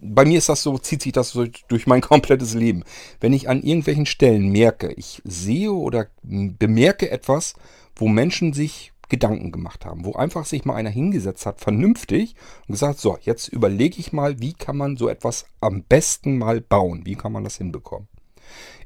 bei 0.00 0.24
mir 0.24 0.38
ist 0.38 0.48
das 0.48 0.62
so, 0.62 0.78
zieht 0.78 1.02
sich 1.02 1.12
das 1.12 1.30
so 1.30 1.46
durch 1.66 1.88
mein 1.88 2.00
komplettes 2.00 2.54
Leben. 2.54 2.84
Wenn 3.20 3.32
ich 3.32 3.48
an 3.48 3.62
irgendwelchen 3.62 4.06
Stellen 4.06 4.50
merke, 4.50 4.92
ich 4.92 5.20
sehe 5.24 5.72
oder 5.72 6.06
bemerke 6.22 7.10
etwas, 7.10 7.54
wo 7.96 8.06
Menschen 8.06 8.52
sich 8.52 8.91
Gedanken 9.12 9.52
gemacht 9.52 9.84
haben, 9.84 10.06
wo 10.06 10.14
einfach 10.14 10.46
sich 10.46 10.64
mal 10.64 10.74
einer 10.74 10.88
hingesetzt 10.88 11.44
hat, 11.44 11.60
vernünftig 11.60 12.34
und 12.66 12.72
gesagt, 12.72 12.98
so, 12.98 13.18
jetzt 13.20 13.48
überlege 13.48 14.00
ich 14.00 14.14
mal, 14.14 14.40
wie 14.40 14.54
kann 14.54 14.78
man 14.78 14.96
so 14.96 15.06
etwas 15.06 15.44
am 15.60 15.82
besten 15.82 16.38
mal 16.38 16.62
bauen, 16.62 17.02
wie 17.04 17.14
kann 17.14 17.30
man 17.30 17.44
das 17.44 17.58
hinbekommen. 17.58 18.08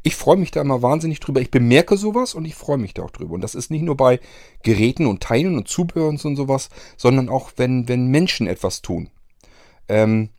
Ich 0.03 0.17
freue 0.17 0.37
mich 0.37 0.51
da 0.51 0.61
immer 0.63 0.83
wahnsinnig 0.83 1.21
drüber. 1.21 1.41
Ich 1.41 1.53
bemerke 1.53 1.97
sowas 1.97 2.35
und 2.35 2.45
ich 2.45 2.57
freue 2.57 2.77
mich 2.77 2.93
da 2.93 3.05
auch 3.05 3.13
drüber. 3.13 3.35
Und 3.35 3.41
das 3.41 3.55
ist 3.55 3.71
nicht 3.71 3.83
nur 3.83 3.97
bei 3.97 4.19
Geräten 4.65 5.07
und 5.07 5.23
Teilen 5.23 5.57
und 5.57 5.69
Zubehör 5.69 6.09
und 6.09 6.19
sowas, 6.19 6.71
sondern 6.97 7.29
auch, 7.29 7.53
wenn, 7.57 7.89
wenn 7.89 8.09
Menschen 8.09 8.49
etwas 8.49 8.83
tun. 8.83 9.11
Ähm, 9.89 10.31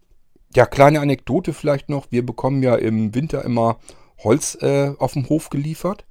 ja, 0.53 0.65
kleine 0.65 0.99
Anekdote 0.99 1.53
vielleicht 1.53 1.87
noch. 1.87 2.07
Wir 2.11 2.25
bekommen 2.25 2.61
ja 2.61 2.75
im 2.75 3.15
Winter 3.15 3.45
immer 3.45 3.79
Holz 4.21 4.57
äh, 4.61 4.93
auf 4.99 5.13
dem 5.13 5.29
Hof 5.29 5.49
geliefert. 5.49 6.05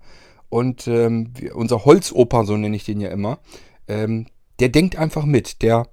Und 0.48 0.86
ähm, 0.86 1.32
unser 1.54 1.84
Holzoper, 1.84 2.44
so 2.44 2.56
nenne 2.56 2.76
ich 2.76 2.84
den 2.84 3.00
ja 3.00 3.10
immer, 3.10 3.38
ähm, 3.88 4.26
der 4.60 4.68
denkt 4.68 4.96
einfach 4.96 5.24
mit. 5.24 5.62
Der 5.62 5.88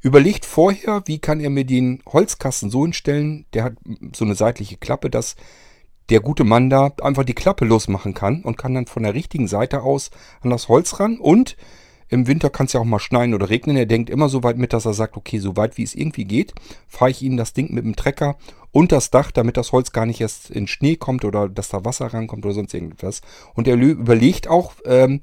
überlegt 0.00 0.44
vorher, 0.44 1.02
wie 1.06 1.18
kann 1.18 1.40
er 1.40 1.50
mir 1.50 1.64
den 1.64 2.02
Holzkasten 2.06 2.70
so 2.70 2.82
hinstellen. 2.82 3.46
Der 3.52 3.64
hat 3.64 3.74
so 4.14 4.24
eine 4.24 4.34
seitliche 4.34 4.76
Klappe, 4.76 5.10
dass 5.10 5.36
der 6.10 6.20
gute 6.20 6.44
Mann 6.44 6.70
da 6.70 6.92
einfach 7.02 7.24
die 7.24 7.34
Klappe 7.34 7.64
losmachen 7.64 8.14
kann 8.14 8.42
und 8.42 8.56
kann 8.56 8.74
dann 8.74 8.86
von 8.86 9.02
der 9.02 9.14
richtigen 9.14 9.48
Seite 9.48 9.82
aus 9.82 10.10
an 10.40 10.50
das 10.50 10.68
Holz 10.68 11.00
ran 11.00 11.18
und 11.18 11.56
Im 12.08 12.28
Winter 12.28 12.50
kann 12.50 12.66
es 12.66 12.72
ja 12.72 12.80
auch 12.80 12.84
mal 12.84 13.00
schneien 13.00 13.34
oder 13.34 13.50
regnen. 13.50 13.76
Er 13.76 13.86
denkt 13.86 14.10
immer 14.10 14.28
so 14.28 14.44
weit 14.44 14.58
mit, 14.58 14.72
dass 14.72 14.86
er 14.86 14.94
sagt, 14.94 15.16
okay, 15.16 15.38
so 15.38 15.56
weit 15.56 15.76
wie 15.76 15.82
es 15.82 15.94
irgendwie 15.94 16.24
geht, 16.24 16.54
fahre 16.86 17.10
ich 17.10 17.22
ihm 17.22 17.36
das 17.36 17.52
Ding 17.52 17.72
mit 17.74 17.84
dem 17.84 17.96
Trecker 17.96 18.36
unter 18.76 18.96
das 18.96 19.10
Dach, 19.10 19.30
damit 19.30 19.56
das 19.56 19.72
Holz 19.72 19.90
gar 19.92 20.04
nicht 20.04 20.20
erst 20.20 20.50
in 20.50 20.66
Schnee 20.66 20.96
kommt 20.96 21.24
oder 21.24 21.48
dass 21.48 21.70
da 21.70 21.86
Wasser 21.86 22.12
rankommt 22.12 22.44
oder 22.44 22.54
sonst 22.54 22.74
irgendwas. 22.74 23.22
Und 23.54 23.66
er 23.66 23.76
überlegt 23.76 24.48
auch 24.48 24.74
ähm, 24.84 25.20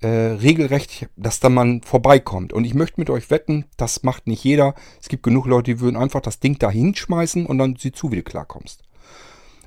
äh, 0.00 0.08
regelrecht, 0.08 1.08
dass 1.14 1.38
da 1.38 1.48
man 1.48 1.82
vorbeikommt. 1.82 2.52
Und 2.52 2.64
ich 2.64 2.74
möchte 2.74 3.00
mit 3.00 3.08
euch 3.08 3.30
wetten, 3.30 3.66
das 3.76 4.02
macht 4.02 4.26
nicht 4.26 4.42
jeder. 4.42 4.74
Es 5.00 5.08
gibt 5.08 5.22
genug 5.22 5.46
Leute, 5.46 5.74
die 5.74 5.80
würden 5.80 5.96
einfach 5.96 6.20
das 6.20 6.40
Ding 6.40 6.58
da 6.58 6.72
hinschmeißen 6.72 7.46
und 7.46 7.58
dann 7.58 7.76
sieh 7.76 7.92
zu, 7.92 8.10
wie 8.10 8.16
du 8.16 8.24
klarkommst. 8.24 8.82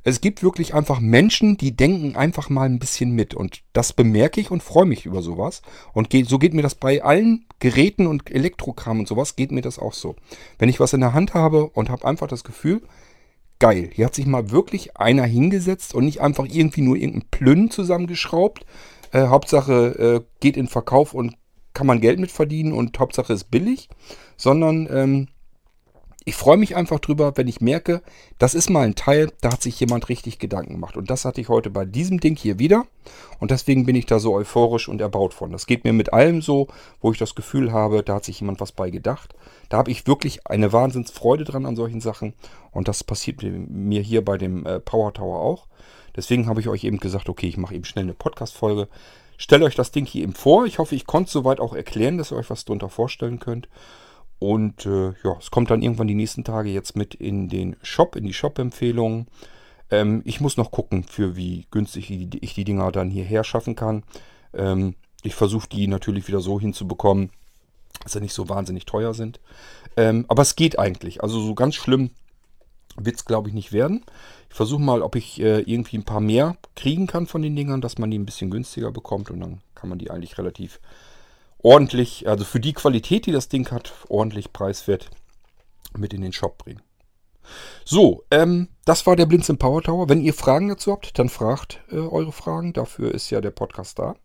Es 0.04 0.20
gibt 0.20 0.44
wirklich 0.44 0.76
einfach 0.76 1.00
Menschen, 1.00 1.56
die 1.56 1.76
denken 1.76 2.18
einfach 2.18 2.50
mal 2.50 2.66
ein 2.66 2.80
bisschen 2.80 3.12
mit. 3.12 3.34
Und 3.34 3.64
das 3.72 3.94
bemerke 3.94 4.42
ich 4.42 4.52
und 4.52 4.62
freue 4.62 4.86
mich 4.86 5.06
über 5.06 5.22
sowas. 5.22 5.62
Und 5.94 6.10
so 6.28 6.38
geht 6.38 6.54
mir 6.54 6.62
das 6.62 6.76
bei 6.76 7.02
allen 7.02 7.46
Geräten 7.60 8.08
und 8.08 8.30
Elektrokram 8.30 9.00
und 9.00 9.08
sowas, 9.08 9.38
geht 9.38 9.52
mir 9.52 9.62
das 9.62 9.80
auch 9.80 9.94
so. 9.94 10.16
Wenn 10.60 10.70
ich 10.70 10.82
was 10.82 10.94
in 10.94 11.00
der 11.00 11.14
Hand 11.14 11.34
habe 11.34 11.70
und 11.70 11.90
habe 11.90 12.06
einfach 12.06 12.28
das 12.28 12.44
Gefühl, 12.44 12.84
geil, 13.66 13.90
hier 13.92 14.06
hat 14.06 14.14
sich 14.14 14.28
mal 14.28 14.52
wirklich 14.52 14.96
einer 14.96 15.24
hingesetzt 15.24 15.96
und 15.96 16.06
nicht 16.06 16.22
einfach 16.22 16.46
irgendwie 16.48 16.82
nur 16.82 16.98
irgendein 16.98 17.28
Plünn 17.32 17.72
zusammengeschraubt. 17.72 18.64
Äh, 19.12 19.26
Hauptsache 19.26 20.22
äh, 20.22 20.26
geht 20.40 20.56
in 20.56 20.68
Verkauf 20.68 21.16
und 21.16 21.36
kann 21.74 21.88
man 21.88 22.00
Geld 22.00 22.20
mit 22.20 22.30
verdienen 22.30 22.74
und 22.74 23.00
Hauptsache 23.00 23.34
ist 23.34 23.46
billig, 23.46 23.90
sondern 24.38 24.88
ähm, 24.92 25.28
ich 26.28 26.36
freue 26.36 26.58
mich 26.58 26.76
einfach 26.76 27.00
drüber, 27.00 27.38
wenn 27.38 27.48
ich 27.48 27.62
merke, 27.62 28.02
das 28.40 28.56
ist 28.56 28.72
mal 28.72 28.82
ein 28.82 28.96
Teil, 28.96 29.32
da 29.42 29.52
hat 29.52 29.62
sich 29.62 29.80
jemand 29.80 30.10
richtig 30.10 30.40
Gedanken 30.40 30.74
gemacht. 30.74 30.98
Und 30.98 31.12
das 31.12 31.24
hatte 31.24 31.40
ich 31.40 31.50
heute 31.50 31.70
bei 31.70 31.86
diesem 31.86 32.20
Ding 32.20 32.36
hier 32.36 32.58
wieder. 32.58 32.88
Und 33.40 33.52
deswegen 33.52 33.86
bin 33.86 33.96
ich 33.96 34.08
da 34.08 34.18
so 34.18 34.34
euphorisch 34.34 34.90
und 34.90 35.02
erbaut 35.02 35.36
von. 35.36 35.52
Das 35.52 35.68
geht 35.68 35.84
mir 35.84 35.94
mit 35.94 36.14
allem 36.14 36.42
so, 36.42 36.68
wo 37.00 37.12
ich 37.12 37.20
das 37.20 37.36
Gefühl 37.36 37.72
habe, 37.72 38.02
da 38.02 38.16
hat 38.16 38.26
sich 38.26 38.40
jemand 38.40 38.60
was 38.60 38.72
bei 38.72 38.90
gedacht. 38.90 39.36
Da 39.70 39.78
habe 39.78 39.92
ich 39.92 40.08
wirklich 40.08 40.48
eine 40.48 40.74
Wahnsinnsfreude 40.74 41.44
dran 41.44 41.68
an 41.68 41.76
solchen 41.76 42.02
Sachen. 42.02 42.34
Und 42.72 42.88
das 42.88 43.04
passiert 43.04 43.44
mir 43.44 44.02
hier 44.02 44.26
bei 44.26 44.40
dem 44.40 44.66
äh, 44.66 44.80
Power 44.80 45.14
Tower 45.14 45.40
auch. 45.40 45.68
Deswegen 46.16 46.48
habe 46.48 46.60
ich 46.60 46.70
euch 46.70 46.86
eben 46.86 46.98
gesagt, 46.98 47.30
okay, 47.30 47.48
ich 47.48 47.58
mache 47.58 47.76
eben 47.76 47.86
schnell 47.86 48.06
eine 48.06 48.16
Podcast-Folge. 48.16 48.88
Stellt 49.38 49.62
euch 49.62 49.76
das 49.76 49.92
Ding 49.92 50.08
hier 50.08 50.24
eben 50.24 50.34
vor. 50.34 50.66
Ich 50.66 50.80
hoffe, 50.80 50.96
ich 50.96 51.06
konnte 51.06 51.28
es 51.28 51.34
soweit 51.34 51.60
auch 51.60 51.76
erklären, 51.76 52.18
dass 52.18 52.32
ihr 52.32 52.38
euch 52.38 52.50
was 52.50 52.66
darunter 52.66 52.90
vorstellen 52.90 53.38
könnt. 53.38 53.68
Und 54.40 54.86
äh, 54.86 55.14
ja, 55.24 55.38
es 55.40 55.52
kommt 55.52 55.72
dann 55.72 55.82
irgendwann 55.82 56.08
die 56.08 56.16
nächsten 56.16 56.44
Tage 56.44 56.70
jetzt 56.70 56.96
mit 56.96 57.16
in 57.16 57.48
den 57.48 57.76
Shop, 57.82 58.16
in 58.16 58.26
die 58.26 58.34
Shop-Empfehlungen. 58.34 59.28
Ähm, 59.92 60.22
ich 60.26 60.42
muss 60.42 60.58
noch 60.58 60.72
gucken, 60.72 61.04
für 61.04 61.36
wie 61.36 61.68
günstig 61.72 62.12
ich 62.12 62.54
die 62.54 62.64
Dinger 62.64 62.92
dann 62.92 63.10
hierher 63.10 63.44
schaffen 63.44 63.76
kann. 63.76 64.04
Ähm, 64.54 64.96
ich 65.24 65.36
versuche 65.36 65.70
die 65.70 65.88
natürlich 65.88 66.28
wieder 66.28 66.42
so 66.42 66.60
hinzubekommen, 66.60 67.32
dass 68.04 68.14
sie 68.14 68.22
nicht 68.22 68.34
so 68.34 68.50
wahnsinnig 68.50 68.86
teuer 68.86 69.14
sind. 69.14 69.40
Ähm, 69.98 70.26
aber 70.28 70.42
es 70.42 70.56
geht 70.56 70.78
eigentlich. 70.78 71.24
Also 71.24 71.40
so 71.40 71.56
ganz 71.56 71.76
schlimm 71.76 72.12
wird 72.98 73.16
es, 73.16 73.26
glaube 73.26 73.50
ich, 73.50 73.56
nicht 73.56 73.72
werden. 73.72 74.04
Ich 74.50 74.56
versuche 74.56 74.82
mal, 74.82 75.02
ob 75.02 75.16
ich 75.16 75.42
äh, 75.42 75.62
irgendwie 75.62 75.98
ein 75.98 76.06
paar 76.06 76.22
mehr 76.22 76.58
kriegen 76.76 77.08
kann 77.08 77.28
von 77.28 77.42
den 77.42 77.56
Dingern, 77.56 77.82
dass 77.82 77.98
man 77.98 78.12
die 78.12 78.20
ein 78.20 78.26
bisschen 78.26 78.52
günstiger 78.52 78.92
bekommt. 78.92 79.32
Und 79.32 79.40
dann 79.40 79.62
kann 79.74 79.90
man 79.90 80.00
die 80.00 80.12
eigentlich 80.12 80.38
relativ 80.38 80.80
ordentlich, 81.66 82.28
also 82.28 82.46
für 82.46 82.60
die 82.60 82.74
Qualität, 82.74 83.26
die 83.26 83.32
das 83.32 83.50
Ding 83.50 83.72
hat, 83.72 83.92
ordentlich 84.08 84.54
preiswert 84.54 85.10
mit 85.98 86.14
in 86.14 86.22
den 86.22 86.32
Shop 86.32 86.60
bringen. 86.60 86.82
So, 87.84 88.24
ähm, 88.30 88.70
das 88.86 89.08
war 89.08 89.16
der 89.16 89.26
Blinzeln 89.26 89.58
Power 89.58 89.82
Tower. 89.82 90.08
Wenn 90.08 90.22
ihr 90.22 90.36
Fragen 90.36 90.70
dazu 90.70 90.92
habt, 90.92 91.18
dann 91.18 91.28
fragt 91.28 91.82
äh, 91.92 91.96
eure 91.96 92.32
Fragen. 92.32 92.74
Dafür 92.74 93.14
ist 93.14 93.32
ja 93.32 93.42
der 93.42 93.50
Podcast 93.50 93.98
da. 93.98 94.16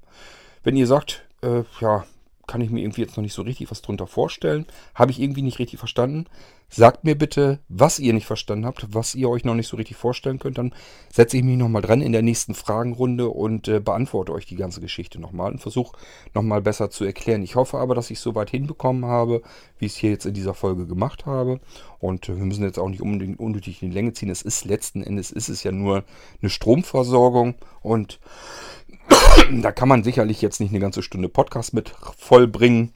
Wenn 0.63 0.77
ihr 0.77 0.87
sagt, 0.87 1.27
äh, 1.41 1.63
ja, 1.81 2.05
kann 2.47 2.61
ich 2.61 2.69
mir 2.69 2.83
irgendwie 2.83 3.03
jetzt 3.03 3.17
noch 3.17 3.23
nicht 3.23 3.35
so 3.35 3.43
richtig 3.43 3.71
was 3.71 3.81
drunter 3.81 4.07
vorstellen. 4.07 4.67
Habe 4.95 5.11
ich 5.11 5.21
irgendwie 5.21 5.43
nicht 5.43 5.59
richtig 5.59 5.79
verstanden. 5.79 6.27
Sagt 6.73 7.03
mir 7.03 7.19
bitte, 7.19 7.59
was 7.69 7.99
ihr 7.99 8.13
nicht 8.13 8.27
verstanden 8.27 8.65
habt, 8.65 8.87
was 8.95 9.17
ihr 9.17 9.29
euch 9.29 9.45
noch 9.45 9.55
nicht 9.55 9.67
so 9.67 9.77
richtig 9.77 9.97
vorstellen 9.97 10.39
könnt. 10.39 10.57
Dann 10.57 10.73
setze 11.13 11.37
ich 11.37 11.43
mich 11.43 11.57
nochmal 11.57 11.83
dran 11.83 12.01
in 12.01 12.13
der 12.13 12.23
nächsten 12.23 12.55
Fragenrunde 12.55 13.29
und 13.29 13.67
äh, 13.67 13.81
beantworte 13.81 14.33
euch 14.33 14.47
die 14.47 14.55
ganze 14.55 14.81
Geschichte 14.81 15.21
nochmal 15.21 15.51
und 15.51 15.59
versuche 15.59 15.97
nochmal 16.33 16.63
besser 16.63 16.89
zu 16.89 17.05
erklären. 17.05 17.43
Ich 17.43 17.57
hoffe 17.57 17.79
aber, 17.79 17.97
dass 17.97 18.11
ich 18.13 18.19
es 18.19 18.23
so 18.23 18.37
weit 18.37 18.51
hinbekommen 18.51 19.05
habe, 19.05 19.43
wie 19.79 19.87
ich 19.87 19.93
es 19.93 19.99
hier 19.99 20.11
jetzt 20.11 20.27
in 20.27 20.35
dieser 20.35 20.55
Folge 20.55 20.87
gemacht 20.87 21.27
habe. 21.27 21.59
Und 21.99 22.29
äh, 22.29 22.37
wir 22.37 22.45
müssen 22.45 22.63
jetzt 22.63 22.79
auch 22.79 22.89
nicht 22.89 23.03
unbedingt 23.03 23.41
unnötig 23.41 23.83
in 23.83 23.91
die 23.91 23.95
Länge 23.95 24.13
ziehen. 24.13 24.31
Es 24.31 24.43
ist 24.43 24.65
letzten 24.65 25.03
Endes 25.03 25.33
ist 25.33 25.49
es 25.49 25.65
ja 25.65 25.73
nur 25.73 26.05
eine 26.41 26.51
Stromversorgung 26.51 27.57
und 27.83 28.21
da 29.61 29.73
kann 29.73 29.89
man 29.89 30.05
sicherlich 30.05 30.41
jetzt 30.41 30.61
nicht 30.61 30.71
eine 30.71 30.79
ganze 30.79 31.03
Stunde 31.03 31.29
Podcast 31.29 31.75
mit 31.75 31.93
vollbringen. 32.17 32.93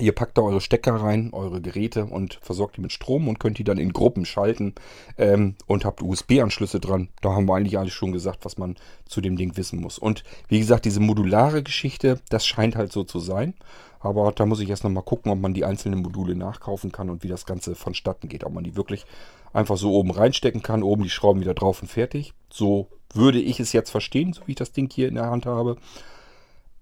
Ihr 0.00 0.12
packt 0.12 0.38
da 0.38 0.42
eure 0.42 0.60
Stecker 0.60 0.94
rein, 0.94 1.30
eure 1.32 1.60
Geräte 1.60 2.06
und 2.06 2.38
versorgt 2.42 2.76
die 2.76 2.80
mit 2.80 2.92
Strom 2.92 3.28
und 3.28 3.38
könnt 3.38 3.58
die 3.58 3.64
dann 3.64 3.78
in 3.78 3.92
Gruppen 3.92 4.24
schalten 4.24 4.74
ähm, 5.18 5.56
und 5.66 5.84
habt 5.84 6.02
USB-Anschlüsse 6.02 6.80
dran. 6.80 7.08
Da 7.20 7.32
haben 7.32 7.46
wir 7.46 7.54
eigentlich 7.54 7.78
alles 7.78 7.92
schon 7.92 8.12
gesagt, 8.12 8.44
was 8.44 8.58
man 8.58 8.76
zu 9.06 9.20
dem 9.20 9.36
Ding 9.36 9.56
wissen 9.56 9.80
muss. 9.80 9.98
Und 9.98 10.24
wie 10.48 10.58
gesagt, 10.58 10.84
diese 10.84 11.00
modulare 11.00 11.62
Geschichte, 11.62 12.20
das 12.30 12.46
scheint 12.46 12.76
halt 12.76 12.92
so 12.92 13.04
zu 13.04 13.18
sein. 13.18 13.54
Aber 14.00 14.32
da 14.32 14.46
muss 14.46 14.60
ich 14.60 14.70
erst 14.70 14.82
nochmal 14.82 15.02
gucken, 15.02 15.30
ob 15.30 15.38
man 15.38 15.52
die 15.52 15.66
einzelnen 15.66 16.00
Module 16.00 16.34
nachkaufen 16.34 16.90
kann 16.90 17.10
und 17.10 17.22
wie 17.22 17.28
das 17.28 17.44
Ganze 17.44 17.74
vonstatten 17.74 18.28
geht. 18.28 18.44
Ob 18.44 18.54
man 18.54 18.64
die 18.64 18.74
wirklich 18.74 19.04
einfach 19.52 19.76
so 19.76 19.92
oben 19.92 20.10
reinstecken 20.10 20.62
kann, 20.62 20.82
oben 20.82 21.02
die 21.02 21.10
Schrauben 21.10 21.40
wieder 21.40 21.54
drauf 21.54 21.82
und 21.82 21.88
fertig. 21.88 22.32
So 22.50 22.88
würde 23.12 23.40
ich 23.40 23.60
es 23.60 23.72
jetzt 23.72 23.90
verstehen, 23.90 24.32
so 24.32 24.42
wie 24.46 24.52
ich 24.52 24.56
das 24.56 24.72
Ding 24.72 24.90
hier 24.90 25.08
in 25.08 25.16
der 25.16 25.30
Hand 25.30 25.44
habe. 25.44 25.76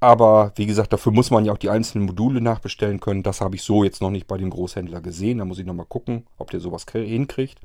Aber 0.00 0.52
wie 0.54 0.66
gesagt, 0.66 0.92
dafür 0.92 1.12
muss 1.12 1.30
man 1.30 1.44
ja 1.44 1.52
auch 1.52 1.58
die 1.58 1.70
einzelnen 1.70 2.06
Module 2.06 2.40
nachbestellen 2.40 3.00
können. 3.00 3.24
Das 3.24 3.40
habe 3.40 3.56
ich 3.56 3.62
so 3.62 3.82
jetzt 3.82 4.00
noch 4.00 4.10
nicht 4.10 4.28
bei 4.28 4.38
dem 4.38 4.50
Großhändler 4.50 5.00
gesehen. 5.00 5.38
Da 5.38 5.44
muss 5.44 5.58
ich 5.58 5.66
nochmal 5.66 5.86
gucken, 5.86 6.26
ob 6.38 6.50
der 6.50 6.60
sowas 6.60 6.86
hinkriegt. 6.92 7.58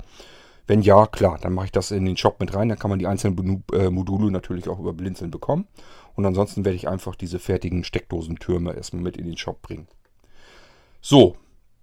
Wenn 0.66 0.82
ja, 0.82 1.06
klar, 1.08 1.38
dann 1.40 1.54
mache 1.54 1.66
ich 1.66 1.72
das 1.72 1.92
in 1.92 2.06
den 2.06 2.18
Shop 2.18 2.40
mit 2.40 2.56
rein. 2.56 2.70
Dann 2.70 2.80
kann 2.80 2.90
man 2.90 2.98
die 2.98 3.08
einzelnen 3.08 3.64
äh, 3.74 3.90
Module 3.90 4.32
natürlich 4.32 4.68
auch 4.68 4.80
über 4.80 4.94
Blinzeln 4.94 5.30
bekommen. 5.30 5.68
Und 6.16 6.26
ansonsten 6.26 6.66
werde 6.66 6.76
ich 6.76 6.88
einfach 6.88 7.16
diese 7.16 7.38
fertigen 7.38 7.84
Steckdosentürme 7.84 8.74
erstmal 8.74 9.04
mit 9.04 9.18
in 9.18 9.26
den 9.26 9.38
Shop 9.38 9.62
bringen. 9.62 9.88
So, 11.02 11.36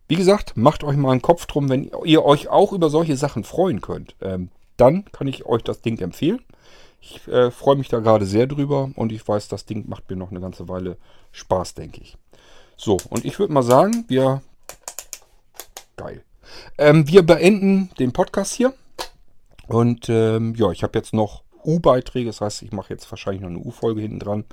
wie 0.08 0.16
gesagt, 0.16 0.56
macht 0.56 0.82
euch 0.82 0.96
mal 0.96 1.12
einen 1.12 1.22
Kopf 1.22 1.46
drum, 1.46 1.68
wenn 1.68 1.90
ihr 2.04 2.24
euch 2.24 2.48
auch 2.48 2.72
über 2.72 2.90
solche 2.90 3.16
Sachen 3.16 3.44
freuen 3.44 3.80
könnt. 3.80 4.16
Ähm, 4.20 4.50
dann 4.76 5.04
kann 5.12 5.28
ich 5.28 5.44
euch 5.46 5.62
das 5.62 5.82
Ding 5.82 5.98
empfehlen. 6.00 6.40
Ich 7.00 7.26
äh, 7.28 7.50
freue 7.50 7.76
mich 7.76 7.88
da 7.88 7.98
gerade 8.00 8.26
sehr 8.26 8.46
drüber 8.46 8.90
und 8.94 9.12
ich 9.12 9.26
weiß, 9.26 9.48
das 9.48 9.64
Ding 9.64 9.88
macht 9.88 10.08
mir 10.10 10.16
noch 10.16 10.30
eine 10.30 10.40
ganze 10.40 10.68
Weile 10.68 10.96
Spaß, 11.32 11.74
denke 11.74 12.00
ich. 12.00 12.16
So, 12.76 12.98
und 13.08 13.24
ich 13.24 13.38
würde 13.38 13.52
mal 13.52 13.62
sagen, 13.62 14.04
wir. 14.08 14.42
Geil. 15.96 16.22
Ähm, 16.78 17.08
wir 17.08 17.22
beenden 17.22 17.90
den 17.98 18.12
Podcast 18.12 18.54
hier. 18.54 18.74
Und 19.66 20.08
ähm, 20.08 20.54
ja, 20.56 20.70
ich 20.72 20.82
habe 20.82 20.98
jetzt 20.98 21.14
noch 21.14 21.42
U-Beiträge, 21.64 22.26
das 22.26 22.40
heißt, 22.40 22.62
ich 22.62 22.72
mache 22.72 22.92
jetzt 22.92 23.10
wahrscheinlich 23.10 23.42
noch 23.42 23.50
eine 23.50 23.58
U-Folge 23.58 24.00
hinten 24.00 24.18
dran. 24.18 24.44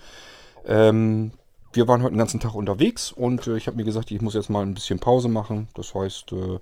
Ähm, 0.66 1.32
wir 1.74 1.88
waren 1.88 2.02
heute 2.02 2.14
den 2.14 2.20
ganzen 2.20 2.40
Tag 2.40 2.54
unterwegs 2.56 3.12
und 3.12 3.48
äh, 3.48 3.58
ich 3.58 3.68
habe 3.68 3.78
mir 3.78 3.84
gesagt, 3.84 4.12
ich 4.12 4.22
muss 4.22 4.34
jetzt 4.34 4.50
mal 4.50 4.64
ein 4.64 4.74
bisschen 4.74 5.00
Pause 5.00 5.30
machen. 5.30 5.70
Das 5.74 5.94
heißt, 5.96 6.34
äh, 6.34 6.60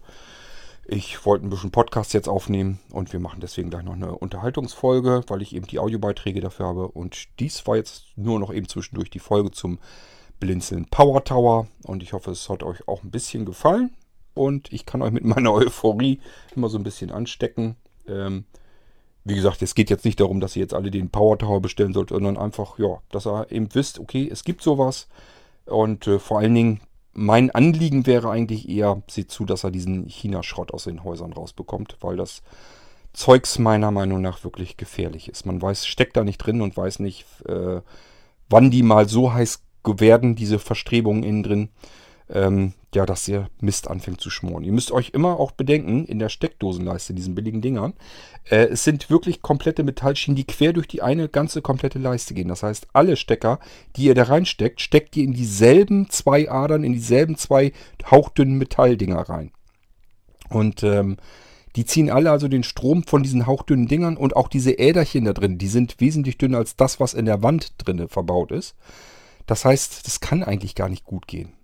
ich 0.88 1.26
wollte 1.26 1.46
ein 1.46 1.50
bisschen 1.50 1.72
Podcast 1.72 2.14
jetzt 2.14 2.30
aufnehmen 2.30 2.80
und 2.92 3.12
wir 3.12 3.20
machen 3.20 3.40
deswegen 3.42 3.72
gleich 3.72 3.84
noch 3.84 3.94
eine 3.94 4.16
Unterhaltungsfolge, 4.16 5.24
weil 5.28 5.42
ich 5.42 5.56
eben 5.56 5.66
die 5.66 5.80
Audiobeiträge 5.80 6.42
dafür 6.42 6.68
habe. 6.68 6.88
Und 6.90 7.28
dies 7.40 7.66
war 7.66 7.76
jetzt 7.76 8.06
nur 8.16 8.40
noch 8.40 8.54
eben 8.54 8.68
zwischendurch 8.68 9.10
die 9.10 9.20
Folge 9.20 9.50
zum 9.50 9.80
Blinzeln 10.40 10.86
Power 10.86 11.24
Tower. 11.24 11.68
Und 11.86 12.04
ich 12.04 12.14
hoffe, 12.14 12.32
es 12.32 12.50
hat 12.50 12.62
euch 12.62 12.88
auch 12.88 13.04
ein 13.04 13.10
bisschen 13.10 13.46
gefallen. 13.46 13.96
Und 14.36 14.72
ich 14.72 14.86
kann 14.86 15.02
euch 15.02 15.12
mit 15.12 15.26
meiner 15.26 15.54
Euphorie 15.54 16.20
immer 16.56 16.70
so 16.70 16.78
ein 16.78 16.84
bisschen 16.84 17.10
anstecken. 17.10 17.78
Ähm, 18.08 18.46
wie 19.24 19.36
gesagt, 19.36 19.64
es 19.64 19.74
geht 19.74 19.90
jetzt 19.90 20.06
nicht 20.06 20.20
darum, 20.20 20.40
dass 20.40 20.56
ihr 20.56 20.62
jetzt 20.62 20.76
alle 20.76 20.92
den 20.92 21.10
Power 21.10 21.40
Tower 21.40 21.62
bestellen 21.62 21.94
sollt, 21.94 22.10
sondern 22.10 22.38
einfach, 22.38 22.78
ja, 22.78 23.00
dass 23.10 23.26
ihr 23.26 23.48
eben 23.50 23.74
wisst, 23.74 23.98
okay, 23.98 24.30
es 24.32 24.44
gibt 24.44 24.62
sowas. 24.62 25.08
Und 25.66 26.06
äh, 26.06 26.20
vor 26.20 26.40
allen 26.40 26.54
Dingen 26.54 26.82
mein 27.16 27.50
Anliegen 27.50 28.06
wäre 28.06 28.30
eigentlich 28.30 28.68
eher, 28.70 29.02
seht 29.10 29.32
zu, 29.32 29.46
dass 29.46 29.64
er 29.64 29.72
diesen 29.72 30.08
China-Schrott 30.08 30.74
aus 30.74 30.84
den 30.84 31.04
Häusern 31.04 31.34
rausbekommt, 31.34 31.98
weil 32.02 32.18
das 32.18 32.44
Zeugs 33.14 33.58
meiner 33.58 33.90
Meinung 33.92 34.22
nach 34.22 34.44
wirklich 34.44 34.76
gefährlich 34.76 35.30
ist. 35.30 35.46
Man 35.46 35.62
weiß, 35.62 35.88
steckt 35.88 36.18
da 36.18 36.26
nicht 36.26 36.38
drin 36.38 36.62
und 36.62 36.76
weiß 36.76 37.00
nicht, 37.00 37.26
äh, 37.48 37.82
wann 38.50 38.70
die 38.70 38.84
mal 38.84 39.08
so 39.08 39.34
heiß 39.34 39.64
werden, 39.86 40.36
diese 40.36 40.60
Verstrebungen 40.60 41.24
innen 41.24 41.44
drin, 41.44 41.70
ähm, 42.30 42.74
ja, 42.96 43.06
dass 43.06 43.26
der 43.26 43.50
Mist 43.60 43.90
anfängt 43.90 44.22
zu 44.22 44.30
schmoren. 44.30 44.64
Ihr 44.64 44.72
müsst 44.72 44.92
euch 44.92 45.12
immer 45.12 45.40
auch 45.40 45.52
bedenken, 45.52 46.06
in 46.06 46.20
der 46.20 46.30
Steckdosenleiste, 46.30 47.14
diesen 47.14 47.36
billigen 47.36 47.62
Dingern, 47.62 47.94
äh, 48.50 48.68
es 48.68 48.84
sind 48.84 49.10
wirklich 49.10 49.42
komplette 49.42 49.84
Metallschienen, 49.84 50.36
die 50.36 50.46
quer 50.46 50.74
durch 50.74 50.88
die 50.88 51.02
eine 51.02 51.30
ganze 51.30 51.62
komplette 51.62 52.00
Leiste 52.00 52.34
gehen. 52.34 52.48
Das 52.48 52.64
heißt, 52.64 52.88
alle 52.94 53.18
Stecker, 53.18 53.60
die 53.96 54.06
ihr 54.06 54.16
da 54.16 54.24
reinsteckt, 54.24 54.82
steckt 54.82 55.16
ihr 55.18 55.24
in 55.24 55.34
dieselben 55.34 56.10
zwei 56.10 56.50
Adern, 56.50 56.84
in 56.84 56.94
dieselben 56.94 57.38
zwei 57.38 57.74
hauchdünnen 58.10 58.58
Metalldinger 58.58 59.22
rein. 59.30 59.52
Und 60.50 60.84
ähm, 60.84 61.18
die 61.76 61.86
ziehen 61.86 62.10
alle 62.10 62.32
also 62.32 62.48
den 62.48 62.64
Strom 62.64 63.04
von 63.04 63.24
diesen 63.24 63.46
hauchdünnen 63.46 63.88
Dingern 63.88 64.16
und 64.16 64.36
auch 64.36 64.48
diese 64.48 64.72
Äderchen 64.72 65.26
da 65.26 65.34
drin, 65.34 65.58
die 65.58 65.68
sind 65.68 66.00
wesentlich 66.00 66.38
dünner 66.38 66.60
als 66.60 66.76
das, 66.76 67.00
was 67.00 67.14
in 67.14 67.26
der 67.26 67.44
Wand 67.44 67.74
drinne 67.78 68.08
verbaut 68.08 68.52
ist. 68.52 68.76
Das 69.46 69.66
heißt, 69.66 70.08
das 70.08 70.22
kann 70.22 70.44
eigentlich 70.44 70.76
gar 70.76 70.90
nicht 70.90 71.04
gut 71.04 71.28
gehen. 71.28 71.55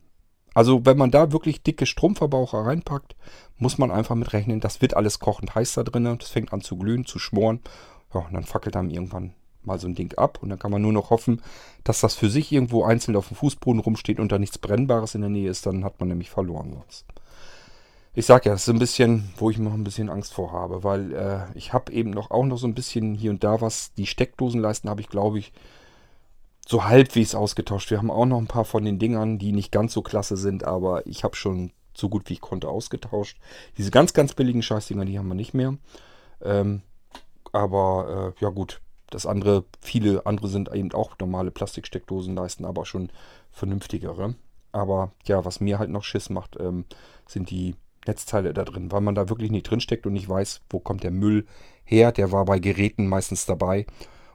Also 0.54 0.86
wenn 0.86 0.98
man 0.98 1.12
da 1.12 1.32
wirklich 1.32 1.64
dicke 1.64 1.86
Stromverbraucher 1.86 2.60
reinpackt, 2.60 3.16
muss 3.58 3.78
man 3.78 3.92
einfach 3.92 4.16
mit 4.16 4.34
rechnen, 4.34 4.60
das 4.60 4.82
wird 4.82 4.96
alles 4.96 5.20
kochend 5.20 5.56
heiß 5.56 5.76
da 5.76 5.84
drin, 5.84 6.18
das 6.20 6.30
fängt 6.30 6.52
an 6.52 6.62
zu 6.62 6.78
glühen, 6.78 7.06
zu 7.06 7.20
schmoren. 7.20 7.62
Ja, 8.14 8.22
und 8.22 8.34
dann 8.34 8.44
fackelt 8.44 8.76
einem 8.76 8.90
irgendwann 8.90 9.34
mal 9.64 9.80
so 9.80 9.88
ein 9.88 9.96
Ding 9.96 10.18
ab 10.18 10.40
und 10.42 10.50
dann 10.50 10.60
kann 10.60 10.72
man 10.72 10.82
nur 10.82 10.92
noch 10.92 11.12
hoffen, 11.12 11.42
dass 11.84 12.02
das 12.02 12.16
für 12.16 12.30
sich 12.30 12.52
irgendwo 12.52 12.84
einzeln 12.84 13.16
auf 13.16 13.28
dem 13.28 13.38
Fußboden 13.38 13.80
rumsteht 13.80 14.20
und 14.20 14.32
da 14.32 14.40
nichts 14.40 14.58
Brennbares 14.58 15.16
in 15.16 15.22
der 15.22 15.30
Nähe 15.30 15.50
ist, 15.50 15.66
dann 15.66 15.84
hat 15.84 16.00
man 16.00 16.10
nämlich 16.10 16.30
verloren 16.30 16.74
sonst. 16.74 17.06
Ich 18.14 18.26
sag 18.26 18.46
ja, 18.46 18.52
das 18.52 18.64
ist 18.64 18.70
ein 18.70 18.80
bisschen, 18.80 19.32
wo 19.38 19.50
ich 19.50 19.58
noch 19.58 19.74
ein 19.74 19.86
bisschen 19.86 20.10
Angst 20.10 20.34
vor 20.34 20.52
habe, 20.52 20.84
weil 20.84 21.14
äh, 21.14 21.58
ich 21.58 21.72
habe 21.72 21.94
eben 21.94 22.10
noch 22.10 22.30
auch 22.32 22.44
noch 22.44 22.58
so 22.58 22.68
ein 22.68 22.74
bisschen 22.74 23.16
hier 23.16 23.32
und 23.32 23.44
da 23.44 23.62
was. 23.62 23.94
Die 23.94 24.06
Steckdosenleisten 24.06 24.90
habe 24.90 25.00
ich, 25.00 25.08
glaube 25.08 25.40
ich, 25.40 25.54
so 26.68 26.86
halbwegs 26.86 27.36
ausgetauscht. 27.36 27.90
Wir 27.90 27.98
haben 27.98 28.12
auch 28.12 28.26
noch 28.26 28.38
ein 28.38 28.48
paar 28.48 28.66
von 28.66 28.86
den 28.86 29.00
Dingern, 29.00 29.40
die 29.40 29.52
nicht 29.52 29.72
ganz 29.72 29.94
so 29.94 30.02
klasse 30.02 30.38
sind, 30.38 30.64
aber 30.64 31.06
ich 31.08 31.24
habe 31.24 31.36
schon 31.36 31.72
so 31.94 32.10
gut 32.10 32.30
wie 32.30 32.34
ich 32.34 32.42
konnte 32.42 32.70
ausgetauscht. 32.70 33.38
Diese 33.78 33.92
ganz, 33.92 34.14
ganz 34.14 34.34
billigen 34.34 34.62
Scheißdinger, 34.62 35.06
die 35.06 35.20
haben 35.20 35.28
wir 35.28 35.36
nicht 35.36 35.54
mehr. 35.54 35.78
Ähm, 36.42 36.82
aber 37.52 38.34
äh, 38.40 38.44
ja 38.44 38.50
gut, 38.50 38.82
das 39.10 39.26
andere, 39.26 39.66
viele 39.82 40.26
andere 40.26 40.48
sind 40.48 40.74
eben 40.74 40.92
auch 40.94 41.18
normale 41.20 41.52
Plastiksteckdosenleisten, 41.52 42.66
aber 42.66 42.86
schon 42.86 43.10
vernünftigere. 43.52 44.36
Aber 44.72 45.12
ja, 45.26 45.44
was 45.44 45.60
mir 45.60 45.80
halt 45.80 45.90
noch 45.90 46.04
Schiss 46.04 46.30
macht, 46.30 46.58
ähm, 46.60 46.86
sind 47.28 47.50
die 47.50 47.76
Netzteile 48.08 48.54
da 48.54 48.64
drin, 48.64 48.92
weil 48.92 49.02
man 49.02 49.16
da 49.16 49.30
wirklich 49.30 49.52
nicht 49.52 49.70
drin 49.70 49.82
steckt 49.82 50.08
und 50.08 50.14
nicht 50.14 50.30
weiß, 50.30 50.62
wo 50.70 50.80
kommt 50.80 51.04
der 51.04 51.12
Müll 51.12 51.46
her. 51.84 52.12
Der 52.12 52.32
war 52.32 52.46
bei 52.46 52.60
Geräten 52.60 53.08
meistens 53.08 53.46
dabei. 53.46 53.86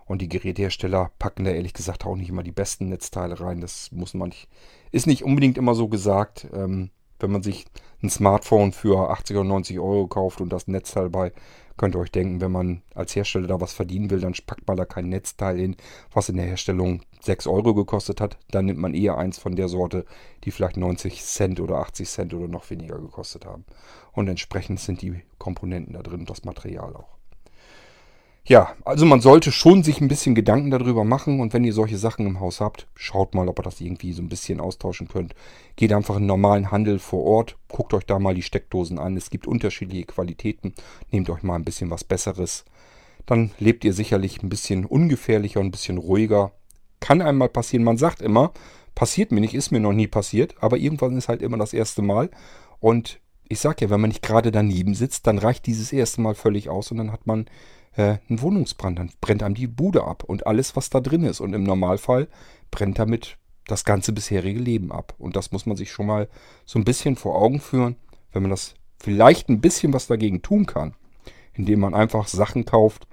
Und 0.06 0.22
die 0.22 0.28
Gerätehersteller 0.28 1.10
packen 1.18 1.44
da 1.44 1.50
ehrlich 1.50 1.74
gesagt 1.74 2.06
auch 2.06 2.16
nicht 2.16 2.28
immer 2.28 2.44
die 2.44 2.52
besten 2.52 2.88
Netzteile 2.88 3.40
rein. 3.40 3.60
Das 3.60 3.90
muss 3.92 4.14
man 4.14 4.28
nicht, 4.28 4.48
ist 4.92 5.06
nicht 5.06 5.24
unbedingt 5.24 5.58
immer 5.58 5.74
so 5.74 5.88
gesagt. 5.88 6.46
Ähm, 6.52 6.90
wenn 7.18 7.32
man 7.32 7.42
sich 7.42 7.66
ein 8.02 8.10
Smartphone 8.10 8.72
für 8.72 9.10
80 9.10 9.36
oder 9.36 9.48
90 9.48 9.78
Euro 9.78 10.06
kauft 10.06 10.40
und 10.40 10.50
das 10.50 10.68
Netzteil 10.68 11.08
bei, 11.08 11.32
könnt 11.76 11.94
ihr 11.94 11.98
euch 11.98 12.10
denken, 12.10 12.40
wenn 12.40 12.52
man 12.52 12.82
als 12.94 13.14
Hersteller 13.16 13.48
da 13.48 13.60
was 13.60 13.72
verdienen 13.72 14.10
will, 14.10 14.20
dann 14.20 14.34
packt 14.46 14.66
man 14.66 14.76
da 14.76 14.84
kein 14.84 15.08
Netzteil 15.08 15.58
hin, 15.58 15.76
was 16.12 16.28
in 16.28 16.36
der 16.36 16.46
Herstellung 16.46 17.02
6 17.20 17.46
Euro 17.46 17.74
gekostet 17.74 18.20
hat. 18.20 18.38
Dann 18.50 18.66
nimmt 18.66 18.78
man 18.78 18.94
eher 18.94 19.18
eins 19.18 19.38
von 19.38 19.56
der 19.56 19.68
Sorte, 19.68 20.04
die 20.44 20.50
vielleicht 20.50 20.76
90 20.76 21.22
Cent 21.22 21.60
oder 21.60 21.78
80 21.78 22.08
Cent 22.08 22.34
oder 22.34 22.48
noch 22.48 22.70
weniger 22.70 22.98
gekostet 22.98 23.44
haben. 23.44 23.64
Und 24.12 24.28
entsprechend 24.28 24.80
sind 24.80 25.02
die 25.02 25.22
Komponenten 25.38 25.94
da 25.94 26.02
drin, 26.02 26.24
das 26.24 26.44
Material 26.44 26.94
auch. 26.96 27.15
Ja, 28.48 28.76
also 28.84 29.06
man 29.06 29.20
sollte 29.20 29.50
schon 29.50 29.82
sich 29.82 30.00
ein 30.00 30.06
bisschen 30.06 30.36
Gedanken 30.36 30.70
darüber 30.70 31.02
machen 31.02 31.40
und 31.40 31.52
wenn 31.52 31.64
ihr 31.64 31.72
solche 31.72 31.98
Sachen 31.98 32.28
im 32.28 32.38
Haus 32.38 32.60
habt, 32.60 32.86
schaut 32.94 33.34
mal, 33.34 33.48
ob 33.48 33.58
ihr 33.58 33.64
das 33.64 33.80
irgendwie 33.80 34.12
so 34.12 34.22
ein 34.22 34.28
bisschen 34.28 34.60
austauschen 34.60 35.08
könnt. 35.08 35.34
Geht 35.74 35.92
einfach 35.92 36.18
in 36.18 36.26
normalen 36.26 36.70
Handel 36.70 37.00
vor 37.00 37.24
Ort, 37.24 37.56
guckt 37.66 37.92
euch 37.92 38.06
da 38.06 38.20
mal 38.20 38.34
die 38.34 38.42
Steckdosen 38.42 39.00
an. 39.00 39.16
Es 39.16 39.30
gibt 39.30 39.48
unterschiedliche 39.48 40.06
Qualitäten. 40.06 40.74
Nehmt 41.10 41.28
euch 41.28 41.42
mal 41.42 41.56
ein 41.56 41.64
bisschen 41.64 41.90
was 41.90 42.04
Besseres. 42.04 42.64
Dann 43.26 43.50
lebt 43.58 43.84
ihr 43.84 43.92
sicherlich 43.92 44.40
ein 44.44 44.48
bisschen 44.48 44.84
ungefährlicher 44.84 45.58
und 45.58 45.66
ein 45.66 45.72
bisschen 45.72 45.98
ruhiger. 45.98 46.52
Kann 47.00 47.22
einmal 47.22 47.48
passieren. 47.48 47.82
Man 47.82 47.98
sagt 47.98 48.22
immer, 48.22 48.52
passiert 48.94 49.32
mir 49.32 49.40
nicht, 49.40 49.54
ist 49.54 49.72
mir 49.72 49.80
noch 49.80 49.92
nie 49.92 50.06
passiert, 50.06 50.54
aber 50.60 50.76
irgendwann 50.76 51.16
ist 51.16 51.28
halt 51.28 51.42
immer 51.42 51.58
das 51.58 51.72
erste 51.72 52.00
Mal. 52.00 52.30
Und 52.78 53.18
ich 53.48 53.58
sag 53.58 53.80
ja, 53.80 53.90
wenn 53.90 54.00
man 54.00 54.10
nicht 54.10 54.22
gerade 54.22 54.52
daneben 54.52 54.94
sitzt, 54.94 55.26
dann 55.26 55.38
reicht 55.38 55.66
dieses 55.66 55.92
erste 55.92 56.20
Mal 56.20 56.36
völlig 56.36 56.68
aus 56.68 56.92
und 56.92 56.98
dann 56.98 57.10
hat 57.10 57.26
man 57.26 57.46
äh, 57.96 58.18
ein 58.28 58.40
Wohnungsbrand. 58.40 58.98
Dann 58.98 59.10
brennt 59.20 59.42
einem 59.42 59.54
die 59.54 59.66
Bude 59.66 60.04
ab 60.04 60.24
und 60.24 60.46
alles, 60.46 60.76
was 60.76 60.90
da 60.90 61.00
drin 61.00 61.24
ist. 61.24 61.40
Und 61.40 61.52
im 61.52 61.64
Normalfall 61.64 62.28
brennt 62.70 62.98
damit 62.98 63.38
das 63.66 63.84
ganze 63.84 64.12
bisherige 64.12 64.60
Leben 64.60 64.92
ab. 64.92 65.14
Und 65.18 65.36
das 65.36 65.52
muss 65.52 65.66
man 65.66 65.76
sich 65.76 65.90
schon 65.90 66.06
mal 66.06 66.28
so 66.64 66.78
ein 66.78 66.84
bisschen 66.84 67.16
vor 67.16 67.36
Augen 67.40 67.60
führen, 67.60 67.96
wenn 68.32 68.42
man 68.42 68.50
das 68.50 68.74
vielleicht 68.98 69.48
ein 69.48 69.60
bisschen 69.60 69.92
was 69.92 70.06
dagegen 70.06 70.42
tun 70.42 70.66
kann, 70.66 70.94
indem 71.54 71.80
man 71.80 71.94
einfach 71.94 72.28
Sachen 72.28 72.64
kauft 72.64 73.06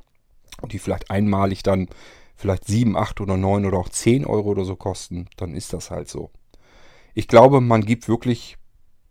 die 0.71 0.79
vielleicht 0.79 1.11
einmalig 1.11 1.63
dann 1.63 1.88
vielleicht 2.36 2.65
7, 2.65 2.95
8 2.95 3.21
oder 3.21 3.38
9 3.38 3.65
oder 3.65 3.77
auch 3.77 3.89
10 3.89 4.25
Euro 4.25 4.49
oder 4.49 4.65
so 4.65 4.75
kosten, 4.75 5.27
dann 5.38 5.55
ist 5.55 5.73
das 5.73 5.91
halt 5.91 6.09
so. 6.09 6.31
Ich 7.13 7.27
glaube, 7.27 7.61
man 7.61 7.86
gibt 7.86 8.07
wirklich 8.07 8.57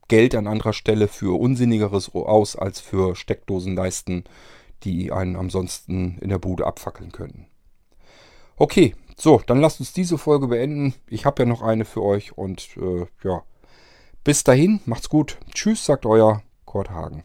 Geld 0.08 0.34
an 0.34 0.46
anderer 0.46 0.72
Stelle 0.72 1.08
für 1.08 1.38
Unsinnigeres 1.38 2.14
aus 2.14 2.56
als 2.56 2.80
für 2.80 3.14
Steckdosenleisten, 3.14 4.24
die 4.84 5.12
einen 5.12 5.36
ansonsten 5.36 6.18
in 6.20 6.28
der 6.28 6.38
Bude 6.38 6.66
abfackeln 6.66 7.12
könnten. 7.12 7.46
Okay, 8.56 8.94
so, 9.16 9.40
dann 9.46 9.60
lasst 9.60 9.80
uns 9.80 9.92
diese 9.92 10.18
Folge 10.18 10.48
beenden. 10.48 10.94
Ich 11.08 11.26
habe 11.26 11.42
ja 11.42 11.48
noch 11.48 11.62
eine 11.62 11.84
für 11.84 12.02
euch 12.02 12.36
und 12.36 12.76
äh, 12.76 13.06
ja, 13.24 13.42
bis 14.24 14.44
dahin, 14.44 14.80
macht's 14.84 15.08
gut. 15.08 15.38
Tschüss, 15.52 15.84
sagt 15.84 16.06
euer 16.06 16.42
Kurt 16.64 16.90
Hagen. 16.90 17.24